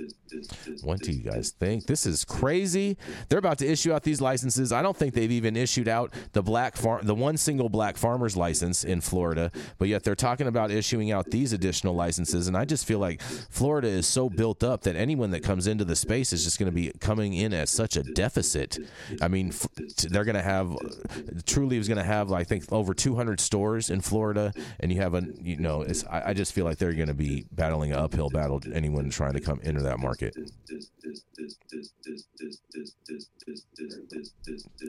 What 0.83 0.99
do 0.99 1.11
you 1.11 1.23
guys 1.23 1.51
think? 1.51 1.85
This 1.87 2.05
is 2.05 2.23
crazy. 2.23 2.50
Crazy? 2.51 2.97
They're 3.29 3.39
about 3.39 3.59
to 3.59 3.65
issue 3.67 3.93
out 3.93 4.03
these 4.03 4.19
licenses. 4.19 4.73
I 4.73 4.81
don't 4.81 4.97
think 4.97 5.13
they've 5.13 5.31
even 5.31 5.55
issued 5.55 5.87
out 5.87 6.13
the 6.33 6.43
black 6.43 6.75
farm, 6.75 7.05
the 7.05 7.15
one 7.15 7.37
single 7.37 7.69
black 7.69 7.95
farmer's 7.95 8.35
license 8.35 8.83
in 8.83 8.99
Florida, 8.99 9.51
but 9.77 9.87
yet 9.87 10.03
they're 10.03 10.15
talking 10.15 10.47
about 10.47 10.69
issuing 10.69 11.11
out 11.11 11.31
these 11.31 11.53
additional 11.53 11.95
licenses. 11.95 12.49
And 12.49 12.57
I 12.57 12.65
just 12.65 12.85
feel 12.85 12.99
like 12.99 13.21
Florida 13.21 13.87
is 13.87 14.05
so 14.05 14.29
built 14.29 14.65
up 14.65 14.81
that 14.81 14.97
anyone 14.97 15.31
that 15.31 15.43
comes 15.43 15.65
into 15.65 15.85
the 15.85 15.95
space 15.95 16.33
is 16.33 16.43
just 16.43 16.59
going 16.59 16.69
to 16.69 16.75
be 16.75 16.91
coming 16.99 17.33
in 17.33 17.53
at 17.53 17.69
such 17.69 17.95
a 17.95 18.03
deficit. 18.03 18.77
I 19.21 19.29
mean, 19.29 19.53
they're 20.09 20.25
going 20.25 20.35
to 20.35 20.41
have 20.41 20.75
Trulieve 21.45 21.79
is 21.79 21.87
going 21.87 21.99
to 21.99 22.03
have, 22.03 22.33
I 22.33 22.43
think, 22.43 22.65
over 22.69 22.93
200 22.93 23.39
stores 23.39 23.89
in 23.89 24.01
Florida, 24.01 24.51
and 24.81 24.91
you 24.91 24.99
have 24.99 25.13
a, 25.13 25.23
you 25.41 25.55
know, 25.55 25.85
I, 26.09 26.31
I 26.31 26.33
just 26.33 26.51
feel 26.51 26.65
like 26.65 26.79
they're 26.79 26.93
going 26.93 27.07
to 27.07 27.13
be 27.13 27.45
battling 27.53 27.93
an 27.93 27.99
uphill 27.99 28.29
battle. 28.29 28.59
Anyone 28.73 29.09
trying 29.09 29.33
to 29.33 29.39
come 29.39 29.61
into 29.63 29.83
that 29.83 29.99
market. 29.99 30.35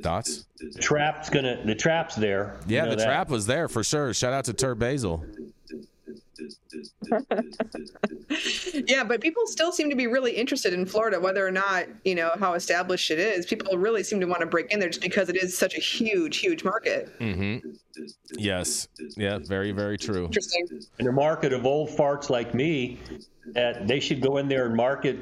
Thoughts? 0.03 0.47
The 0.59 0.81
trap's 0.81 1.31
gonna. 1.31 1.65
The 1.65 1.75
trap's 1.75 2.15
there. 2.15 2.61
Yeah, 2.67 2.81
you 2.81 2.85
know 2.85 2.91
the 2.91 2.97
that. 2.97 3.05
trap 3.07 3.29
was 3.29 3.47
there 3.47 3.69
for 3.69 3.85
sure. 3.85 4.13
Shout 4.15 4.33
out 4.33 4.45
to 4.47 4.53
Turb 4.53 4.79
Basil. 4.79 5.25
yeah, 8.87 9.05
but 9.05 9.21
people 9.21 9.47
still 9.47 9.71
seem 9.71 9.91
to 9.91 9.97
be 9.97 10.07
really 10.07 10.33
interested 10.33 10.73
in 10.73 10.87
Florida, 10.87 11.21
whether 11.21 11.47
or 11.47 11.51
not 11.51 11.87
you 12.05 12.15
know 12.15 12.31
how 12.39 12.55
established 12.55 13.11
it 13.11 13.19
is. 13.19 13.47
People 13.47 13.77
really 13.77 14.03
seem 14.03 14.19
to 14.21 14.27
want 14.27 14.41
to 14.41 14.47
break 14.47 14.71
in 14.73 14.81
there 14.81 14.89
just 14.89 15.03
because 15.03 15.29
it 15.29 15.37
is 15.37 15.57
such 15.57 15.77
a 15.77 15.81
huge, 15.81 16.39
huge 16.39 16.65
market. 16.65 17.17
Mm-hmm. 17.21 17.69
Yes. 18.37 18.89
Yeah. 19.17 19.39
Very, 19.39 19.73
very 19.73 19.99
true. 19.99 20.25
Interesting. 20.25 20.67
In 20.99 21.07
a 21.07 21.13
market 21.13 21.53
of 21.53 21.67
old 21.67 21.91
farts 21.91 22.31
like 22.31 22.55
me, 22.55 22.99
that 23.55 23.87
they 23.87 24.01
should 24.01 24.21
go 24.21 24.39
in 24.39 24.49
there 24.49 24.67
and 24.67 24.75
market 24.75 25.19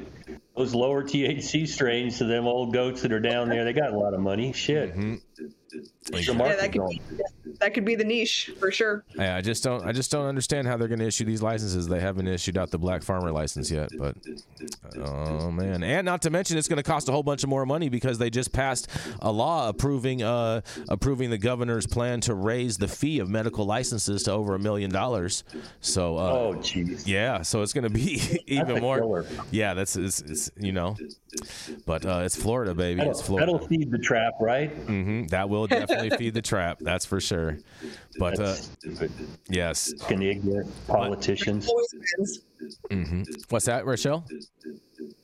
those 0.61 0.75
lower 0.75 1.03
THC 1.03 1.67
strains 1.67 2.19
to 2.19 2.25
them 2.25 2.45
old 2.45 2.71
goats 2.71 3.01
that 3.01 3.11
are 3.11 3.19
down 3.19 3.49
there. 3.49 3.63
They 3.63 3.73
got 3.73 3.91
a 3.91 3.97
lot 3.97 4.13
of 4.13 4.19
money. 4.19 4.53
Shit. 4.53 4.95
Mm-hmm. 4.95 5.15
Yeah, 6.11 6.55
that 6.55 6.71
could, 6.73 6.89
be, 6.89 7.01
that 7.59 7.73
could 7.73 7.85
be 7.85 7.95
the 7.95 8.03
niche 8.03 8.51
for 8.59 8.71
sure. 8.71 9.05
Yeah, 9.15 9.37
I 9.37 9.41
just 9.41 9.63
don't 9.63 9.85
I 9.85 9.93
just 9.93 10.11
don't 10.11 10.25
understand 10.25 10.67
how 10.67 10.75
they're 10.75 10.89
going 10.89 10.99
to 10.99 11.07
issue 11.07 11.23
these 11.23 11.41
licenses. 11.41 11.87
They 11.87 12.01
haven't 12.01 12.27
issued 12.27 12.57
out 12.57 12.71
the 12.71 12.77
black 12.77 13.03
farmer 13.03 13.31
license 13.31 13.71
yet, 13.71 13.89
but 13.97 14.17
oh 14.97 15.49
man. 15.49 15.83
And 15.83 16.05
not 16.05 16.23
to 16.23 16.29
mention 16.29 16.57
it's 16.57 16.67
going 16.67 16.77
to 16.77 16.83
cost 16.83 17.07
a 17.07 17.13
whole 17.13 17.23
bunch 17.23 17.43
of 17.43 17.49
more 17.49 17.65
money 17.65 17.87
because 17.87 18.17
they 18.17 18.29
just 18.29 18.51
passed 18.51 18.89
a 19.21 19.31
law 19.31 19.69
approving 19.69 20.21
uh 20.23 20.61
approving 20.89 21.29
the 21.29 21.37
governor's 21.37 21.87
plan 21.87 22.19
to 22.21 22.33
raise 22.33 22.77
the 22.77 22.89
fee 22.89 23.19
of 23.19 23.29
medical 23.29 23.65
licenses 23.65 24.23
to 24.23 24.31
over 24.31 24.55
a 24.55 24.59
million 24.59 24.91
dollars. 24.91 25.45
So 25.79 26.17
uh, 26.17 26.31
Oh 26.31 26.53
jeez. 26.57 27.07
Yeah, 27.07 27.43
so 27.43 27.61
it's 27.61 27.71
going 27.71 27.85
to 27.85 27.89
be 27.89 28.41
even 28.47 28.81
more 28.81 28.99
killer. 28.99 29.25
Yeah, 29.51 29.73
that's 29.73 29.95
it's, 29.95 30.19
it's, 30.21 30.50
you 30.57 30.71
know. 30.71 30.97
But 31.85 32.05
uh, 32.05 32.21
it's 32.23 32.35
Florida, 32.35 32.73
baby. 32.73 32.97
That'll, 32.97 33.11
it's 33.11 33.21
Florida. 33.21 33.51
That'll 33.51 33.67
feed 33.67 33.91
the 33.91 33.97
trap, 33.97 34.33
right? 34.39 34.73
Mm-hmm. 34.87 35.27
That 35.27 35.49
will 35.49 35.67
definitely 35.67 36.09
feed 36.11 36.33
the 36.33 36.41
trap. 36.41 36.79
That's 36.79 37.05
for 37.05 37.19
sure. 37.19 37.57
But 38.17 38.39
uh, 38.39 38.55
yes, 39.49 39.93
ignorant 40.09 40.71
politicians. 40.87 41.69
Mm-hmm. 42.89 43.23
What's 43.49 43.65
that, 43.65 43.85
Rachelle? 43.85 44.23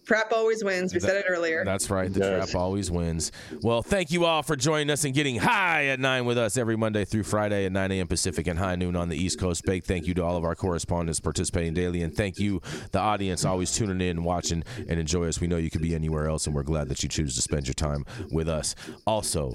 Trap 0.07 0.31
always 0.31 0.63
wins. 0.63 0.93
We 0.93 1.01
said 1.01 1.17
it 1.17 1.25
earlier. 1.27 1.65
That's 1.65 1.89
right. 1.89 2.11
The 2.11 2.21
yes. 2.21 2.49
trap 2.51 2.61
always 2.61 2.89
wins. 2.89 3.33
Well, 3.61 3.81
thank 3.81 4.09
you 4.09 4.23
all 4.23 4.41
for 4.41 4.55
joining 4.55 4.89
us 4.89 5.03
and 5.03 5.13
getting 5.13 5.35
high 5.35 5.87
at 5.87 5.99
9 5.99 6.23
with 6.23 6.37
us 6.37 6.55
every 6.55 6.77
Monday 6.77 7.03
through 7.03 7.23
Friday 7.23 7.65
at 7.65 7.73
9 7.73 7.91
a.m. 7.91 8.07
Pacific 8.07 8.47
and 8.47 8.57
high 8.57 8.77
noon 8.77 8.95
on 8.95 9.09
the 9.09 9.17
East 9.17 9.37
Coast. 9.37 9.65
Big 9.65 9.83
thank 9.83 10.07
you 10.07 10.13
to 10.13 10.23
all 10.23 10.37
of 10.37 10.45
our 10.45 10.55
correspondents 10.55 11.19
participating 11.19 11.73
daily. 11.73 12.03
And 12.03 12.15
thank 12.15 12.39
you, 12.39 12.61
the 12.93 12.99
audience, 12.99 13.43
always 13.43 13.73
tuning 13.73 13.99
in, 13.99 14.23
watching, 14.23 14.63
and 14.87 14.97
enjoy 14.97 15.27
us. 15.27 15.41
We 15.41 15.47
know 15.47 15.57
you 15.57 15.69
could 15.69 15.81
be 15.81 15.93
anywhere 15.93 16.27
else, 16.29 16.47
and 16.47 16.55
we're 16.55 16.63
glad 16.63 16.87
that 16.87 17.03
you 17.03 17.09
choose 17.09 17.35
to 17.35 17.41
spend 17.41 17.67
your 17.67 17.73
time 17.73 18.05
with 18.31 18.47
us. 18.47 18.75
Also, 19.05 19.51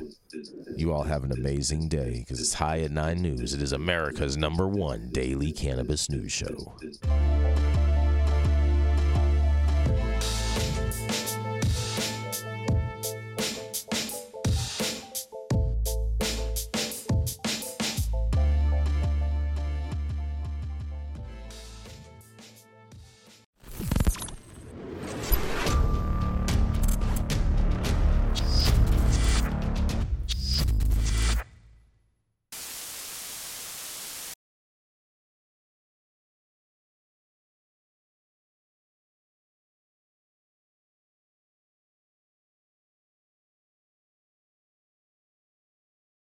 you 0.76 0.92
all 0.92 1.04
have 1.04 1.24
an 1.24 1.32
amazing 1.32 1.88
day 1.88 2.18
because 2.18 2.40
it's 2.40 2.54
High 2.54 2.80
at 2.80 2.90
9 2.90 3.22
News. 3.22 3.54
It 3.54 3.62
is 3.62 3.72
America's 3.72 4.36
number 4.36 4.68
one 4.68 5.08
daily 5.12 5.50
cannabis 5.50 6.10
news 6.10 6.30
show. 6.30 6.74